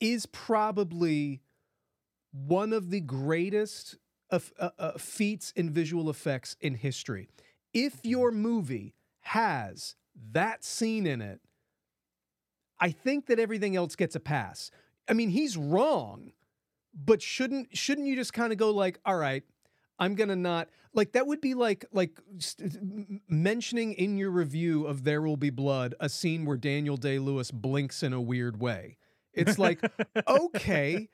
is 0.00 0.26
probably 0.26 1.42
one 2.32 2.72
of 2.72 2.90
the 2.90 3.00
greatest 3.00 3.96
of, 4.30 4.52
uh, 4.58 4.70
uh, 4.78 4.98
feats 4.98 5.52
in 5.52 5.70
visual 5.70 6.10
effects 6.10 6.56
in 6.60 6.74
history. 6.74 7.28
If 7.72 8.00
your 8.04 8.30
movie 8.30 8.94
has 9.20 9.96
that 10.32 10.64
scene 10.64 11.06
in 11.06 11.22
it, 11.22 11.40
I 12.78 12.90
think 12.90 13.26
that 13.26 13.38
everything 13.38 13.76
else 13.76 13.96
gets 13.96 14.14
a 14.16 14.20
pass. 14.20 14.70
I 15.08 15.12
mean, 15.12 15.30
he's 15.30 15.56
wrong, 15.56 16.32
but 16.94 17.22
shouldn't 17.22 17.76
shouldn't 17.76 18.06
you 18.06 18.16
just 18.16 18.32
kind 18.32 18.52
of 18.52 18.58
go 18.58 18.70
like, 18.70 19.00
all 19.04 19.16
right, 19.16 19.44
I'm 19.98 20.14
gonna 20.14 20.36
not 20.36 20.68
like 20.92 21.12
that 21.12 21.26
would 21.26 21.40
be 21.40 21.54
like 21.54 21.84
like 21.92 22.18
st- 22.38 22.76
mentioning 23.28 23.92
in 23.94 24.16
your 24.16 24.30
review 24.30 24.86
of 24.86 25.04
There 25.04 25.22
Will 25.22 25.36
Be 25.36 25.50
Blood 25.50 25.94
a 26.00 26.08
scene 26.08 26.44
where 26.44 26.56
Daniel 26.56 26.96
Day 26.96 27.18
Lewis 27.18 27.50
blinks 27.50 28.02
in 28.02 28.12
a 28.12 28.20
weird 28.20 28.60
way. 28.60 28.98
It's 29.32 29.58
like 29.58 29.80
okay, 30.28 31.08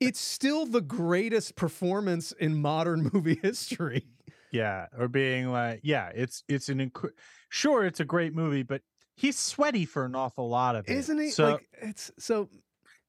it's 0.00 0.20
still 0.20 0.66
the 0.66 0.80
greatest 0.82 1.56
performance 1.56 2.32
in 2.32 2.60
modern 2.60 3.10
movie 3.12 3.38
history. 3.42 4.06
yeah, 4.50 4.86
or 4.98 5.08
being 5.08 5.48
like, 5.50 5.80
yeah, 5.82 6.10
it's 6.14 6.44
it's 6.48 6.68
an 6.68 6.90
inc- 6.90 7.10
sure 7.48 7.84
it's 7.84 8.00
a 8.00 8.04
great 8.04 8.34
movie, 8.34 8.62
but 8.62 8.82
he's 9.16 9.38
sweaty 9.38 9.84
for 9.86 10.04
an 10.04 10.14
awful 10.14 10.48
lot 10.48 10.76
of 10.76 10.88
it. 10.88 10.92
Isn't 10.96 11.18
he? 11.18 11.30
So 11.30 11.52
like 11.52 11.68
it's 11.80 12.10
so 12.18 12.48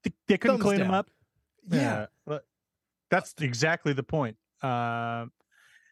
th- 0.04 0.14
they 0.28 0.38
couldn't 0.38 0.60
clean 0.60 0.80
him 0.80 0.88
down. 0.88 0.96
up. 0.96 1.10
yeah. 1.70 2.06
but 2.26 2.46
that's 3.10 3.34
exactly 3.40 3.94
the 3.94 4.04
point. 4.04 4.38
Um, 4.64 5.32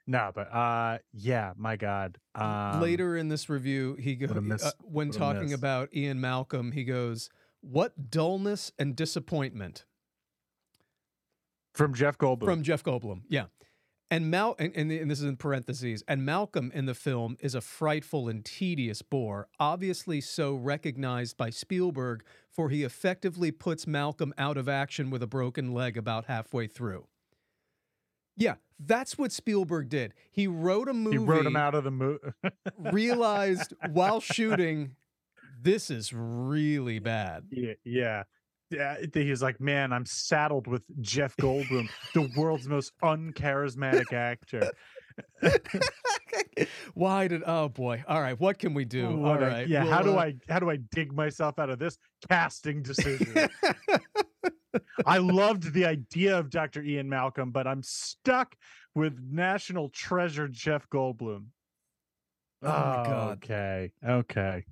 no, 0.08 0.32
but 0.34 0.54
uh, 0.54 0.98
yeah, 1.14 1.54
my 1.58 1.76
God. 1.76 2.18
Um, 2.36 2.82
Later 2.82 3.16
in 3.16 3.28
this 3.30 3.50
review, 3.50 3.96
he 4.00 4.16
goes 4.16 4.30
what 4.30 4.38
a 4.38 4.42
miss- 4.42 4.64
uh, 4.66 4.72
when 4.82 5.10
what 5.10 5.18
talking 5.18 5.54
about 5.54 5.94
Ian 5.94 6.20
Malcolm, 6.20 6.72
he 6.72 6.84
goes, 6.84 7.30
"What 7.62 8.10
dullness 8.10 8.72
and 8.80 8.96
disappointment." 8.96 9.86
from 11.74 11.94
Jeff 11.94 12.18
Goldblum. 12.18 12.46
from 12.46 12.64
Jeff 12.64 12.84
Goldblum. 12.84 13.22
Yeah. 13.30 13.46
And 14.10 14.30
Mal 14.30 14.56
and, 14.60 14.76
and, 14.76 14.92
and 14.92 15.10
this 15.10 15.20
is 15.20 15.26
in 15.26 15.38
parentheses. 15.38 16.04
And 16.06 16.26
Malcolm 16.26 16.70
in 16.76 16.86
the 16.86 16.94
film 16.94 17.38
is 17.40 17.56
a 17.56 17.62
frightful 17.62 18.28
and 18.28 18.44
tedious 18.44 19.02
bore, 19.02 19.48
obviously 19.58 20.20
so 20.20 20.54
recognized 20.54 21.38
by 21.38 21.50
Spielberg, 21.50 22.24
for 22.50 22.70
he 22.70 22.84
effectively 22.84 23.52
puts 23.52 23.88
Malcolm 23.88 24.34
out 24.38 24.58
of 24.58 24.68
action 24.68 25.10
with 25.12 25.24
a 25.24 25.28
broken 25.28 25.74
leg 25.74 25.96
about 25.96 26.26
halfway 26.26 26.68
through. 26.68 27.08
Yeah, 28.38 28.56
that's 28.80 29.18
what 29.18 29.32
Spielberg 29.32 29.90
did. 29.90 30.14
He 30.32 30.48
wrote 30.48 30.90
a 30.90 30.94
movie, 30.94 31.18
he 31.18 31.24
wrote 31.24 31.46
him 31.46 31.56
out 31.56 31.76
of 31.76 31.84
the 31.84 31.92
movie. 31.92 32.20
realized 32.80 33.74
while 33.92 34.20
shooting, 34.20 34.96
this 35.62 35.90
is 35.90 36.12
really 36.14 37.00
bad. 37.00 37.46
yeah, 37.52 37.74
yeah. 37.84 38.24
Yeah, 38.72 38.96
he 39.14 39.30
was 39.30 39.42
like, 39.42 39.60
"Man, 39.60 39.92
I'm 39.92 40.06
saddled 40.06 40.66
with 40.66 40.84
Jeff 41.02 41.36
Goldblum, 41.36 41.90
the 42.14 42.32
world's 42.38 42.70
most 42.70 42.94
uncharismatic 43.04 44.14
actor." 44.14 44.72
Why 46.94 47.28
did? 47.28 47.44
Oh 47.46 47.68
boy! 47.68 48.02
All 48.08 48.22
right, 48.22 48.40
what 48.40 48.60
can 48.60 48.74
we 48.74 48.86
do? 48.86 49.26
All 49.26 49.38
right, 49.38 49.68
yeah. 49.68 49.84
we'll, 49.84 49.92
how 49.92 50.02
do 50.02 50.14
uh, 50.14 50.22
I 50.22 50.36
how 50.48 50.60
do 50.60 50.70
I 50.70 50.78
dig 50.92 51.12
myself 51.12 51.60
out 51.60 51.70
of 51.70 51.80
this 51.80 51.98
casting 52.30 52.82
decision? 52.82 53.50
I 55.06 55.18
loved 55.18 55.74
the 55.74 55.86
idea 55.86 56.38
of 56.38 56.50
Dr. 56.50 56.82
Ian 56.84 57.10
Malcolm, 57.10 57.52
but 57.52 57.68
I'm 57.68 57.84
stuck 57.84 58.56
with 58.96 59.20
national 59.22 59.90
treasure 59.90 60.48
Jeff 60.48 60.90
Goldblum. 60.90 61.46
Oh 62.64 62.68
my 62.68 63.04
God. 63.06 63.38
Okay. 63.44 63.92
Okay. 64.08 64.66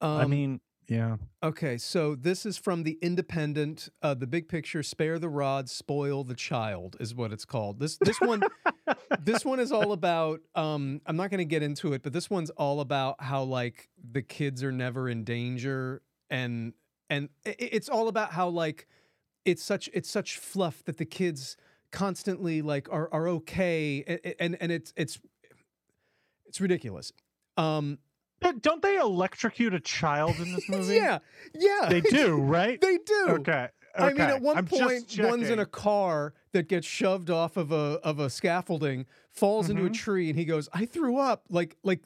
Um, 0.00 0.10
I 0.18 0.26
mean, 0.26 0.60
yeah. 0.88 1.16
okay, 1.42 1.78
so 1.78 2.14
this 2.14 2.44
is 2.44 2.58
from 2.58 2.82
the 2.82 2.98
Independent. 3.00 3.88
Uh, 4.02 4.14
the 4.14 4.26
big 4.26 4.48
picture: 4.48 4.82
"Spare 4.82 5.18
the 5.18 5.28
rod, 5.28 5.70
spoil 5.70 6.24
the 6.24 6.34
child" 6.34 6.96
is 7.00 7.14
what 7.14 7.32
it's 7.32 7.44
called. 7.44 7.78
This 7.78 7.98
this 7.98 8.20
one, 8.20 8.42
this 9.20 9.44
one 9.44 9.60
is 9.60 9.72
all 9.72 9.92
about. 9.92 10.40
Um, 10.54 11.00
I'm 11.06 11.16
not 11.16 11.30
going 11.30 11.38
to 11.38 11.44
get 11.44 11.62
into 11.62 11.92
it, 11.92 12.02
but 12.02 12.12
this 12.12 12.28
one's 12.28 12.50
all 12.50 12.80
about 12.80 13.22
how 13.22 13.44
like 13.44 13.88
the 14.10 14.22
kids 14.22 14.62
are 14.62 14.72
never 14.72 15.08
in 15.08 15.24
danger, 15.24 16.02
and 16.30 16.72
and 17.12 17.28
it's 17.44 17.88
all 17.88 18.08
about 18.08 18.32
how 18.32 18.48
like 18.48 18.88
it's 19.44 19.62
such 19.62 19.88
it's 19.92 20.08
such 20.10 20.38
fluff 20.38 20.82
that 20.84 20.96
the 20.96 21.04
kids 21.04 21.56
constantly 21.90 22.62
like 22.62 22.88
are 22.90 23.08
are 23.12 23.28
okay, 23.28 24.02
and 24.40 24.56
and 24.60 24.72
it's 24.72 24.92
it's 24.96 25.20
it's 26.46 26.60
ridiculous. 26.60 27.12
Um, 27.56 27.98
But 28.40 28.62
Don't 28.62 28.82
they 28.82 28.96
electrocute 28.96 29.74
a 29.74 29.80
child 29.80 30.36
in 30.40 30.52
this 30.52 30.68
movie? 30.68 30.94
yeah, 30.96 31.18
yeah, 31.54 31.88
They 31.88 32.00
do, 32.00 32.36
right? 32.40 32.80
they 32.80 32.98
do. 32.98 33.26
Okay. 33.28 33.68
I 33.94 34.08
mean, 34.14 34.20
at 34.22 34.40
one 34.40 34.56
I'm 34.56 34.64
point, 34.66 35.18
one's 35.18 35.50
in 35.50 35.58
a 35.58 35.66
car 35.66 36.32
that 36.52 36.66
gets 36.66 36.86
shoved 36.86 37.28
off 37.28 37.58
of 37.58 37.72
a 37.72 38.00
of 38.02 38.18
a 38.20 38.30
scaffolding, 38.30 39.04
falls 39.30 39.68
into 39.68 39.84
a 39.84 39.90
Mhm. 39.90 39.94
tree, 39.94 40.30
and 40.30 40.38
he 40.38 40.46
goes, 40.46 40.66
"I 40.72 40.86
threw 40.86 41.18
up." 41.18 41.44
Like 41.50 41.76
like 41.82 42.00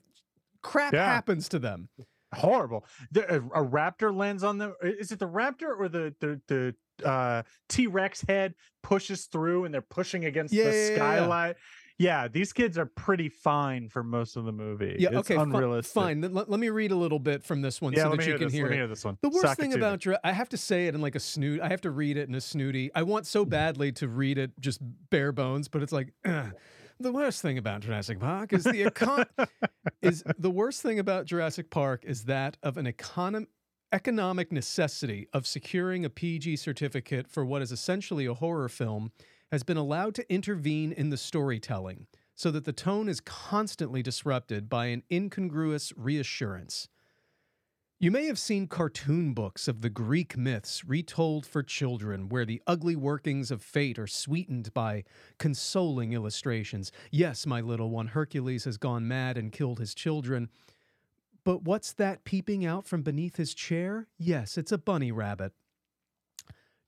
crap 0.63 0.95
Yeah. 0.95 1.05
happens 1.05 1.49
to 1.51 1.61
them. 1.61 1.89
Horrible. 2.37 2.85
The, 3.13 3.37
a, 3.37 3.63
a 3.63 3.65
raptor 3.67 4.15
lands 4.15 4.45
on 4.45 4.59
the. 4.59 4.75
Is 4.83 5.13
it 5.13 5.19
the 5.19 5.29
raptor 5.29 5.79
or 5.79 5.89
the 5.89 6.15
the 6.21 6.41
the 6.49 6.75
uh 7.09 7.43
T-Rex 7.69 8.23
head 8.27 8.55
pushes 8.83 9.27
through 9.27 9.65
and 9.65 9.75
they're 9.75 9.83
pushing 9.83 10.25
against 10.25 10.55
Yeah, 10.55 10.65
the 10.65 10.71
yeah, 10.71 10.77
yeah, 10.77 10.89
yeah. 10.91 10.97
skylight. 10.97 11.57
Yeah, 11.99 12.29
these 12.29 12.53
kids 12.53 12.77
are 12.77 12.85
pretty 12.85 13.31
fine 13.31 13.89
for 13.89 14.03
most 14.03 14.37
of 14.37 14.45
the 14.45 14.53
movie. 14.53 14.97
Yeah, 14.99 15.09
it's 15.13 15.19
okay, 15.31 15.37
unrealistic. 15.37 15.95
fine. 15.95 16.21
Let, 16.21 16.49
me 16.49 16.69
read 16.69 16.91
a 16.91 16.95
little 16.95 17.19
bit 17.19 17.43
from 17.43 17.63
this 17.63 17.81
one 17.81 17.97
so 17.97 18.11
that 18.11 18.27
you 18.27 18.35
can 18.35 18.45
this. 18.45 18.53
hear 18.53 18.65
Let 18.65 18.71
me 18.71 18.77
hear 18.77 18.87
this 18.87 19.03
one. 19.03 19.17
The 19.23 19.31
worst 19.31 19.41
Sock 19.41 19.57
thing 19.57 19.73
about 19.73 20.01
Jura- 20.01 20.21
I 20.23 20.33
have 20.33 20.51
to 20.51 20.59
say 20.59 20.89
it 20.89 20.95
in 20.95 21.01
like 21.01 21.15
a 21.15 21.21
snoot. 21.21 21.63
I 21.63 21.69
have 21.69 21.81
to 21.83 21.91
read 21.91 22.19
it 22.19 22.29
in 22.29 22.35
a 22.35 22.41
snooty. 22.41 22.91
I 22.95 23.03
want 23.03 23.27
so 23.27 23.47
badly 23.47 23.93
to 23.93 24.09
read 24.09 24.37
it 24.37 24.51
just 24.61 24.81
bare 25.09 25.33
bones, 25.33 25.69
but 25.69 25.83
it's 25.83 25.93
like 25.93 26.13
ugh. 26.27 26.53
The 26.99 27.13
worst 27.13 27.43
thing 27.43 27.59
about 27.59 27.81
Jurassic 27.81 28.19
Park 28.19 28.53
is 28.53 28.65
the 28.65 28.85
econ- 28.85 29.49
is 30.03 30.25
the 30.39 30.51
worst 30.51 30.83
thing 30.83 30.99
about 30.99 31.27
Jurassic 31.27 31.71
Park 31.71 32.05
is 32.05 32.25
that 32.25 32.57
of 32.63 32.77
an 32.77 32.87
econom- 32.87 33.47
economic 33.93 34.51
necessity 34.51 35.29
of 35.33 35.47
securing 35.47 36.05
a 36.05 36.11
PG 36.11 36.57
certificate 36.57 37.29
for 37.29 37.45
what 37.45 37.63
is 37.63 37.73
essentially 37.73 38.27
a 38.27 38.35
horror 38.35 38.69
film 38.69 39.13
has 39.53 39.63
been 39.63 39.77
allowed 39.77 40.15
to 40.15 40.33
intervene 40.33 40.93
in 40.93 41.11
the 41.11 41.17
storytelling 41.17 42.07
so 42.35 42.51
that 42.51 42.65
the 42.65 42.73
tone 42.73 43.09
is 43.09 43.21
constantly 43.21 44.03
disrupted 44.03 44.69
by 44.69 44.87
an 44.87 45.03
incongruous 45.11 45.93
reassurance. 45.97 46.89
You 47.99 48.11
may 48.11 48.27
have 48.27 48.39
seen 48.39 48.67
cartoon 48.67 49.33
books 49.33 49.69
of 49.69 49.81
the 49.81 49.89
Greek 49.89 50.37
myths 50.37 50.85
retold 50.85 51.47
for 51.47 51.63
children, 51.63 52.29
where 52.29 52.45
the 52.45 52.61
ugly 52.67 52.95
workings 52.95 53.51
of 53.51 53.63
fate 53.63 53.99
are 53.99 54.07
sweetened 54.07 54.75
by 54.75 55.05
consoling 55.39 56.13
illustrations. 56.13 56.93
Yes, 57.11 57.47
my 57.47 57.63
little 57.63 57.89
one, 57.89 58.09
Hercules 58.09 58.65
has 58.65 58.77
gone 58.77 59.09
mad 59.09 59.39
and 59.39 59.51
killed 59.51 59.79
his 59.79 59.95
children. 59.95 60.51
But 61.43 61.63
what's 61.63 61.95
that 61.95 62.25
peeping 62.25 62.67
out 62.67 62.87
from 62.87 63.01
beneath 63.01 63.37
his 63.37 63.55
chair? 63.55 64.09
Yes, 64.19 64.59
it's 64.59 64.73
a 64.73 64.79
bunny 64.79 65.11
rabbit. 65.11 65.53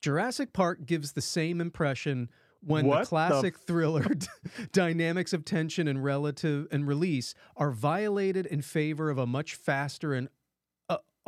Jurassic 0.03 0.53
Park 0.53 0.85
gives 0.85 1.13
the 1.13 1.23
same 1.23 1.59
impression 1.59 2.29
when 2.61 2.87
What 2.87 2.99
the 2.99 3.05
the 3.05 3.09
classic 3.09 3.59
thriller 3.59 4.05
dynamics 4.73 5.33
of 5.33 5.45
tension 5.47 5.89
and 5.89 6.05
relative 6.05 6.67
and 6.71 6.87
release 6.87 7.35
are 7.57 7.71
violated 7.71 8.45
in 8.45 8.61
favor 8.61 9.09
of 9.09 9.17
a 9.17 9.27
much 9.27 9.55
faster 9.55 10.13
and 10.13 10.29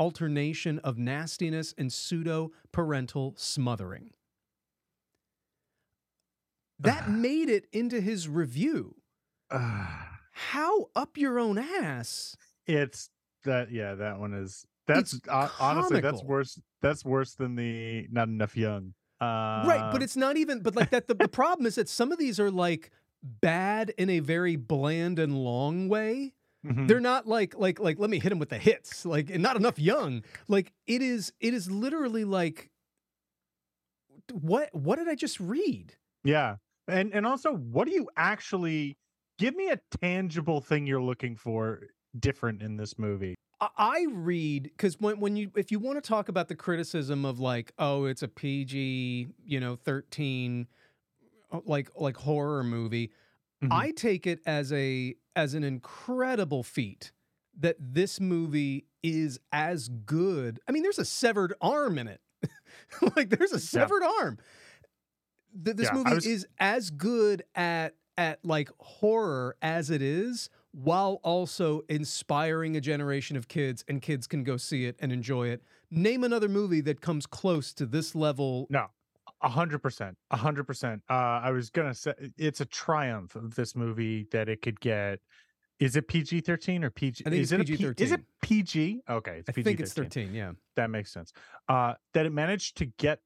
alternation 0.01 0.81
of 0.81 0.99
nastiness 0.99 1.73
and 1.79 1.93
pseudo 1.93 2.51
parental 2.73 3.35
smothering. 3.37 4.11
That 6.81 7.11
made 7.11 7.51
it 7.51 7.67
into 7.73 8.01
his 8.01 8.27
review. 8.27 8.97
How 9.51 10.87
up 10.97 11.19
your 11.19 11.39
own 11.39 11.59
ass? 11.59 12.37
it's 12.67 13.11
that 13.45 13.71
yeah, 13.71 13.95
that 13.95 14.19
one 14.19 14.35
is 14.35 14.67
that's 14.87 15.19
uh, 15.29 15.49
honestly 15.59 16.01
that's 16.01 16.23
worse 16.23 16.59
that's 16.83 17.05
worse 17.05 17.35
than 17.35 17.57
the 17.57 18.07
not 18.11 18.29
enough 18.29 18.57
Jung. 18.57 18.95
Uh, 19.21 19.65
right, 19.67 19.91
but 19.93 20.03
it's 20.03 20.17
not 20.17 20.37
even. 20.39 20.61
But 20.61 20.75
like 20.75 20.91
that, 20.91 21.07
the, 21.07 21.15
the 21.15 21.29
problem 21.41 21.67
is 21.67 21.75
that 21.75 21.89
some 21.89 22.11
of 22.11 22.19
these 22.19 22.41
are 22.41 22.51
like 22.51 22.91
bad 23.23 23.93
in 23.99 24.09
a 24.09 24.21
very 24.21 24.57
bland 24.57 25.19
and 25.19 25.37
long 25.37 25.89
way. 25.89 26.33
Mhm. 26.67 26.89
They're 26.89 27.01
not 27.01 27.27
like 27.27 27.55
like 27.59 27.79
like 27.81 27.99
let 27.99 28.11
me 28.11 28.19
hit 28.19 28.33
him 28.33 28.39
with 28.39 28.51
the 28.51 28.59
hits. 28.59 29.05
Like 29.07 29.31
and 29.31 29.43
not 29.43 29.57
enough 29.57 29.79
Jung. 29.79 30.25
Like 30.49 30.73
it 30.87 31.03
is 31.03 31.33
it 31.41 31.55
is 31.55 31.71
literally 31.71 32.25
like 32.25 32.71
what 34.33 34.69
what 34.75 34.97
did 34.97 35.09
I 35.09 35.15
just 35.15 35.41
read? 35.41 35.95
Yeah. 36.25 36.57
And 36.89 37.13
and 37.15 37.27
also 37.27 37.55
what 37.55 37.87
do 37.89 37.95
you 37.95 38.09
actually 38.17 38.97
give 39.39 39.55
me 39.55 39.71
a 39.71 39.81
tangible 40.01 40.61
thing 40.61 40.87
you're 40.87 41.03
looking 41.03 41.37
for 41.37 41.81
different 42.19 42.63
in 42.63 42.77
this 42.77 42.99
movie? 42.99 43.35
I- 43.61 43.69
I 43.77 44.07
read 44.11 44.65
because 44.65 44.99
when 45.01 45.21
when 45.21 45.37
you 45.37 45.51
if 45.57 45.71
you 45.71 45.79
want 45.79 46.03
to 46.03 46.07
talk 46.07 46.29
about 46.29 46.49
the 46.49 46.57
criticism 46.57 47.25
of 47.25 47.41
like 47.41 47.73
oh 47.79 48.05
it's 48.05 48.23
a 48.23 48.29
PG 48.29 49.29
you 49.45 49.61
know 49.61 49.77
thirteen 49.77 50.67
like 51.65 51.91
like 51.97 52.17
horror 52.17 52.65
movie 52.65 53.11
Mhm. 53.63 53.69
I 53.73 53.91
take 53.91 54.27
it 54.27 54.41
as 54.47 54.73
a 54.73 55.15
as 55.37 55.55
an 55.55 55.65
incredible 55.65 56.63
feat 56.63 57.13
that 57.59 57.77
this 57.79 58.21
movie 58.21 58.87
is 59.03 59.39
as 59.53 59.89
good. 59.89 60.61
I 60.69 60.73
mean, 60.73 60.83
there's 60.83 60.99
a 60.99 61.05
severed 61.05 61.55
arm 61.61 61.99
in 61.99 62.09
it. 62.09 62.21
like 63.17 63.29
there's 63.31 63.53
a 63.53 63.59
severed 63.61 64.03
arm. 64.03 64.39
Th- 65.65 65.77
this 65.77 65.89
Yeah, 65.89 65.95
movie 65.95 66.15
was- 66.15 66.27
is 66.27 66.47
as 66.59 66.91
good 66.91 67.43
at 67.55 67.95
at 68.17 68.45
like 68.45 68.69
horror 68.79 69.57
as 69.63 69.89
it 69.91 70.03
is 70.03 70.51
while 70.73 71.21
also 71.25 71.81
inspiring 71.89 72.77
a 72.77 72.81
generation 72.81 73.37
of 73.37 73.49
kids 73.49 73.83
and 73.89 74.03
kids 74.03 74.27
can 74.27 74.45
go 74.45 74.57
see 74.59 74.85
it 74.85 74.95
and 75.01 75.11
enjoy 75.11 75.49
it. 75.49 75.63
Name 75.91 76.23
another 76.23 76.49
movie 76.49 76.81
that 76.83 77.01
comes 77.01 77.27
close 77.27 77.73
to 77.75 77.87
this 77.87 78.15
level. 78.15 78.67
No. 78.69 78.89
A 79.43 79.49
hundred 79.49 79.79
percent. 79.81 80.17
A 80.31 80.37
hundred 80.37 80.65
percent. 80.65 81.03
Uh 81.09 81.41
I 81.43 81.51
was 81.51 81.71
gonna 81.71 81.95
say 81.95 82.13
it's 82.37 82.61
a 82.61 82.67
triumph 82.67 83.37
of 83.37 83.55
this 83.55 83.75
movie 83.75 84.27
that 84.33 84.49
it 84.49 84.63
could 84.63 84.81
get 84.81 85.21
is 85.79 85.97
it 85.97 86.09
PG 86.09 86.43
thirteen 86.43 86.85
or 86.85 86.91
PG? 86.91 87.25
I 87.27 87.31
think 87.31 87.43
is 87.43 87.53
it's 87.53 87.71
it 87.71 87.75
a 87.75 87.95
P- 87.95 88.03
Is 88.05 88.13
it 88.13 88.21
PG-13. 88.43 88.65
PG? 88.67 89.01
Okay, 89.09 89.37
it's 89.39 89.49
I 89.49 89.53
PG 89.53 89.65
think 89.65 89.81
it's 89.81 89.95
13, 89.95 90.35
yeah. 90.35 90.53
that 90.77 90.91
makes 90.91 91.11
sense. 91.11 91.33
Uh, 91.69 91.95
that 92.13 92.27
it 92.27 92.33
managed 92.33 92.77
to 92.79 92.87
get 92.99 93.21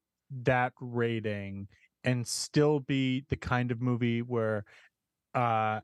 that 0.44 0.72
rating 0.80 1.66
and 2.04 2.26
still 2.26 2.78
be 2.78 3.24
the 3.28 3.36
kind 3.36 3.72
of 3.72 3.80
movie 3.80 4.22
where 4.22 4.64
uh, 5.34 5.80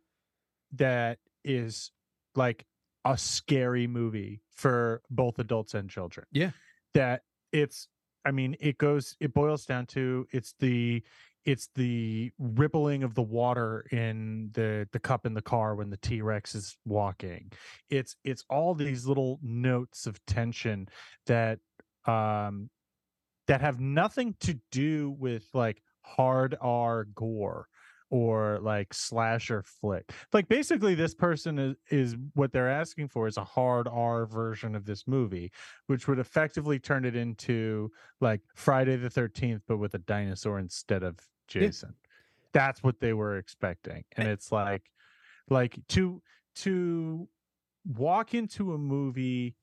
that 0.74 1.18
is 1.44 1.90
like 2.36 2.64
a 3.04 3.18
scary 3.18 3.88
movie 3.88 4.40
for 4.54 5.02
both 5.10 5.38
adults 5.40 5.74
and 5.74 5.90
children. 5.90 6.26
Yeah. 6.30 6.50
That 6.94 7.22
it's 7.52 7.88
I 8.24 8.30
mean, 8.30 8.56
it 8.60 8.78
goes 8.78 9.16
it 9.20 9.32
boils 9.32 9.64
down 9.64 9.86
to 9.86 10.26
it's 10.30 10.54
the 10.58 11.02
it's 11.44 11.70
the 11.74 12.30
rippling 12.38 13.02
of 13.02 13.14
the 13.14 13.22
water 13.22 13.86
in 13.90 14.50
the 14.52 14.86
the 14.92 14.98
cup 14.98 15.24
in 15.24 15.34
the 15.34 15.42
car 15.42 15.74
when 15.74 15.90
the 15.90 15.96
T-Rex 15.96 16.54
is 16.54 16.76
walking. 16.84 17.50
It's 17.88 18.16
it's 18.24 18.44
all 18.50 18.74
these 18.74 19.06
little 19.06 19.38
notes 19.42 20.06
of 20.06 20.24
tension 20.26 20.88
that 21.26 21.58
um 22.06 22.68
that 23.46 23.60
have 23.60 23.80
nothing 23.80 24.34
to 24.40 24.58
do 24.70 25.16
with 25.18 25.44
like 25.54 25.82
hard 26.02 26.56
R 26.60 27.04
gore 27.14 27.68
or 28.10 28.58
like 28.60 28.92
slasher 28.92 29.62
flick. 29.62 30.12
Like 30.32 30.48
basically 30.48 30.94
this 30.94 31.14
person 31.14 31.58
is 31.58 31.76
is 31.90 32.16
what 32.34 32.52
they're 32.52 32.68
asking 32.70 33.08
for 33.08 33.26
is 33.28 33.36
a 33.36 33.44
hard 33.44 33.88
R 33.88 34.26
version 34.26 34.74
of 34.74 34.84
this 34.84 35.06
movie, 35.06 35.52
which 35.86 36.08
would 36.08 36.18
effectively 36.18 36.78
turn 36.78 37.04
it 37.04 37.16
into 37.16 37.90
like 38.20 38.40
Friday 38.54 38.96
the 38.96 39.08
13th 39.08 39.62
but 39.66 39.78
with 39.78 39.94
a 39.94 39.98
dinosaur 39.98 40.58
instead 40.58 41.02
of 41.02 41.18
Yeah. 41.54 41.62
Jason. 41.62 41.94
That's 42.52 42.82
what 42.82 42.98
they 43.00 43.12
were 43.12 43.36
expecting. 43.38 44.04
And 44.16 44.28
eh. 44.28 44.32
it's 44.32 44.50
like 44.50 44.90
like 45.48 45.78
to 45.90 46.20
to 46.56 47.28
walk 47.84 48.34
into 48.34 48.74
a 48.74 48.78
movie 48.78 49.54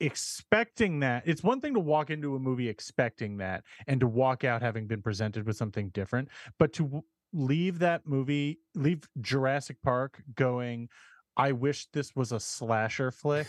expecting 0.00 1.00
that 1.00 1.22
it's 1.26 1.42
one 1.42 1.60
thing 1.60 1.74
to 1.74 1.80
walk 1.80 2.10
into 2.10 2.34
a 2.36 2.38
movie 2.38 2.68
expecting 2.68 3.36
that 3.38 3.64
and 3.86 4.00
to 4.00 4.06
walk 4.06 4.44
out 4.44 4.60
having 4.62 4.86
been 4.86 5.00
presented 5.02 5.46
with 5.46 5.56
something 5.56 5.88
different 5.90 6.28
but 6.58 6.72
to 6.72 7.02
leave 7.32 7.78
that 7.78 8.06
movie 8.06 8.58
leave 8.74 9.08
Jurassic 9.20 9.76
Park 9.82 10.22
going 10.34 10.88
I 11.36 11.52
wish 11.52 11.86
this 11.92 12.14
was 12.16 12.32
a 12.32 12.40
slasher 12.40 13.10
flick 13.10 13.46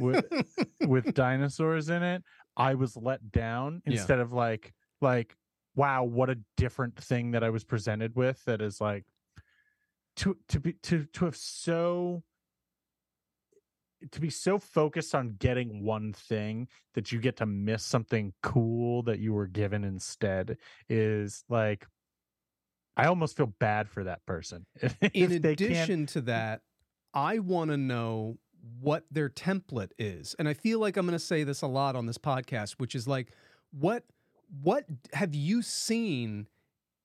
with 0.00 0.24
with 0.86 1.12
dinosaurs 1.14 1.88
in 1.88 2.02
it 2.02 2.22
I 2.56 2.74
was 2.74 2.96
let 2.96 3.30
down 3.32 3.82
Yeah. 3.86 3.92
instead 3.94 4.18
of 4.20 4.32
like 4.32 4.72
like 5.00 5.34
wow 5.74 6.04
what 6.04 6.30
a 6.30 6.38
different 6.56 6.96
thing 6.96 7.32
that 7.32 7.42
I 7.44 7.50
was 7.50 7.64
presented 7.64 8.14
with 8.16 8.42
that 8.44 8.60
is 8.62 8.80
like 8.80 9.04
to 10.16 10.36
to 10.48 10.60
be 10.60 10.72
to 10.84 11.04
to 11.12 11.24
have 11.26 11.36
so 11.36 12.22
to 14.10 14.20
be 14.20 14.30
so 14.30 14.58
focused 14.58 15.14
on 15.14 15.36
getting 15.38 15.82
one 15.82 16.12
thing 16.12 16.68
that 16.94 17.12
you 17.12 17.18
get 17.18 17.36
to 17.36 17.46
miss 17.46 17.82
something 17.82 18.32
cool 18.42 19.02
that 19.02 19.18
you 19.18 19.32
were 19.32 19.46
given 19.46 19.84
instead 19.84 20.58
is 20.88 21.44
like 21.48 21.86
I 22.96 23.06
almost 23.06 23.36
feel 23.36 23.46
bad 23.46 23.88
for 23.90 24.04
that 24.04 24.24
person. 24.24 24.64
In 25.12 25.32
addition 25.32 26.06
to 26.06 26.22
that, 26.22 26.62
I 27.12 27.40
want 27.40 27.70
to 27.70 27.76
know 27.76 28.38
what 28.80 29.04
their 29.10 29.28
template 29.28 29.90
is. 29.98 30.34
And 30.38 30.48
I 30.48 30.54
feel 30.54 30.80
like 30.80 30.96
I'm 30.96 31.06
going 31.06 31.18
to 31.18 31.24
say 31.24 31.44
this 31.44 31.62
a 31.62 31.66
lot 31.66 31.94
on 31.94 32.06
this 32.06 32.18
podcast, 32.18 32.72
which 32.78 32.94
is 32.94 33.06
like 33.06 33.32
what 33.70 34.04
what 34.62 34.86
have 35.12 35.34
you 35.34 35.60
seen 35.60 36.46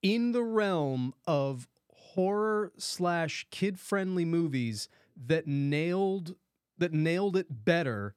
in 0.02 0.32
the 0.32 0.42
realm 0.42 1.12
of 1.26 1.68
horror 1.92 2.72
slash 2.78 3.46
kid 3.50 3.78
friendly 3.78 4.24
movies 4.24 4.88
that 5.26 5.46
nailed 5.46 6.34
that 6.82 6.92
nailed 6.92 7.36
it 7.36 7.46
better 7.64 8.14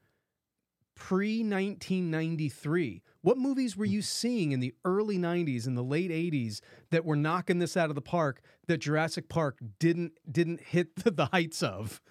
pre 0.95 1.39
1993 1.39 3.01
what 3.21 3.37
movies 3.37 3.75
were 3.75 3.85
you 3.85 4.01
seeing 4.01 4.51
in 4.51 4.59
the 4.59 4.73
early 4.85 5.17
90s 5.17 5.67
and 5.67 5.75
the 5.75 5.83
late 5.83 6.11
80s 6.11 6.61
that 6.91 7.03
were 7.03 7.15
knocking 7.15 7.59
this 7.59 7.75
out 7.75 7.89
of 7.89 7.95
the 7.95 8.01
park 8.01 8.41
that 8.67 8.77
Jurassic 8.77 9.27
Park 9.29 9.57
didn't 9.79 10.13
didn't 10.29 10.61
hit 10.61 10.95
the, 11.03 11.11
the 11.11 11.25
heights 11.25 11.63
of 11.63 12.01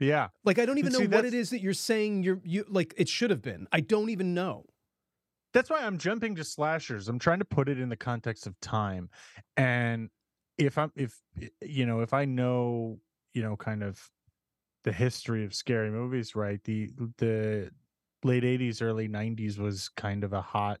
yeah. 0.00 0.28
like 0.44 0.58
I 0.58 0.66
don't 0.66 0.78
even 0.78 0.92
See, 0.92 1.04
know 1.04 1.16
what 1.16 1.24
it 1.24 1.34
is 1.34 1.50
that 1.50 1.60
you're 1.60 1.74
saying 1.74 2.22
you're 2.22 2.40
you 2.44 2.64
like 2.68 2.94
it 2.96 3.08
should 3.08 3.30
have 3.30 3.42
been 3.42 3.68
I 3.70 3.80
don't 3.80 4.10
even 4.10 4.34
know 4.34 4.64
that's 5.52 5.68
why 5.68 5.80
I'm 5.80 5.98
jumping 5.98 6.34
to 6.36 6.44
slashers. 6.44 7.08
I'm 7.08 7.18
trying 7.18 7.40
to 7.40 7.44
put 7.44 7.68
it 7.68 7.78
in 7.78 7.88
the 7.88 7.96
context 7.96 8.46
of 8.46 8.58
time. 8.60 9.10
And 9.56 10.08
if 10.58 10.78
I'm 10.78 10.92
if 10.96 11.20
you 11.60 11.86
know, 11.86 12.00
if 12.00 12.12
I 12.12 12.24
know, 12.24 12.98
you 13.34 13.42
know, 13.42 13.56
kind 13.56 13.82
of 13.82 14.10
the 14.84 14.92
history 14.92 15.44
of 15.44 15.54
scary 15.54 15.90
movies, 15.90 16.34
right? 16.34 16.62
The 16.64 16.90
the 17.18 17.70
late 18.24 18.44
80s, 18.44 18.82
early 18.82 19.08
90s 19.08 19.58
was 19.58 19.88
kind 19.88 20.24
of 20.24 20.32
a 20.32 20.42
hot 20.42 20.80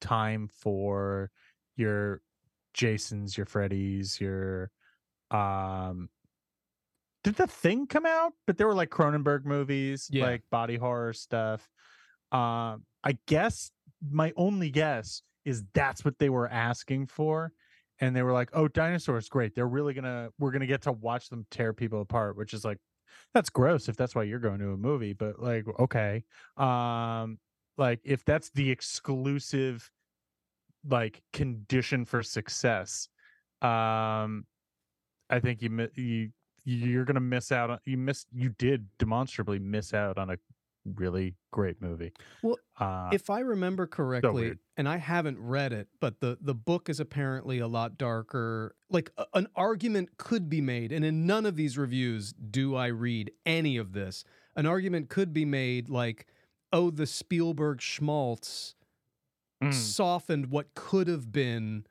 time 0.00 0.48
for 0.48 1.30
your 1.76 2.22
Jasons, 2.74 3.36
your 3.36 3.46
Freddys, 3.46 4.20
your 4.20 4.70
um 5.30 6.08
did 7.22 7.34
the 7.36 7.46
thing 7.46 7.86
come 7.86 8.06
out? 8.06 8.32
But 8.46 8.56
there 8.56 8.66
were 8.66 8.74
like 8.74 8.90
Cronenberg 8.90 9.44
movies, 9.44 10.08
Yeah. 10.10 10.24
like 10.24 10.42
body 10.50 10.76
horror 10.76 11.12
stuff. 11.12 11.68
Um, 12.32 12.86
I 13.04 13.18
guess 13.26 13.70
my 14.10 14.32
only 14.36 14.70
guess 14.70 15.22
is 15.44 15.64
that's 15.74 16.04
what 16.04 16.18
they 16.18 16.30
were 16.30 16.48
asking 16.48 17.06
for. 17.06 17.52
And 18.00 18.16
they 18.16 18.22
were 18.22 18.32
like, 18.32 18.50
oh, 18.54 18.68
dinosaurs, 18.68 19.28
great. 19.28 19.54
They're 19.54 19.68
really 19.68 19.92
gonna 19.92 20.30
we're 20.38 20.52
gonna 20.52 20.66
get 20.66 20.82
to 20.82 20.92
watch 20.92 21.28
them 21.28 21.46
tear 21.50 21.74
people 21.74 22.00
apart, 22.00 22.36
which 22.36 22.54
is 22.54 22.64
like 22.64 22.78
that's 23.34 23.50
gross 23.50 23.88
if 23.88 23.96
that's 23.96 24.14
why 24.14 24.22
you're 24.22 24.38
going 24.38 24.60
to 24.60 24.70
a 24.70 24.76
movie, 24.76 25.12
but 25.12 25.40
like, 25.40 25.64
okay. 25.78 26.24
Um, 26.56 27.38
like 27.78 28.00
if 28.04 28.24
that's 28.24 28.50
the 28.50 28.70
exclusive 28.70 29.90
like 30.88 31.22
condition 31.32 32.04
for 32.04 32.22
success, 32.22 33.08
um, 33.62 34.46
I 35.28 35.40
think 35.40 35.62
you 35.62 35.88
you 35.94 36.30
you're 36.64 37.04
gonna 37.04 37.20
miss 37.20 37.52
out 37.52 37.70
on 37.70 37.78
you 37.84 37.96
miss 37.96 38.26
you 38.32 38.50
did 38.58 38.86
demonstrably 38.98 39.58
miss 39.58 39.94
out 39.94 40.18
on 40.18 40.30
a 40.30 40.36
really 40.84 41.34
great 41.50 41.80
movie. 41.82 42.12
Well, 42.42 42.56
uh, 42.78 43.10
if 43.12 43.28
I 43.30 43.40
remember 43.40 43.86
correctly, 43.86 44.32
weird. 44.42 44.58
and 44.76 44.88
I 44.88 44.96
haven't 44.96 45.38
read 45.38 45.72
it, 45.72 45.88
but 46.00 46.20
the 46.20 46.38
the 46.40 46.54
book 46.54 46.88
is 46.88 47.00
apparently 47.00 47.58
a 47.58 47.66
lot 47.68 47.98
darker. 47.98 48.74
Like 48.88 49.10
a- 49.18 49.26
an 49.34 49.46
argument 49.54 50.16
could 50.16 50.48
be 50.48 50.60
made, 50.60 50.92
and 50.92 51.04
in 51.04 51.26
none 51.26 51.46
of 51.46 51.56
these 51.56 51.76
reviews 51.78 52.32
do 52.32 52.74
I 52.74 52.86
read 52.88 53.30
any 53.44 53.76
of 53.76 53.92
this. 53.92 54.24
An 54.56 54.66
argument 54.66 55.08
could 55.10 55.32
be 55.32 55.44
made 55.44 55.88
like, 55.88 56.26
oh, 56.72 56.90
the 56.90 57.06
Spielberg 57.06 57.80
schmaltz 57.80 58.74
mm, 59.62 59.72
softened 59.72 60.46
what 60.46 60.74
could 60.74 61.06
have 61.08 61.30
been 61.30 61.86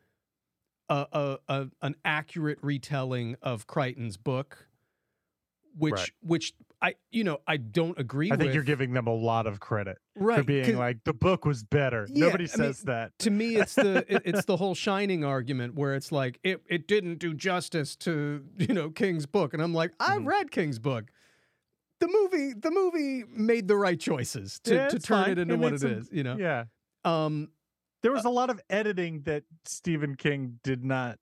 a, 0.90 1.06
a, 1.12 1.38
a 1.48 1.68
an 1.82 1.96
accurate 2.04 2.58
retelling 2.62 3.36
of 3.42 3.68
Crichton's 3.68 4.18
book, 4.18 4.68
which 5.78 5.94
Right. 5.94 6.12
which 6.22 6.54
I 6.82 6.96
you 7.12 7.24
know 7.26 7.40
I 7.46 7.58
don't 7.58 8.00
agree 8.00 8.30
I 8.32 8.34
with. 8.36 8.40
think 8.42 8.54
you're 8.54 8.64
giving 8.64 8.94
them 8.94 9.08
a 9.08 9.14
lot 9.14 9.48
of 9.48 9.60
credit 9.60 9.98
right 10.16 10.38
for 10.38 10.44
being 10.44 10.78
like 10.78 11.04
the 11.04 11.14
book 11.14 11.46
was 11.46 11.64
better. 11.64 12.08
Yeah, 12.10 12.28
Nobody 12.28 12.44
I 12.46 12.48
mean, 12.48 12.74
says 12.74 12.82
that. 12.84 13.12
to 13.20 13.30
me 13.32 13.56
it's 13.58 13.76
the 13.76 14.06
it- 14.16 14.22
it's 14.26 14.46
the 14.46 14.56
whole 14.58 14.76
shining 14.76 15.24
argument 15.26 15.76
where 15.76 15.94
it's 15.96 16.12
like 16.12 16.40
it, 16.44 16.62
it 16.70 16.88
didn't 16.88 17.20
do 17.20 17.34
justice 17.34 17.96
to 17.98 18.46
you 18.58 18.74
know 18.74 18.90
king's 18.90 19.26
book 19.26 19.54
and 19.54 19.62
i'm 19.62 19.74
like 19.74 19.92
i 20.00 20.18
Mhm. 20.18 20.26
read 20.26 20.52
king's 20.52 20.80
book 20.80 21.12
the 22.00 22.08
movie 22.08 22.54
the 22.58 22.72
movie 22.72 23.26
made 23.30 23.68
the 23.68 23.76
right 23.76 24.00
choices 24.00 24.60
to, 24.64 24.76
Yeah, 24.76 24.88
to 24.88 25.00
turn 25.00 25.24
fine. 25.26 25.32
it 25.34 25.40
into 25.40 25.56
It 25.56 25.58
what 25.60 25.74
it 25.74 25.84
is. 25.84 26.08
some- 26.08 26.16
you 26.18 26.24
know 26.24 26.38
Yeah. 26.38 26.66
um 27.04 27.50
There 28.04 28.14
was 28.14 28.24
a 28.24 28.30
lot 28.30 28.50
of 28.50 28.62
editing 28.70 29.24
that 29.24 29.44
Stephen 29.66 30.16
King 30.16 30.60
did 30.64 30.86
not 30.86 31.20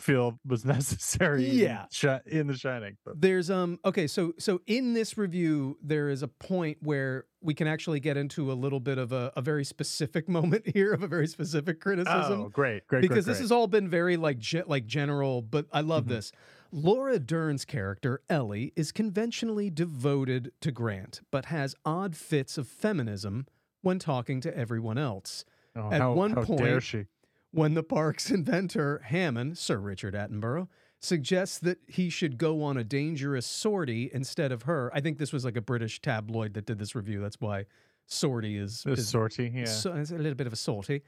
feel 0.00 0.38
was 0.46 0.64
necessary 0.76 1.48
in 1.50 1.56
Yeah. 1.56 2.18
In 2.26 2.46
The 2.46 2.56
Shining. 2.56 2.96
But 3.04 3.20
there's 3.20 3.50
um 3.50 3.78
okay 3.84 4.06
so 4.06 4.32
so 4.38 4.60
in 4.66 4.94
this 4.94 5.16
review 5.18 5.78
there 5.82 6.08
is 6.08 6.22
a 6.22 6.28
point 6.28 6.78
where 6.80 7.26
we 7.42 7.54
can 7.54 7.66
actually 7.66 8.00
get 8.00 8.16
into 8.16 8.50
a 8.50 8.54
little 8.54 8.80
bit 8.80 8.98
of 8.98 9.12
a, 9.12 9.32
a 9.36 9.42
very 9.42 9.64
specific 9.64 10.28
moment 10.38 10.66
here 10.68 10.92
of 10.92 11.02
a 11.02 11.08
very 11.08 11.26
specific 11.26 11.80
criticism 11.80 12.40
oh, 12.42 12.48
great, 12.48 12.86
great, 12.86 13.02
because 13.02 13.24
great, 13.24 13.26
this 13.26 13.38
great. 13.38 13.44
has 13.44 13.52
all 13.52 13.66
been 13.66 13.88
very 13.88 14.16
like 14.16 14.38
ge- 14.38 14.66
like 14.66 14.86
general 14.86 15.42
but 15.42 15.66
i 15.72 15.80
love 15.80 16.04
Mhm. 16.04 16.08
this 16.08 16.32
laura 16.72 17.18
dern's 17.18 17.64
character 17.64 18.22
ellie 18.30 18.72
is 18.76 18.92
conventionally 18.92 19.70
devoted 19.70 20.52
to 20.60 20.70
grant 20.72 21.20
but 21.30 21.46
has 21.46 21.74
odd 21.84 22.16
fits 22.16 22.56
of 22.58 22.66
feminism 22.68 23.46
when 23.82 23.98
talking 23.98 24.40
to 24.40 24.56
everyone 24.56 24.98
else 24.98 25.44
Oh, 25.76 25.90
at 25.92 26.00
how, 26.00 26.12
one 26.14 26.32
how 26.32 26.42
dare 26.42 26.56
point- 26.56 26.82
she? 26.82 27.04
When 27.52 27.74
the 27.74 27.82
park's 27.82 28.30
inventor 28.30 29.00
hammond 29.06 29.58
sir 29.58 29.78
richard 29.78 30.14
attenborough 30.14 30.68
suggests 31.02 31.58
that 31.58 31.78
he 31.86 32.10
should 32.10 32.36
go 32.36 32.62
on 32.62 32.76
a 32.76 32.84
dangerous 32.84 33.46
sortie 33.46 34.10
instead 34.12 34.52
of 34.52 34.62
her 34.62 34.90
i 34.94 35.00
think 35.00 35.18
this 35.18 35.32
was 35.32 35.44
like 35.44 35.56
a 35.56 35.62
british 35.62 36.00
tabloid 36.00 36.54
that 36.54 36.66
did 36.66 36.78
this 36.78 36.94
review 36.94 37.20
that's 37.20 37.40
why 37.40 37.64
sortie 38.10 38.56
is, 38.56 38.84
is 38.86 39.08
sortie, 39.08 39.52
yeah. 39.54 39.64
so 39.64 39.94
it's 39.94 40.10
a 40.10 40.16
little 40.16 40.34
bit 40.34 40.46
of 40.46 40.52
a 40.52 40.56
sortie. 40.56 41.02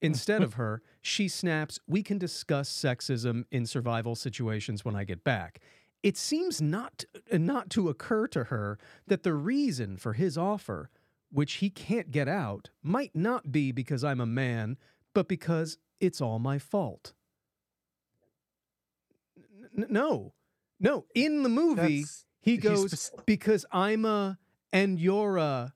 Instead 0.00 0.42
of 0.42 0.54
her, 0.54 0.82
she 1.02 1.26
snaps, 1.26 1.78
We 1.88 2.02
can 2.02 2.18
discuss 2.18 2.70
sexism 2.70 3.44
in 3.50 3.66
survival 3.66 4.14
situations 4.14 4.84
when 4.84 4.94
I 4.94 5.04
get 5.04 5.24
back. 5.24 5.60
It 6.04 6.16
seems 6.16 6.62
not, 6.62 7.04
not 7.32 7.70
to 7.70 7.88
occur 7.88 8.28
to 8.28 8.44
her 8.44 8.78
that 9.08 9.24
the 9.24 9.34
reason 9.34 9.96
for 9.96 10.12
his 10.12 10.38
offer, 10.38 10.90
which 11.32 11.54
he 11.54 11.70
can't 11.70 12.12
get 12.12 12.28
out, 12.28 12.70
might 12.82 13.14
not 13.14 13.50
be 13.50 13.72
because 13.72 14.04
I'm 14.04 14.20
a 14.20 14.26
man, 14.26 14.76
but 15.14 15.26
because 15.26 15.78
it's 16.00 16.20
all 16.20 16.38
my 16.38 16.58
fault. 16.58 17.12
N- 19.76 19.86
no, 19.90 20.32
no. 20.80 21.04
In 21.14 21.42
the 21.42 21.48
movie, 21.48 22.00
That's- 22.02 22.24
he 22.40 22.56
goes, 22.56 22.98
spec- 23.00 23.26
Because 23.26 23.66
I'm 23.72 24.04
a 24.04 24.38
and 24.72 24.98
you're 24.98 25.36
a. 25.36 25.74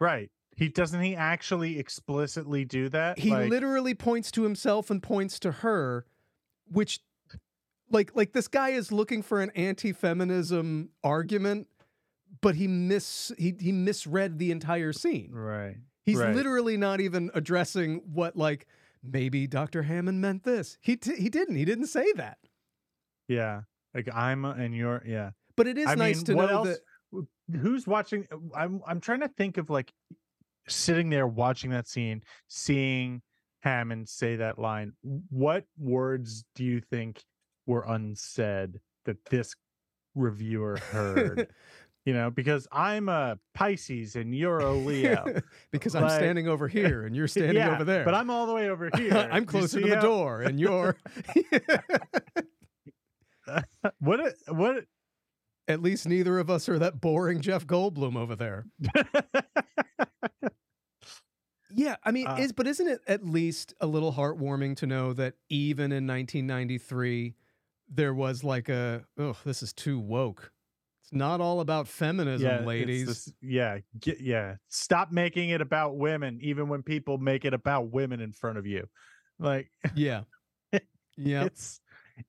right. 0.00 0.30
He 0.56 0.68
doesn't 0.70 1.02
he 1.02 1.14
actually 1.14 1.78
explicitly 1.78 2.64
do 2.64 2.88
that? 2.88 3.18
he 3.18 3.30
Like, 3.30 3.50
literally 3.50 3.92
points 3.94 4.30
to 4.32 4.42
himself 4.42 4.90
and 4.90 5.02
points 5.02 5.38
to 5.40 5.52
her 5.52 6.06
which 6.72 7.00
like 7.90 8.16
like 8.16 8.32
this 8.32 8.48
guy 8.48 8.70
is 8.70 8.90
looking 8.90 9.20
for 9.22 9.42
an 9.42 9.50
anti-feminism 9.54 10.88
argument 11.04 11.66
but 12.40 12.54
he 12.56 12.66
miss 12.66 13.30
he, 13.38 13.54
he 13.60 13.70
misread 13.70 14.38
the 14.38 14.50
entire 14.50 14.94
scene 14.94 15.30
Right. 15.30 15.76
he's 16.04 16.16
right. 16.18 16.34
literally 16.34 16.78
not 16.78 17.00
even 17.02 17.30
addressing 17.34 18.00
what 18.12 18.34
like 18.36 18.66
maybe 19.10 19.46
dr 19.46 19.82
hammond 19.82 20.20
meant 20.20 20.44
this 20.44 20.76
he 20.80 20.98
he 21.16 21.28
didn't 21.28 21.56
he 21.56 21.64
didn't 21.64 21.86
say 21.86 22.10
that 22.16 22.38
Yeah. 23.28 23.62
Like 23.94 24.08
I'm 24.14 24.44
a, 24.44 24.50
and 24.50 24.74
you're 24.76 25.02
yeah. 25.06 25.30
but 25.56 25.66
it 25.66 25.78
is 25.78 25.86
I 25.86 25.94
nice 25.94 26.16
mean, 26.16 26.24
to 26.26 26.34
know 26.34 26.48
else? 26.48 26.68
that 26.68 26.78
Who's 27.60 27.86
watching? 27.86 28.26
I'm 28.54 28.80
I'm 28.86 29.00
trying 29.00 29.20
to 29.20 29.28
think 29.28 29.56
of 29.56 29.70
like 29.70 29.92
sitting 30.68 31.08
there 31.10 31.26
watching 31.26 31.70
that 31.70 31.88
scene, 31.88 32.22
seeing 32.48 33.22
Hammond 33.60 34.08
say 34.08 34.36
that 34.36 34.58
line. 34.58 34.92
What 35.30 35.64
words 35.78 36.44
do 36.56 36.64
you 36.64 36.80
think 36.80 37.22
were 37.66 37.84
unsaid 37.88 38.80
that 39.06 39.24
this 39.30 39.54
reviewer 40.14 40.76
heard? 40.90 41.48
You 42.06 42.14
know, 42.14 42.30
because 42.30 42.66
I'm 42.72 43.08
a 43.10 43.38
Pisces 43.52 44.16
and 44.16 44.34
you're 44.34 44.60
a 44.60 44.72
Leo. 44.72 45.42
because 45.72 45.94
i'm 45.94 46.08
standing 46.08 46.48
over 46.48 46.68
here 46.68 47.04
and 47.04 47.14
you're 47.14 47.28
standing 47.36 47.56
yeah, 47.56 47.74
over 47.74 47.84
there 47.84 48.04
But 48.04 48.14
I'm 48.14 48.30
all 48.30 48.46
the 48.46 48.54
way 48.54 48.70
over 48.70 48.88
here. 48.96 49.28
I'm 49.30 49.44
closer 49.44 49.80
to 49.80 49.86
the 49.88 49.96
how- 49.96 50.00
door 50.00 50.40
and 50.42 50.58
you're 50.58 50.96
What? 53.98 54.20
it- 54.20 54.36
What? 54.48 54.76
it- 54.78 54.88
At 55.68 55.82
least 55.82 56.06
neither 56.08 56.38
of 56.38 56.48
us 56.48 56.68
are 56.68 56.78
that 56.78 57.00
boring 57.00 57.40
Jeff 57.40 57.66
Goldblum 57.66 58.16
over 58.16 58.36
there. 58.36 58.66
Yeah, 61.74 61.96
I 62.04 62.10
mean, 62.12 62.26
Uh, 62.26 62.36
is 62.38 62.52
but 62.52 62.66
isn't 62.68 62.86
it 62.88 63.00
at 63.08 63.24
least 63.26 63.74
a 63.80 63.86
little 63.86 64.12
heartwarming 64.12 64.76
to 64.76 64.86
know 64.86 65.12
that 65.14 65.34
even 65.50 65.90
in 65.92 66.06
1993 66.06 67.34
there 67.88 68.14
was 68.14 68.42
like 68.44 68.68
a 68.68 69.04
oh, 69.18 69.36
this 69.44 69.62
is 69.62 69.72
too 69.72 69.98
woke. 69.98 70.52
It's 71.06 71.12
not 71.12 71.40
all 71.40 71.60
about 71.60 71.86
feminism, 71.86 72.50
it's 72.50 72.66
ladies. 72.66 73.06
this- 73.06 73.32
yeah, 73.40 73.78
get, 74.00 74.20
yeah. 74.20 74.56
Stop 74.68 75.12
making 75.12 75.50
it 75.50 75.60
about 75.60 75.96
women, 75.96 76.38
even 76.42 76.68
when 76.68 76.82
people 76.82 77.16
make 77.18 77.44
it 77.44 77.54
about 77.54 77.92
women 77.92 78.20
in 78.20 78.32
front 78.32 78.58
of 78.58 78.66
you. 78.66 78.86
Like 79.38 79.70
Yeah. 79.94 80.22
Yeah. 81.16 81.44
it's 81.44 81.80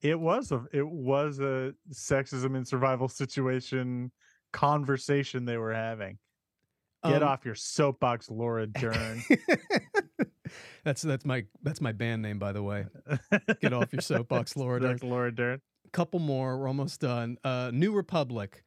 it 0.01 0.19
was 0.19 0.51
a 0.51 0.63
it 0.71 0.88
was 0.88 1.39
a 1.39 1.73
sexism 1.91 2.55
in 2.55 2.65
survival 2.65 3.07
situation 3.09 4.11
conversation 4.53 5.45
they 5.45 5.57
were 5.57 5.73
having. 5.73 6.19
Get 7.03 7.23
Um, 7.23 7.30
off 7.30 7.45
your 7.45 7.55
soapbox, 7.55 8.30
Laura 8.30 8.67
Dern. 8.67 9.23
that's 10.84 11.01
that's 11.01 11.25
my 11.25 11.45
that's 11.63 11.82
my 11.82 11.91
band 11.91 12.21
name 12.21 12.39
by 12.39 12.51
the 12.51 12.63
way. 12.63 12.86
Get 13.61 13.73
off 13.73 13.91
your 13.91 14.01
soapbox, 14.03 14.55
Laura 14.55 14.80
Dern. 14.80 14.99
Laura 15.01 15.34
Dern. 15.34 15.61
couple 15.93 16.19
more. 16.19 16.57
We're 16.57 16.67
almost 16.67 17.01
done. 17.01 17.38
Uh, 17.43 17.71
New 17.73 17.93
Republic. 17.93 18.63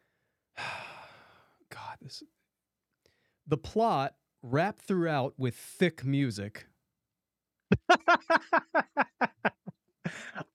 God, 1.71 1.97
this. 2.03 2.23
The 3.47 3.57
plot 3.57 4.15
wrapped 4.43 4.83
throughout 4.83 5.35
with 5.37 5.55
thick 5.55 6.05
music. 6.05 6.67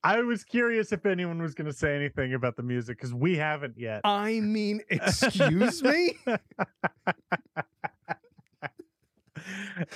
I 0.04 0.22
was 0.22 0.44
curious 0.44 0.92
if 0.92 1.06
anyone 1.06 1.42
was 1.42 1.54
going 1.56 1.66
to 1.68 1.74
say 1.74 1.96
anything 1.96 2.34
about 2.34 2.56
the 2.58 2.64
music 2.64 2.98
because 2.98 3.14
we 3.14 3.38
haven't 3.38 3.78
yet. 3.78 4.02
I 4.04 4.40
mean, 4.40 4.82
excuse 4.90 5.82
me. 5.84 6.18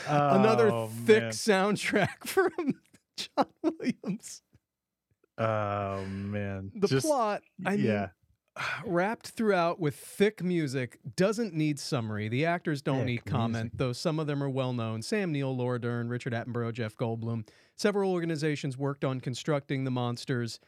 Another 0.08 0.72
Oh, 0.72 0.88
thick 1.06 1.24
man. 1.24 1.32
soundtrack 1.32 2.26
from 2.26 2.52
John 3.16 3.46
Williams. 3.64 4.42
Oh 5.38 6.04
man. 6.06 6.72
The 6.76 6.88
Just- 6.88 7.06
plot, 7.06 7.42
I 7.66 7.78
mean, 7.78 7.86
yeah. 7.86 8.08
Wrapped 8.86 9.30
throughout 9.30 9.80
with 9.80 9.96
thick 9.96 10.44
music, 10.44 11.00
doesn't 11.16 11.54
need 11.54 11.80
summary. 11.80 12.28
The 12.28 12.46
actors 12.46 12.82
don't 12.82 13.00
Thick 13.00 13.06
need 13.06 13.26
comment, 13.26 13.78
though 13.78 13.94
some 13.94 14.20
of 14.20 14.28
them 14.28 14.44
are 14.44 14.50
well 14.50 14.74
known. 14.74 15.02
Sam 15.02 15.32
Neill, 15.32 15.56
Laura 15.56 15.80
Dern, 15.80 16.10
Richard 16.10 16.34
Attenborough, 16.34 16.74
Jeff 16.74 16.96
Goldblum. 16.96 17.48
Several 17.76 18.12
organizations 18.12 18.78
worked 18.78 19.06
on 19.06 19.20
constructing 19.22 19.84
the 19.84 19.92
monsters 19.92 20.60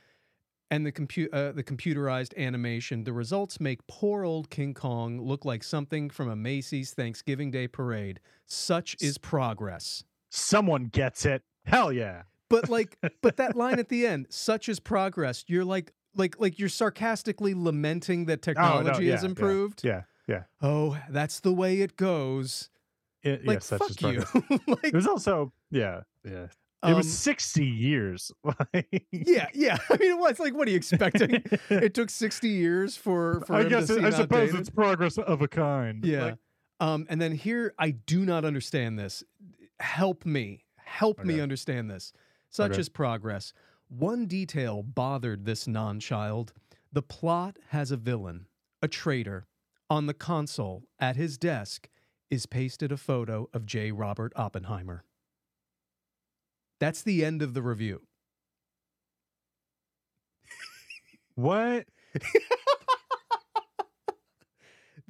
and 0.69 0.85
the, 0.85 0.91
compu- 0.91 1.27
uh, 1.33 1.51
the 1.51 1.63
computerized 1.63 2.35
animation. 2.37 3.03
The 3.03 3.13
results 3.13 3.59
make 3.59 3.85
poor 3.87 4.23
old 4.23 4.49
King 4.49 4.73
Kong 4.73 5.19
look 5.19 5.43
like 5.43 5.63
something 5.63 6.09
from 6.09 6.29
a 6.29 6.35
Macy's 6.35 6.93
Thanksgiving 6.93 7.51
Day 7.51 7.67
parade. 7.67 8.21
Such 8.45 8.95
is 9.01 9.17
progress. 9.17 10.05
Someone 10.29 10.85
gets 10.85 11.25
it. 11.25 11.43
Hell 11.65 11.91
yeah. 11.91 12.23
But 12.49 12.69
like, 12.69 12.97
but 13.21 13.37
that 13.37 13.55
line 13.57 13.79
at 13.79 13.89
the 13.89 14.05
end, 14.05 14.27
"Such 14.29 14.67
is 14.67 14.79
progress." 14.79 15.45
You're 15.47 15.65
like, 15.65 15.93
like, 16.15 16.39
like 16.39 16.59
you're 16.59 16.69
sarcastically 16.69 17.53
lamenting 17.53 18.25
that 18.25 18.45
Oh, 18.47 18.51
no, 18.51 18.53
technology 18.53 19.05
yeah, 19.05 19.11
has 19.13 19.23
improved. 19.23 19.83
Yeah. 19.83 20.03
Yeah. 20.27 20.43
Oh, 20.61 20.97
that's 21.09 21.39
the 21.41 21.51
way 21.53 21.81
it 21.81 21.97
goes. 21.97 22.69
It, 23.23 23.45
Like, 23.45 23.55
yes, 23.55 23.69
that's 23.69 23.95
fuck 23.95 24.01
you. 24.13 24.23
like, 24.67 24.85
It 24.85 24.93
was 24.93 25.07
also 25.07 25.51
yeah, 25.69 26.01
yeah. 26.23 26.47
It 26.83 26.95
was 26.95 27.05
um, 27.05 27.11
60 27.11 27.63
years. 27.65 28.31
Yeah, 29.11 29.47
yeah. 29.53 29.77
I 29.89 29.97
mean, 29.97 30.11
it 30.11 30.17
was 30.17 30.39
like, 30.39 30.55
what 30.55 30.67
are 30.67 30.71
you 30.71 30.77
expecting? 30.77 31.43
it 31.69 31.93
took 31.93 32.09
sixty 32.09 32.49
years 32.49 32.97
for 32.97 33.41
for 33.45 33.55
I 33.55 33.63
guess 33.65 33.89
it- 33.89 34.03
I 34.03 34.09
suppose 34.09 34.19
outdated. 34.19 34.55
it's 34.55 34.69
progress 34.71 35.17
of 35.19 35.41
a 35.43 35.47
kind. 35.47 36.03
Yeah. 36.03 36.23
Like, 36.23 36.35
um, 36.79 37.05
and 37.09 37.21
then 37.21 37.33
here, 37.33 37.73
I 37.77 37.91
do 37.91 38.25
not 38.25 38.45
understand 38.45 38.97
this. 38.97 39.23
Help 39.79 40.25
me. 40.25 40.65
Help 40.77 41.23
me 41.23 41.39
understand 41.39 41.89
this. 41.91 42.13
Such 42.49 42.71
Okay. 42.71 42.81
is 42.81 42.89
progress. 42.89 43.53
One 43.91 44.25
detail 44.25 44.83
bothered 44.83 45.43
this 45.43 45.67
non 45.67 45.99
child. 45.99 46.53
The 46.93 47.01
plot 47.01 47.57
has 47.69 47.91
a 47.91 47.97
villain, 47.97 48.47
a 48.81 48.87
traitor. 48.87 49.47
On 49.89 50.05
the 50.05 50.13
console 50.13 50.83
at 50.97 51.17
his 51.17 51.37
desk 51.37 51.89
is 52.29 52.45
pasted 52.45 52.93
a 52.93 52.97
photo 52.97 53.49
of 53.53 53.65
J. 53.65 53.91
Robert 53.91 54.31
Oppenheimer. 54.37 55.03
That's 56.79 57.01
the 57.03 57.25
end 57.25 57.41
of 57.41 57.53
the 57.53 57.61
review. 57.61 58.01
what? 61.35 61.85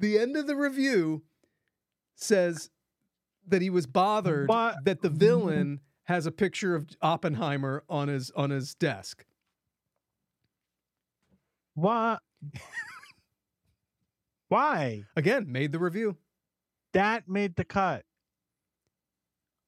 The 0.02 0.18
end 0.18 0.36
of 0.36 0.48
the 0.48 0.56
review 0.56 1.22
says 2.16 2.70
that 3.46 3.62
he 3.62 3.70
was 3.70 3.86
bothered 3.86 4.48
What? 4.48 4.84
that 4.84 5.00
the 5.00 5.08
villain 5.08 5.76
mm-hmm. 5.76 5.84
Has 6.12 6.26
a 6.26 6.30
picture 6.30 6.74
of 6.74 6.88
Oppenheimer 7.00 7.82
on 7.88 8.08
his 8.08 8.30
on 8.32 8.50
his 8.50 8.74
desk. 8.74 9.24
What? 11.74 12.20
Why? 14.48 15.04
Again, 15.16 15.50
made 15.50 15.72
the 15.72 15.78
review. 15.78 16.18
That 16.92 17.28
made 17.28 17.56
the 17.56 17.64
cut. 17.64 18.04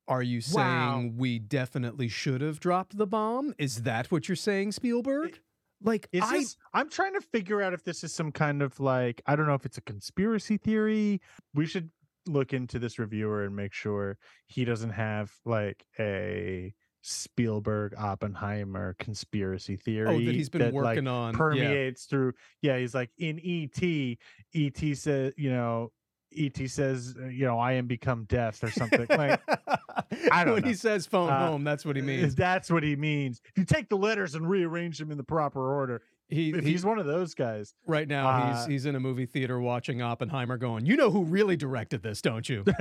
Are 0.07 0.23
you 0.23 0.43
saying 0.43 0.67
Wow. 0.67 1.11
we 1.17 1.39
definitely 1.39 2.09
should 2.09 2.43
have 2.43 2.61
dropped 2.61 2.99
the 2.99 3.07
bomb? 3.07 3.55
Is 3.57 3.85
that 3.85 4.13
what 4.13 4.29
you're 4.29 4.37
saying, 4.37 4.73
Spielberg? 4.73 5.41
Like 5.83 6.09
Is 6.13 6.23
I 6.23 6.39
this, 6.41 6.59
I'm 6.75 6.91
trying 6.91 7.15
to 7.15 7.23
figure 7.23 7.63
out 7.63 7.73
if 7.73 7.85
this 7.85 8.05
is 8.05 8.13
some 8.13 8.31
kind 8.31 8.61
of 8.61 8.79
like 8.81 9.23
I 9.25 9.35
don't 9.35 9.47
know 9.47 9.55
if 9.55 9.65
it's 9.65 9.79
a 9.79 9.83
conspiracy 9.83 10.59
theory. 10.59 11.23
We 11.55 11.65
should 11.65 11.91
look 12.27 12.53
into 12.53 12.79
this 12.79 12.99
reviewer 12.99 13.45
and 13.45 13.55
make 13.55 13.73
sure 13.73 14.19
he 14.47 14.65
doesn't 14.65 14.91
have 14.91 15.33
like 15.45 15.85
a 15.99 16.75
Spielberg 17.03 17.95
Oppenheimer 17.99 18.97
conspiracy 18.99 19.77
theory 19.77 20.09
oh 20.09 20.25
that 20.25 20.35
he's 20.35 20.49
been 20.49 20.63
like, 20.63 20.73
working 20.73 21.07
on 21.07 21.35
yeah. 21.35 21.39
permeates 21.39 22.05
through 22.07 22.33
yeah 22.63 22.79
he's 22.79 22.95
like 22.95 23.11
in 23.19 23.39
et 23.45 24.17
et 24.55 24.97
says 24.97 25.33
you 25.37 25.51
know 25.51 25.93
et 26.35 26.57
says 26.67 27.15
uh, 27.23 27.27
you 27.27 27.45
know 27.45 27.59
i 27.59 27.73
am 27.73 27.87
become 27.87 28.25
death 28.25 28.65
or 28.65 28.71
something 28.71 29.07
like 29.11 29.39
I 30.33 30.45
don't 30.45 30.55
when 30.55 30.65
he 30.65 30.73
says 30.75 31.07
phone 31.07 31.29
Uh, 31.29 31.47
home, 31.51 31.63
that's 31.63 31.85
what 31.85 31.95
he 31.95 32.03
means. 32.03 32.35
that's 32.35 32.71
what 32.71 32.83
he 32.83 32.97
means 32.97 33.43
if 33.51 33.59
you 33.59 33.65
take 33.67 33.91
the 33.91 33.99
letters 33.99 34.35
and 34.35 34.49
rearrange 34.49 34.99
them 34.99 35.11
in 35.11 35.19
the 35.19 35.25
proper 35.25 35.75
order 35.75 36.01
He, 36.29 36.51
if 36.51 36.65
he- 36.65 36.71
he's 36.73 36.85
one 36.87 36.99
of 36.99 37.07
those 37.07 37.35
guys 37.35 37.75
right 37.87 38.09
now 38.09 38.49
he's 38.49 38.65
uh, 38.65 38.67
he's 38.69 38.87
in 38.87 38.95
a 38.97 39.01
movie 39.01 39.27
theater 39.27 39.61
watching 39.61 40.01
Oppenheimer, 40.03 40.57
going, 40.57 40.87
"You 40.87 40.97
know 40.97 41.11
who 41.11 41.25
really 41.25 41.57
directed 41.57 42.03
this, 42.03 42.23
don't 42.23 42.49
you?" 42.49 42.65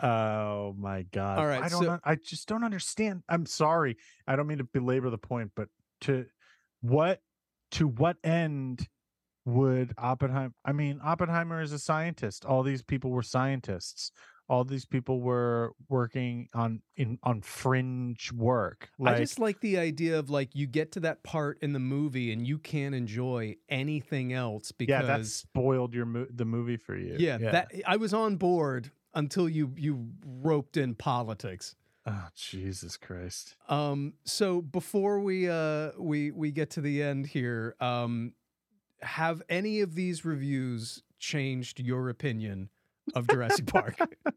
oh 0.00 0.74
my 0.78 1.02
god. 1.12 1.38
All 1.38 1.46
right, 1.46 1.62
i 1.62 1.68
don't 1.68 1.84
so- 1.84 2.00
i 2.04 2.14
just 2.14 2.48
don't 2.48 2.64
understand. 2.64 3.22
I'm 3.28 3.46
sorry. 3.46 3.96
I 4.26 4.36
don't 4.36 4.46
mean 4.46 4.58
to 4.58 4.64
belabor 4.64 5.10
the 5.10 5.18
point 5.18 5.52
but 5.56 5.68
to 6.02 6.26
what 6.80 7.20
to 7.72 7.86
what 7.88 8.16
end 8.24 8.86
would 9.44 9.92
oppenheimer 9.98 10.52
i 10.64 10.72
mean 10.72 11.00
oppenheimer 11.02 11.60
is 11.62 11.72
a 11.72 11.78
scientist. 11.78 12.44
All 12.44 12.62
these 12.62 12.82
people 12.82 13.10
were 13.10 13.22
scientists 13.22 14.12
all 14.48 14.64
these 14.64 14.84
people 14.86 15.20
were 15.20 15.72
working 15.88 16.48
on 16.54 16.80
in 16.96 17.18
on 17.22 17.42
fringe 17.42 18.32
work 18.32 18.90
like 18.98 19.16
I 19.16 19.18
just 19.18 19.38
like 19.38 19.60
the 19.60 19.78
idea 19.78 20.18
of 20.18 20.30
like 20.30 20.54
you 20.54 20.66
get 20.66 20.92
to 20.92 21.00
that 21.00 21.22
part 21.22 21.58
in 21.62 21.72
the 21.72 21.78
movie 21.78 22.32
and 22.32 22.46
you 22.46 22.58
can't 22.58 22.94
enjoy 22.94 23.56
anything 23.68 24.32
else 24.32 24.72
because 24.72 24.88
yeah 24.90 25.02
that 25.02 25.26
spoiled 25.26 25.94
your 25.94 26.06
mo- 26.06 26.26
the 26.30 26.44
movie 26.44 26.76
for 26.76 26.96
you. 26.96 27.16
Yeah, 27.18 27.38
that 27.38 27.72
I 27.86 27.96
was 27.96 28.14
on 28.14 28.36
board 28.36 28.90
until 29.14 29.48
you 29.48 29.72
you 29.76 30.08
roped 30.24 30.76
in 30.76 30.94
politics. 30.94 31.74
oh 32.06 32.28
jesus 32.34 32.96
christ. 32.96 33.56
Um, 33.68 34.14
so 34.24 34.62
before 34.62 35.20
we 35.20 35.48
uh 35.48 35.92
we 35.98 36.30
we 36.30 36.50
get 36.52 36.70
to 36.70 36.80
the 36.80 37.02
end 37.02 37.26
here, 37.26 37.74
um, 37.80 38.32
have 39.02 39.42
any 39.48 39.80
of 39.80 39.94
these 39.94 40.24
reviews 40.24 41.02
changed 41.18 41.80
your 41.80 42.08
opinion 42.08 42.70
of 43.14 43.26
Jurassic 43.28 43.66
Park? 43.66 43.96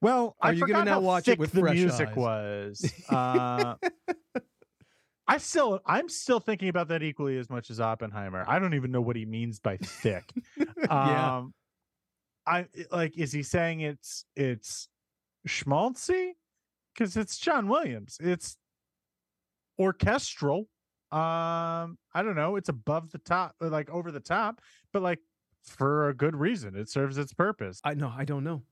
Well, 0.00 0.36
Are 0.40 0.50
I 0.50 0.52
you 0.52 0.64
gonna 0.64 0.84
now 0.84 1.00
watch 1.00 1.26
it 1.26 1.40
with 1.40 1.50
the 1.50 1.58
fresh 1.60 1.74
music 1.74 2.10
eyes? 2.10 2.16
was. 2.16 2.92
Uh, 3.10 3.74
I 5.26 5.38
still, 5.38 5.80
I'm 5.84 6.08
still 6.08 6.38
thinking 6.38 6.68
about 6.68 6.86
that 6.88 7.02
equally 7.02 7.36
as 7.36 7.50
much 7.50 7.68
as 7.68 7.80
Oppenheimer. 7.80 8.44
I 8.46 8.60
don't 8.60 8.74
even 8.74 8.92
know 8.92 9.00
what 9.00 9.16
he 9.16 9.26
means 9.26 9.58
by 9.58 9.76
thick. 9.76 10.32
Yeah. 10.78 11.38
Um, 11.38 11.52
I 12.46 12.66
like, 12.92 13.18
is 13.18 13.32
he 13.32 13.42
saying 13.42 13.80
it's 13.80 14.24
it's 14.36 14.88
schmaltzy? 15.48 16.30
Because 16.94 17.16
it's 17.16 17.36
John 17.36 17.66
Williams. 17.66 18.18
It's 18.20 18.56
orchestral. 19.80 20.68
Um, 21.10 21.98
I 22.14 22.22
don't 22.22 22.36
know. 22.36 22.54
It's 22.56 22.68
above 22.68 23.10
the 23.10 23.18
top, 23.18 23.54
like 23.60 23.90
over 23.90 24.12
the 24.12 24.20
top, 24.20 24.60
but 24.92 25.02
like 25.02 25.18
for 25.68 26.08
a 26.08 26.14
good 26.14 26.36
reason. 26.36 26.76
It 26.76 26.88
serves 26.88 27.18
its 27.18 27.32
purpose. 27.32 27.80
I 27.84 27.94
know. 27.94 28.12
I 28.16 28.24
don't 28.24 28.44
know. 28.44 28.62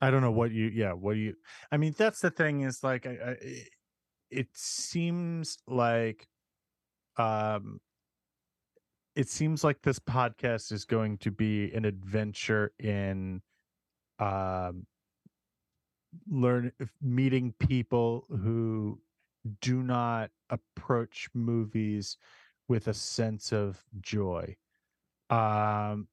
I 0.00 0.10
don't 0.10 0.20
know 0.22 0.32
what 0.32 0.50
you 0.50 0.66
yeah, 0.66 0.92
what 0.92 1.14
do 1.14 1.20
you 1.20 1.36
I 1.70 1.76
mean 1.76 1.94
that's 1.96 2.20
the 2.20 2.30
thing 2.30 2.62
is 2.62 2.82
like 2.82 3.06
I, 3.06 3.10
I 3.10 3.30
it- 3.40 3.68
it 4.30 4.48
seems 4.54 5.58
like 5.66 6.26
um 7.18 7.80
it 9.14 9.28
seems 9.28 9.62
like 9.62 9.82
this 9.82 9.98
podcast 9.98 10.72
is 10.72 10.84
going 10.84 11.18
to 11.18 11.30
be 11.30 11.72
an 11.74 11.84
adventure 11.84 12.72
in 12.78 13.42
um 14.18 14.86
learn 16.28 16.72
meeting 17.00 17.52
people 17.58 18.26
who 18.28 19.00
do 19.60 19.82
not 19.82 20.30
approach 20.50 21.28
movies 21.34 22.16
with 22.68 22.88
a 22.88 22.94
sense 22.94 23.52
of 23.52 23.82
joy 24.00 24.56
um 25.32 26.08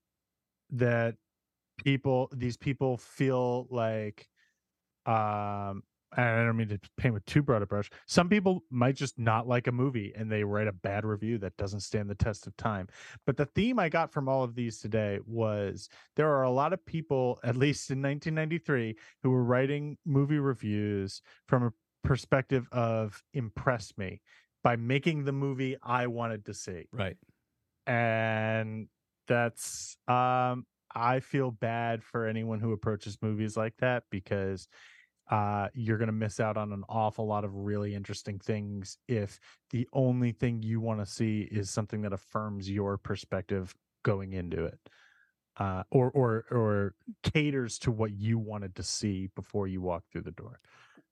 that 0.71 1.15
people 1.83 2.29
these 2.35 2.57
people 2.57 2.97
feel 2.97 3.67
like 3.69 4.27
um 5.05 5.83
and 6.17 6.25
I 6.25 6.43
don't 6.43 6.57
mean 6.57 6.69
to 6.69 6.79
paint 6.97 7.13
with 7.13 7.25
too 7.25 7.43
broad 7.43 7.61
a 7.61 7.67
brush. 7.67 7.89
Some 8.07 8.29
people 8.29 8.63
might 8.71 8.95
just 8.95 9.19
not 9.19 9.47
like 9.47 9.67
a 9.67 9.71
movie 9.71 10.11
and 10.15 10.31
they 10.31 10.43
write 10.43 10.67
a 10.67 10.71
bad 10.71 11.05
review 11.05 11.37
that 11.37 11.55
doesn't 11.57 11.81
stand 11.81 12.09
the 12.09 12.15
test 12.15 12.47
of 12.47 12.57
time. 12.57 12.87
But 13.27 13.37
the 13.37 13.45
theme 13.45 13.77
I 13.77 13.89
got 13.89 14.11
from 14.11 14.27
all 14.27 14.43
of 14.43 14.55
these 14.55 14.79
today 14.79 15.19
was 15.27 15.87
there 16.15 16.31
are 16.31 16.41
a 16.43 16.49
lot 16.49 16.73
of 16.73 16.83
people, 16.83 17.39
at 17.43 17.55
least 17.55 17.91
in 17.91 18.01
1993, 18.01 18.95
who 19.21 19.29
were 19.29 19.43
writing 19.43 19.99
movie 20.03 20.39
reviews 20.39 21.21
from 21.47 21.63
a 21.63 21.73
perspective 22.03 22.67
of 22.71 23.21
impress 23.35 23.95
me 23.95 24.21
by 24.63 24.75
making 24.75 25.25
the 25.25 25.31
movie 25.31 25.77
I 25.83 26.07
wanted 26.07 26.45
to 26.45 26.55
see 26.55 26.87
Right. 26.91 27.17
and 27.85 28.87
that's 29.29 29.95
um 30.09 30.65
i 30.93 31.21
feel 31.21 31.51
bad 31.51 32.03
for 32.03 32.25
anyone 32.25 32.59
who 32.59 32.73
approaches 32.73 33.17
movies 33.21 33.55
like 33.55 33.75
that 33.77 34.03
because 34.09 34.67
uh 35.31 35.69
you're 35.73 35.97
going 35.97 36.07
to 36.07 36.11
miss 36.11 36.41
out 36.41 36.57
on 36.57 36.73
an 36.73 36.83
awful 36.89 37.25
lot 37.25 37.45
of 37.45 37.55
really 37.55 37.95
interesting 37.95 38.37
things 38.39 38.97
if 39.07 39.39
the 39.69 39.87
only 39.93 40.33
thing 40.33 40.61
you 40.61 40.81
want 40.81 40.99
to 40.99 41.05
see 41.05 41.47
is 41.51 41.69
something 41.69 42.01
that 42.01 42.11
affirms 42.11 42.69
your 42.69 42.97
perspective 42.97 43.73
going 44.03 44.33
into 44.33 44.65
it 44.65 44.79
uh, 45.59 45.83
or 45.91 46.09
or 46.11 46.45
or 46.51 46.93
caters 47.23 47.77
to 47.79 47.91
what 47.91 48.11
you 48.11 48.39
wanted 48.39 48.75
to 48.75 48.83
see 48.83 49.29
before 49.35 49.67
you 49.67 49.81
walk 49.81 50.03
through 50.11 50.21
the 50.21 50.31
door. 50.31 50.59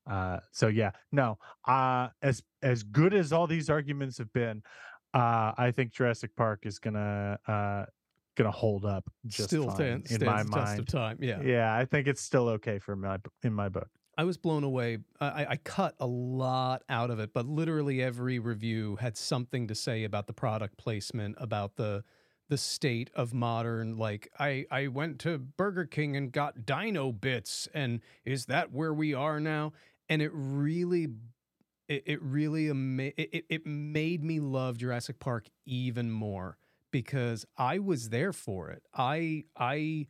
Uh, 0.09 0.39
so 0.51 0.67
yeah, 0.67 0.91
no. 1.11 1.37
Uh, 1.67 2.07
as 2.21 2.41
as 2.63 2.83
good 2.83 3.13
as 3.13 3.33
all 3.33 3.45
these 3.45 3.69
arguments 3.69 4.17
have 4.17 4.31
been, 4.33 4.63
uh, 5.13 5.51
I 5.57 5.71
think 5.75 5.91
Jurassic 5.91 6.35
Park 6.35 6.65
is 6.65 6.79
gonna 6.79 7.37
uh, 7.47 7.85
gonna 8.37 8.51
hold 8.51 8.85
up 8.85 9.09
just 9.25 9.49
Still 9.49 9.65
fine 9.67 9.75
stands, 10.05 10.11
in 10.13 10.25
my 10.25 10.43
mind. 10.43 10.79
of 10.79 10.85
time. 10.85 11.17
Yeah. 11.21 11.41
Yeah, 11.41 11.75
I 11.75 11.83
think 11.85 12.07
it's 12.07 12.21
still 12.21 12.47
okay 12.49 12.79
for 12.79 12.95
my 12.95 13.17
in 13.43 13.51
my 13.53 13.67
book. 13.69 13.89
I 14.19 14.23
was 14.23 14.37
blown 14.37 14.63
away. 14.63 14.99
I, 15.21 15.45
I 15.49 15.55
cut 15.57 15.93
a 15.99 16.07
lot 16.07 16.81
out 16.89 17.11
of 17.11 17.19
it, 17.19 17.33
but 17.33 17.45
literally 17.45 18.01
every 18.01 18.39
review 18.39 18.95
had 18.95 19.15
something 19.17 19.67
to 19.67 19.75
say 19.75 20.05
about 20.05 20.25
the 20.27 20.33
product 20.33 20.77
placement, 20.77 21.35
about 21.39 21.75
the 21.75 22.03
the 22.49 22.57
state 22.57 23.09
of 23.13 23.33
modern. 23.33 23.97
Like 23.97 24.31
I 24.39 24.65
I 24.71 24.87
went 24.87 25.19
to 25.19 25.37
Burger 25.37 25.85
King 25.85 26.15
and 26.15 26.31
got 26.31 26.65
Dino 26.65 27.11
bits, 27.11 27.67
and 27.73 27.99
is 28.25 28.45
that 28.45 28.71
where 28.71 28.93
we 28.93 29.13
are 29.13 29.39
now? 29.39 29.73
And 30.09 30.21
it 30.21 30.31
really, 30.33 31.09
it, 31.89 32.03
it 32.05 32.21
really 32.23 32.69
ama- 32.69 33.11
it- 33.17 33.45
it 33.49 33.65
made 33.67 34.23
me 34.23 34.39
love 34.39 34.77
Jurassic 34.77 35.19
Park 35.19 35.47
even 35.65 36.09
more 36.09 36.57
because 37.01 37.45
I 37.57 37.77
was 37.77 38.09
there 38.09 38.33
for 38.33 38.71
it. 38.71 38.81
I 38.91 39.43
I 39.55 40.07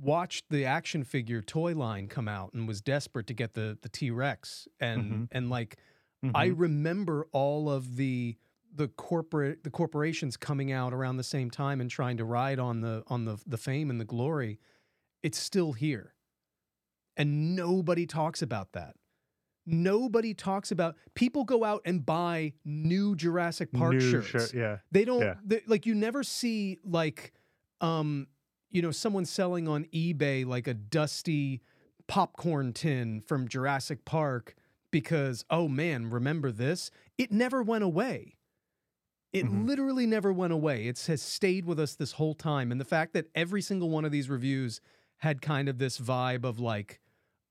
watched 0.00 0.44
the 0.48 0.64
action 0.64 1.04
figure 1.04 1.42
toy 1.42 1.74
line 1.74 2.08
come 2.08 2.28
out 2.28 2.54
and 2.54 2.66
was 2.66 2.80
desperate 2.80 3.26
to 3.26 3.34
get 3.34 3.52
the 3.52 3.76
the 3.82 3.90
T-Rex 3.90 4.66
and 4.80 5.04
Mhm. 5.12 5.28
and 5.32 5.50
like 5.50 5.76
I 6.34 6.48
Mhm. 6.48 6.54
remember 6.60 7.26
all 7.32 7.68
of 7.68 7.96
the 7.96 8.38
the 8.74 8.88
corporate 8.88 9.64
the 9.64 9.70
corporations 9.70 10.38
coming 10.38 10.72
out 10.72 10.94
around 10.94 11.18
the 11.18 11.22
same 11.24 11.50
time 11.50 11.80
and 11.82 11.90
trying 11.90 12.16
to 12.16 12.24
ride 12.24 12.58
on 12.58 12.80
the 12.80 13.02
on 13.08 13.26
the 13.26 13.36
the 13.46 13.58
fame 13.58 13.90
and 13.90 14.00
the 14.00 14.04
glory. 14.06 14.58
It's 15.22 15.38
still 15.38 15.74
here. 15.74 16.14
And 17.18 17.54
nobody 17.54 18.06
talks 18.06 18.40
about 18.40 18.72
that. 18.72 18.96
Nobody 19.66 20.32
talks 20.32 20.70
about 20.70 20.94
people 21.14 21.44
go 21.44 21.64
out 21.64 21.82
and 21.84 22.06
buy 22.06 22.52
new 22.64 23.16
Jurassic 23.16 23.72
Park 23.72 23.94
New 23.94 24.00
shirts. 24.00 24.26
shirt, 24.28 24.54
yeah. 24.54 24.78
They 24.92 25.04
don't 25.04 25.20
Yeah. 25.22 25.34
they, 25.44 25.62
like 25.66 25.86
you 25.86 25.94
never 25.94 26.22
see 26.22 26.78
like 26.84 27.32
um 27.80 28.28
you 28.70 28.80
know 28.80 28.92
someone 28.92 29.24
selling 29.24 29.66
on 29.66 29.84
eBay 29.86 30.46
like 30.46 30.66
a 30.68 30.74
dusty 30.74 31.62
popcorn 32.06 32.72
tin 32.72 33.20
from 33.20 33.48
Jurassic 33.48 34.04
Park 34.04 34.54
because 34.92 35.44
oh 35.50 35.66
man, 35.66 36.08
remember 36.10 36.52
this? 36.52 36.90
It 37.18 37.32
never 37.32 37.60
went 37.62 37.82
away. 37.82 38.36
It 39.32 39.44
Mhm. 39.46 39.66
literally 39.66 40.06
never 40.06 40.32
went 40.32 40.52
away. 40.52 40.86
It 40.86 40.98
has 41.06 41.20
stayed 41.20 41.64
with 41.66 41.80
us 41.80 41.96
this 41.96 42.12
whole 42.12 42.34
time 42.34 42.70
and 42.70 42.80
the 42.80 42.84
fact 42.84 43.12
that 43.14 43.26
every 43.34 43.60
single 43.60 43.90
one 43.90 44.04
of 44.04 44.12
these 44.12 44.30
reviews 44.30 44.80
had 45.18 45.42
kind 45.42 45.68
of 45.68 45.78
this 45.78 45.98
vibe 45.98 46.44
of 46.44 46.60
like 46.60 47.00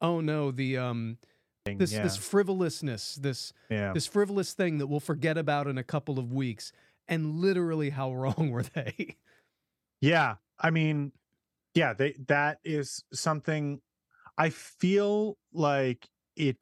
oh 0.01 0.21
no, 0.21 0.51
the 0.51 0.77
um 0.77 1.17
this 1.65 1.93
yeah. 1.93 2.03
this 2.03 2.15
frivolousness, 2.15 3.15
this 3.15 3.51
yeah. 3.69 3.91
this 3.93 4.05
frivolous 4.05 4.53
thing 4.53 4.77
that 4.77 4.87
we'll 4.87 4.99
forget 4.99 5.37
about 5.37 5.67
in 5.67 5.77
a 5.77 5.83
couple 5.83 6.19
of 6.19 6.31
weeks. 6.31 6.71
And 7.07 7.35
literally, 7.39 7.89
how 7.89 8.13
wrong 8.13 8.51
were 8.51 8.63
they? 8.63 9.17
Yeah, 9.99 10.35
I 10.59 10.69
mean, 10.69 11.11
yeah, 11.73 11.93
they 11.93 12.15
that 12.27 12.59
is 12.63 13.03
something 13.11 13.81
I 14.37 14.49
feel 14.51 15.37
like 15.53 16.07
it 16.35 16.57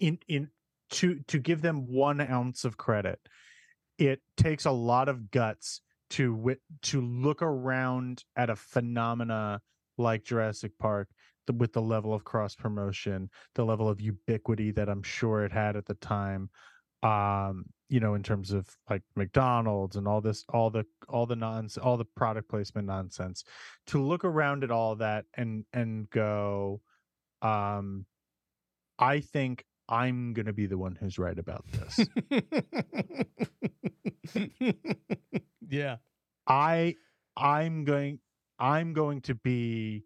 in 0.00 0.18
in 0.26 0.50
to 0.90 1.20
to 1.28 1.38
give 1.38 1.62
them 1.62 1.86
one 1.86 2.20
ounce 2.20 2.64
of 2.64 2.76
credit, 2.76 3.20
it 3.96 4.20
takes 4.36 4.64
a 4.64 4.72
lot 4.72 5.08
of 5.08 5.30
guts 5.30 5.82
to 6.10 6.34
wit 6.34 6.60
to 6.82 7.00
look 7.00 7.42
around 7.42 8.24
at 8.34 8.50
a 8.50 8.56
phenomena 8.56 9.60
like 9.98 10.24
Jurassic 10.24 10.72
Park 10.78 11.08
the, 11.48 11.52
with 11.54 11.72
the 11.72 11.82
level 11.82 12.14
of 12.14 12.22
cross 12.22 12.54
promotion, 12.54 13.28
the 13.56 13.64
level 13.64 13.88
of 13.88 14.00
ubiquity 14.00 14.70
that 14.70 14.88
I'm 14.88 15.02
sure 15.02 15.44
it 15.44 15.52
had 15.52 15.76
at 15.76 15.86
the 15.86 15.94
time, 15.94 16.48
um 17.02 17.64
you 17.88 18.00
know 18.00 18.14
in 18.14 18.22
terms 18.22 18.50
of 18.50 18.68
like 18.90 19.02
mcdonald's 19.14 19.96
and 19.96 20.08
all 20.08 20.20
this 20.20 20.44
all 20.52 20.68
the 20.68 20.84
all 21.08 21.26
the 21.26 21.36
nonsense 21.36 21.78
all 21.78 21.96
the 21.96 22.04
product 22.04 22.48
placement 22.48 22.88
nonsense 22.88 23.44
to 23.86 24.02
look 24.02 24.24
around 24.24 24.64
at 24.64 24.70
all 24.70 24.96
that 24.96 25.24
and 25.34 25.64
and 25.72 26.10
go 26.10 26.80
um 27.42 28.04
i 28.98 29.20
think 29.20 29.64
i'm 29.88 30.32
gonna 30.32 30.52
be 30.52 30.66
the 30.66 30.76
one 30.76 30.96
who's 30.96 31.18
right 31.18 31.38
about 31.38 31.64
this 31.70 32.08
yeah. 35.68 35.96
i 36.48 36.94
i'm 37.36 37.84
going 37.84 38.18
i'm 38.58 38.92
going 38.92 39.20
to 39.20 39.36
be 39.36 40.02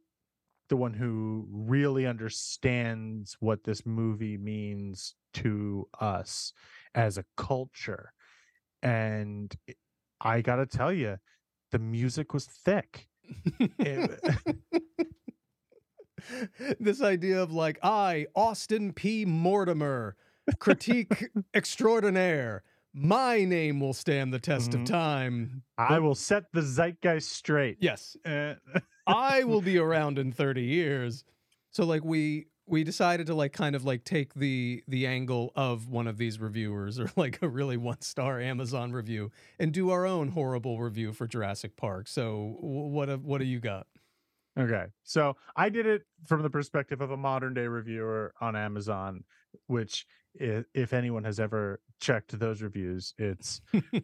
the 0.73 0.77
one 0.77 0.95
who 0.95 1.47
really 1.51 2.07
understands 2.07 3.37
what 3.41 3.63
this 3.65 3.85
movie 3.85 4.39
means 4.39 5.15
to 5.35 5.87
us 6.01 6.55
as 6.95 7.19
a 7.19 7.25
culture 7.37 8.15
and 8.83 9.55
i 10.23 10.41
gotta 10.41 10.65
tell 10.65 10.91
you 10.91 11.19
the 11.73 11.79
music 11.79 12.33
was 12.33 12.47
thick 12.47 13.07
It- 13.79 14.19
this 16.81 17.03
idea 17.03 17.43
of 17.43 17.53
like, 17.53 17.79
I, 17.83 18.27
Austin 18.35 18.93
P. 18.93 19.25
Mortimer, 19.27 20.17
critique 20.59 21.29
extraordinaire. 21.55 22.63
My 22.95 23.45
name 23.45 23.81
will 23.81 23.93
stand 23.95 24.33
the 24.33 24.39
test 24.39 24.73
of 24.75 24.81
Mhm. 24.81 24.87
time. 24.87 25.63
i 25.79 25.99
will 25.99 26.15
set 26.15 26.45
the 26.53 26.63
zeitgeist 26.63 27.29
straight 27.31 27.77
Yes. 27.81 28.17
Uh, 28.25 28.55
I 29.07 29.45
will 29.45 29.63
be 29.63 29.79
around 29.79 30.19
in 30.19 30.33
30 30.33 30.63
years. 30.63 31.25
So 31.71 31.85
like 31.85 32.05
we 32.05 32.47
we 32.67 32.85
decided 32.85 33.27
to 33.27 33.35
like 33.35 33.53
kind 33.53 33.75
of 33.75 33.85
like 33.85 34.05
take 34.05 34.35
the 34.35 34.83
the 34.87 35.07
angle 35.07 35.53
of 35.57 35.89
one 35.89 36.07
of 36.07 36.17
these 36.17 36.39
reviewers 36.39 36.99
or 36.99 37.11
like 37.17 37.41
a 37.43 37.49
really 37.49 37.77
one 37.77 38.01
star 38.01 38.41
Amazon 38.41 38.93
review 38.93 39.31
and 39.59 39.73
do 39.73 39.91
our 39.91 40.07
own 40.07 40.29
horrible 40.29 40.79
review 40.79 41.13
for 41.13 41.27
Jurassic 41.27 41.77
Park. 41.77 42.09
So 42.09 42.57
what 42.61 43.09
have, 43.09 43.25
what 43.25 43.39
do 43.39 43.45
you 43.45 43.61
got? 43.61 43.87
Okay. 44.59 44.87
So 45.03 45.37
I 45.57 45.71
did 45.71 45.87
it 45.87 46.03
from 46.27 46.43
the 46.43 46.51
perspective 46.51 47.01
of 47.01 47.11
a 47.11 47.17
modern 47.17 47.55
day 47.55 47.67
reviewer 47.67 48.35
on 48.41 48.55
Amazon, 48.55 49.25
which 49.67 50.07
if 50.35 50.93
anyone 50.93 51.25
has 51.25 51.39
ever 51.39 51.81
checked 52.01 52.39
those 52.39 52.63
reviews, 52.63 53.15
it's 53.19 53.61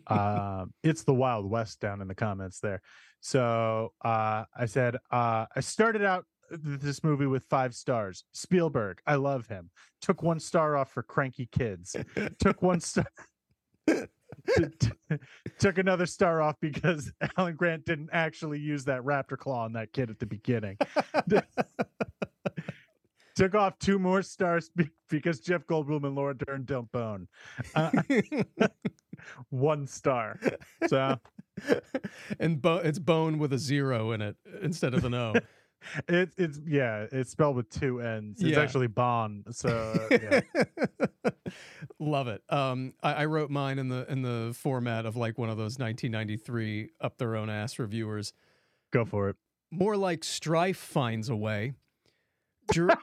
um 0.09 0.73
it's 0.83 1.05
the 1.05 1.15
Wild 1.15 1.49
West 1.49 1.81
down 1.81 2.01
in 2.01 2.09
the 2.09 2.15
comments 2.15 2.61
there. 2.61 2.83
So 3.21 3.93
uh 4.05 4.45
I 4.57 4.67
said 4.67 4.97
uh 5.11 5.47
I 5.55 5.61
started 5.61 6.03
out 6.03 6.25
this 6.51 7.05
movie 7.05 7.27
with 7.27 7.45
five 7.51 7.75
stars. 7.75 8.25
Spielberg, 8.33 9.01
I 9.07 9.17
love 9.17 9.47
him. 9.47 9.71
Took 10.01 10.23
one 10.23 10.41
star 10.41 10.77
off 10.77 10.91
for 10.93 11.03
cranky 11.03 11.47
kids. 11.47 11.95
Took 12.39 12.63
one 12.63 12.81
star 12.81 13.07
took 15.59 15.79
another 15.79 16.07
star 16.07 16.43
off 16.43 16.57
because 16.61 17.11
Alan 17.39 17.57
Grant 17.57 17.85
didn't 17.85 18.11
actually 18.13 18.61
use 18.61 18.85
that 18.85 19.03
raptor 19.03 19.37
claw 19.39 19.65
on 19.65 19.73
that 19.75 19.93
kid 19.93 20.11
at 20.11 20.19
the 20.19 20.27
beginning. 20.27 20.77
took 23.37 23.55
off 23.55 23.79
two 23.79 23.99
more 23.99 24.23
stars 24.23 24.71
be- 24.75 24.91
because 25.09 25.41
Jeff 25.41 25.67
Goldblum 25.67 26.05
and 26.05 26.15
Laura 26.15 26.35
Dern 26.35 26.65
don't 26.65 26.91
bone. 26.93 27.29
Uh, 27.75 27.91
one 29.51 29.87
star. 29.87 30.39
So 30.87 31.17
and 32.41 32.61
bo- 32.63 32.77
it's 32.79 32.99
bone 32.99 33.39
with 33.39 33.53
a 33.53 33.59
zero 33.59 34.13
in 34.13 34.21
it 34.23 34.37
instead 34.63 34.95
of 34.95 35.05
an 35.05 35.15
O. 35.15 35.35
it's 36.09 36.35
it's 36.37 36.61
yeah, 36.67 37.07
it's 37.13 37.31
spelled 37.31 37.57
with 37.57 37.71
two 37.71 38.01
N's. 38.01 38.41
It's 38.41 38.51
Yeah. 38.51 38.61
actually 38.61 38.89
Bon. 38.89 39.45
So 39.51 40.09
yeah. 40.11 40.41
Love 41.99 42.29
it. 42.29 42.43
Um, 42.49 42.95
I, 43.03 43.15
I 43.15 43.25
wrote 43.27 43.51
mine 43.51 43.79
in 43.79 43.89
the 43.89 44.11
in 44.11 44.23
the 44.23 44.53
format 44.55 45.07
of 45.07 45.17
like 45.17 45.39
one 45.39 45.51
of 45.51 45.57
those 45.57 45.79
1993 45.79 46.91
up 47.01 47.19
their 47.19 47.37
own 47.37 47.49
ass 47.51 47.79
reviewers. 47.79 48.33
go 48.93 49.05
for 49.05 49.29
it. 49.31 49.37
More 49.71 49.97
like 49.97 50.25
Strife 50.25 50.77
finds 50.79 51.29
a 51.29 51.37
way. 51.37 51.75
Jur- 52.73 52.97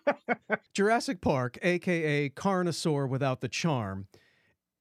Jurassic 0.73 1.21
Park, 1.21 1.57
aka 1.61 2.29
Carnosaur 2.29 3.09
without 3.09 3.41
the 3.41 3.47
charm, 3.49 4.07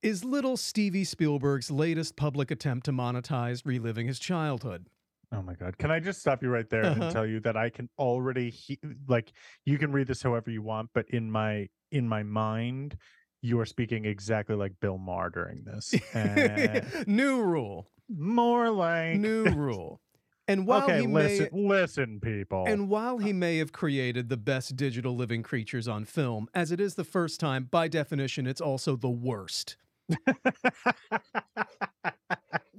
is 0.04 0.24
little 0.24 0.56
Stevie 0.56 1.04
Spielberg's 1.04 1.70
latest 1.70 2.14
public 2.16 2.50
attempt 2.50 2.84
to 2.86 2.92
monetize 2.92 3.62
reliving 3.64 4.06
his 4.06 4.18
childhood. 4.18 4.86
Oh 5.32 5.42
my 5.42 5.54
god. 5.54 5.78
Can 5.78 5.90
I 5.90 5.98
just 5.98 6.20
stop 6.20 6.42
you 6.42 6.48
right 6.50 6.68
there 6.70 6.84
Uh-huh. 6.84 7.02
and 7.04 7.12
tell 7.12 7.26
you 7.26 7.40
that 7.40 7.56
I 7.56 7.70
can 7.70 7.88
already 7.98 8.50
he- 8.50 8.78
like 9.08 9.32
you 9.64 9.78
can 9.78 9.90
read 9.92 10.06
this 10.06 10.22
however 10.22 10.50
you 10.50 10.62
want, 10.62 10.90
but 10.94 11.06
in 11.08 11.30
my 11.30 11.68
in 11.90 12.08
my 12.08 12.22
mind 12.22 12.96
you 13.42 13.58
are 13.60 13.66
speaking 13.66 14.04
exactly 14.04 14.54
like 14.56 14.72
Bill 14.80 14.96
Maher 14.98 15.30
during 15.30 15.64
this. 15.64 15.94
And 16.14 16.86
New 17.06 17.42
rule. 17.42 17.88
more 18.08 18.70
like 18.70 19.16
New 19.18 19.44
rule. 19.56 20.00
And 20.46 20.66
while 20.66 20.84
Okay, 20.84 21.00
he 21.00 21.06
listen 21.06 21.48
may 21.52 21.68
listen 21.68 22.20
people. 22.20 22.64
And 22.68 22.88
while 22.90 23.16
he 23.18 23.32
may 23.32 23.56
have 23.58 23.72
created 23.72 24.28
the 24.28 24.36
best 24.36 24.76
digital 24.76 25.16
living 25.16 25.42
creatures 25.42 25.88
on 25.88 26.04
film, 26.04 26.48
as 26.54 26.70
it 26.70 26.80
is 26.80 26.94
the 26.96 27.04
first 27.04 27.40
time, 27.40 27.64
by 27.70 27.88
definition, 27.88 28.46
it's 28.46 28.60
also 28.60 28.94
the 28.94 29.08
worst. 29.10 29.76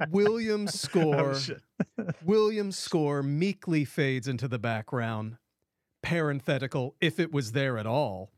Williams' 0.10 0.74
oh, 0.74 0.78
score. 0.88 1.36
sh- 1.36 1.52
Williams' 2.24 2.78
score 2.78 3.24
meekly 3.24 3.86
fades 3.86 4.28
into 4.28 4.48
the 4.48 4.60
background. 4.60 5.38
Parenthetical, 6.02 6.96
if 7.02 7.20
it 7.20 7.32
was 7.32 7.54
there 7.54 7.78
at 7.78 7.88
all. 7.88 8.32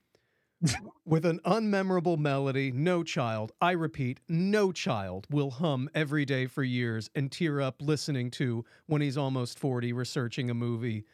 With 1.06 1.26
an 1.26 1.40
unmemorable 1.46 2.18
melody, 2.18 2.72
no 2.72 3.04
child, 3.04 3.52
I 3.62 3.72
repeat, 3.72 4.22
no 4.28 4.72
child 4.72 5.28
will 5.30 5.52
hum 5.52 5.88
every 5.94 6.26
day 6.26 6.48
for 6.48 6.64
years 6.64 7.12
and 7.14 7.32
tear 7.32 7.62
up 7.62 7.76
listening 7.80 8.32
to 8.32 8.66
when 8.88 9.02
he's 9.02 9.18
almost 9.18 9.60
40 9.60 9.94
researching 9.94 10.50
a 10.50 10.56
movie 10.56 11.06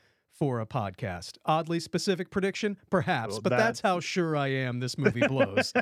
for 0.44 0.60
a 0.60 0.66
podcast. 0.66 1.38
Oddly 1.46 1.80
specific 1.80 2.30
prediction? 2.30 2.76
Perhaps, 2.90 3.36
Well, 3.36 3.42
but 3.44 3.52
that's 3.52 3.80
that- 3.80 3.88
how 3.88 4.02
sure 4.02 4.36
I 4.36 4.48
am 4.50 4.82
this 4.82 4.98
movie 4.98 5.26
blows. 5.26 5.72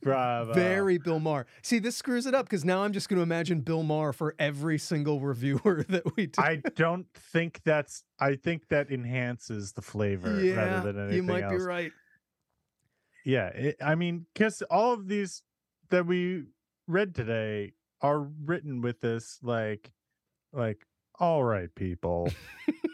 Bravo. 0.00 0.54
Very 0.54 0.96
Bill 0.96 1.20
Maher. 1.20 1.44
See, 1.62 1.78
this 1.78 1.94
screws 1.96 2.24
it 2.24 2.34
up 2.34 2.46
because 2.46 2.64
now 2.64 2.84
I'm 2.84 2.92
just 2.92 3.10
going 3.10 3.18
to 3.18 3.22
imagine 3.22 3.60
Bill 3.60 3.82
Maher 3.82 4.14
for 4.14 4.34
every 4.38 4.78
single 4.78 5.20
reviewer 5.20 5.84
that 5.90 6.16
we 6.16 6.26
do. 6.28 6.40
I 6.40 6.62
don't 6.74 7.06
think 7.14 7.60
that's. 7.64 8.02
I 8.18 8.36
think 8.36 8.68
that 8.68 8.90
enhances 8.90 9.72
the 9.72 9.82
flavor 9.82 10.42
yeah, 10.42 10.54
rather 10.54 10.92
than 10.92 11.08
anything 11.10 11.12
else. 11.12 11.16
you 11.16 11.22
might 11.24 11.42
else. 11.42 11.52
be 11.52 11.66
right. 11.66 11.92
Yeah, 13.26 13.48
it, 13.48 13.76
I 13.84 13.94
mean, 13.94 14.24
because 14.32 14.62
all 14.70 14.94
of 14.94 15.06
these 15.06 15.42
that 15.90 16.06
we 16.06 16.44
read 16.88 17.14
today 17.14 17.72
are 18.00 18.20
written 18.20 18.80
with 18.80 19.00
this 19.02 19.38
like, 19.42 19.92
like, 20.52 20.84
all 21.18 21.42
right, 21.44 21.72
people, 21.74 22.28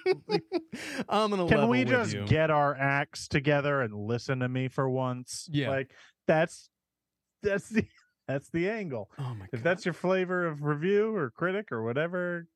I'm 1.09 1.30
gonna 1.30 1.48
can 1.48 1.68
we 1.68 1.84
just 1.84 2.12
you. 2.12 2.26
get 2.26 2.50
our 2.50 2.74
acts 2.74 3.28
together 3.28 3.80
and 3.80 3.94
listen 3.94 4.40
to 4.40 4.48
me 4.48 4.68
for 4.68 4.88
once? 4.88 5.48
Yeah. 5.50 5.70
like 5.70 5.90
that's 6.26 6.68
that's 7.42 7.68
the 7.68 7.84
that's 8.28 8.50
the 8.50 8.68
angle. 8.68 9.11
Oh 9.18 9.34
my 9.34 9.40
God. 9.40 9.48
If 9.52 9.62
that's 9.62 9.84
your 9.84 9.94
flavor 9.94 10.46
of 10.46 10.62
review 10.62 11.14
or 11.14 11.30
critic 11.30 11.72
or 11.72 11.82
whatever, 11.82 12.46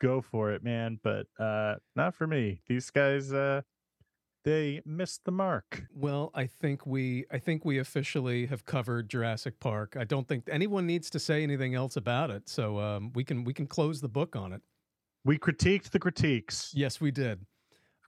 go 0.00 0.20
for 0.20 0.50
it, 0.52 0.64
man. 0.64 0.98
But 1.02 1.26
uh 1.38 1.76
not 1.96 2.14
for 2.14 2.26
me. 2.26 2.62
These 2.68 2.90
guys, 2.90 3.32
uh 3.32 3.62
they 4.44 4.80
missed 4.84 5.24
the 5.24 5.32
mark. 5.32 5.84
well, 5.94 6.30
I 6.34 6.46
think 6.46 6.86
we, 6.86 7.26
I 7.30 7.38
think 7.38 7.64
we 7.64 7.78
officially 7.78 8.46
have 8.46 8.64
covered 8.64 9.08
Jurassic 9.08 9.60
Park. 9.60 9.96
I 9.98 10.04
don't 10.04 10.26
think 10.26 10.44
anyone 10.50 10.86
needs 10.86 11.10
to 11.10 11.18
say 11.18 11.42
anything 11.42 11.74
else 11.74 11.96
about 11.96 12.30
it, 12.30 12.48
so 12.48 12.78
um, 12.78 13.12
we 13.14 13.24
can 13.24 13.44
we 13.44 13.52
can 13.52 13.66
close 13.66 14.00
the 14.00 14.08
book 14.08 14.36
on 14.36 14.52
it. 14.52 14.62
We 15.24 15.38
critiqued 15.38 15.90
the 15.90 15.98
critiques. 15.98 16.72
Yes, 16.74 17.00
we 17.00 17.10
did. 17.10 17.44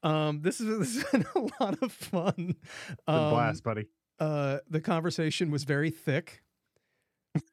Um, 0.02 0.40
this 0.42 0.60
is 0.60 0.78
this 0.78 1.02
has 1.02 1.10
been 1.12 1.26
a 1.34 1.62
lot 1.62 1.82
of 1.82 1.92
fun. 1.92 2.56
Um, 3.06 3.30
blast, 3.30 3.62
buddy. 3.62 3.86
uh, 4.18 4.58
the 4.68 4.80
conversation 4.80 5.50
was 5.50 5.64
very 5.64 5.90
thick. 5.90 6.42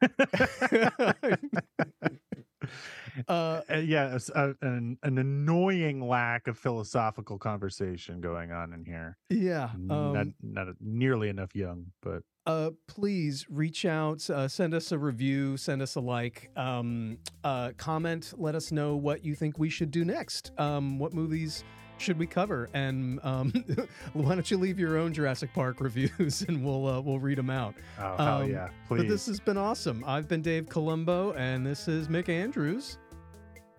uh, 3.28 3.60
yeah, 3.82 4.18
a, 4.34 4.54
an 4.62 4.98
an 5.02 5.18
annoying 5.18 6.06
lack 6.06 6.46
of 6.46 6.58
philosophical 6.58 7.38
conversation 7.38 8.20
going 8.20 8.52
on 8.52 8.72
in 8.72 8.84
here. 8.84 9.16
yeah. 9.28 9.70
not 9.76 10.16
Um, 10.16 10.34
not 10.42 10.68
nearly 10.80 11.28
enough 11.28 11.54
Jung, 11.54 11.86
but 12.02 12.22
uh, 12.46 12.70
please 12.88 13.46
reach 13.48 13.84
out, 13.84 14.28
uh, 14.30 14.48
send 14.48 14.74
us 14.74 14.92
a 14.92 14.98
review, 14.98 15.56
send 15.56 15.82
us 15.82 15.94
a 15.94 16.00
like, 16.00 16.50
um, 16.56 17.18
uh, 17.44 17.70
comment, 17.76 18.32
let 18.36 18.54
us 18.54 18.72
know 18.72 18.96
what 18.96 19.24
you 19.24 19.34
think 19.34 19.58
we 19.58 19.68
should 19.68 19.90
do 19.90 20.04
next. 20.04 20.50
Um, 20.58 20.98
what 20.98 21.12
movies 21.12 21.64
should 22.00 22.18
we 22.18 22.26
cover? 22.26 22.68
And 22.74 23.20
um, 23.22 23.52
why 24.12 24.34
don't 24.34 24.50
you 24.50 24.56
leave 24.58 24.78
your 24.78 24.96
own 24.98 25.12
Jurassic 25.12 25.52
Park 25.54 25.80
reviews 25.80 26.42
and 26.42 26.64
we'll 26.64 26.86
uh, 26.86 27.00
we'll 27.00 27.18
read 27.20 27.38
them 27.38 27.50
out. 27.50 27.74
oh 27.98 28.16
hell 28.16 28.42
Um, 28.42 28.50
yeah, 28.50 28.68
please. 28.88 28.98
But 28.98 29.08
this 29.08 29.26
has 29.26 29.40
been 29.40 29.56
awesome. 29.56 30.02
I've 30.06 30.28
been 30.28 30.42
Dave 30.42 30.68
Columbo, 30.68 31.32
and 31.34 31.66
this 31.66 31.88
is 31.88 32.08
Mick 32.08 32.28
Andrews. 32.28 32.98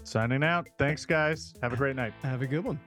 Signing 0.03 0.43
out. 0.43 0.67
Thanks, 0.78 1.05
guys. 1.05 1.53
Have 1.61 1.74
a 1.74 1.78
great 1.78 1.95
night. 1.95 2.13
Have 2.24 2.41
a 2.41 2.47
good 2.47 2.63
one. 2.63 2.80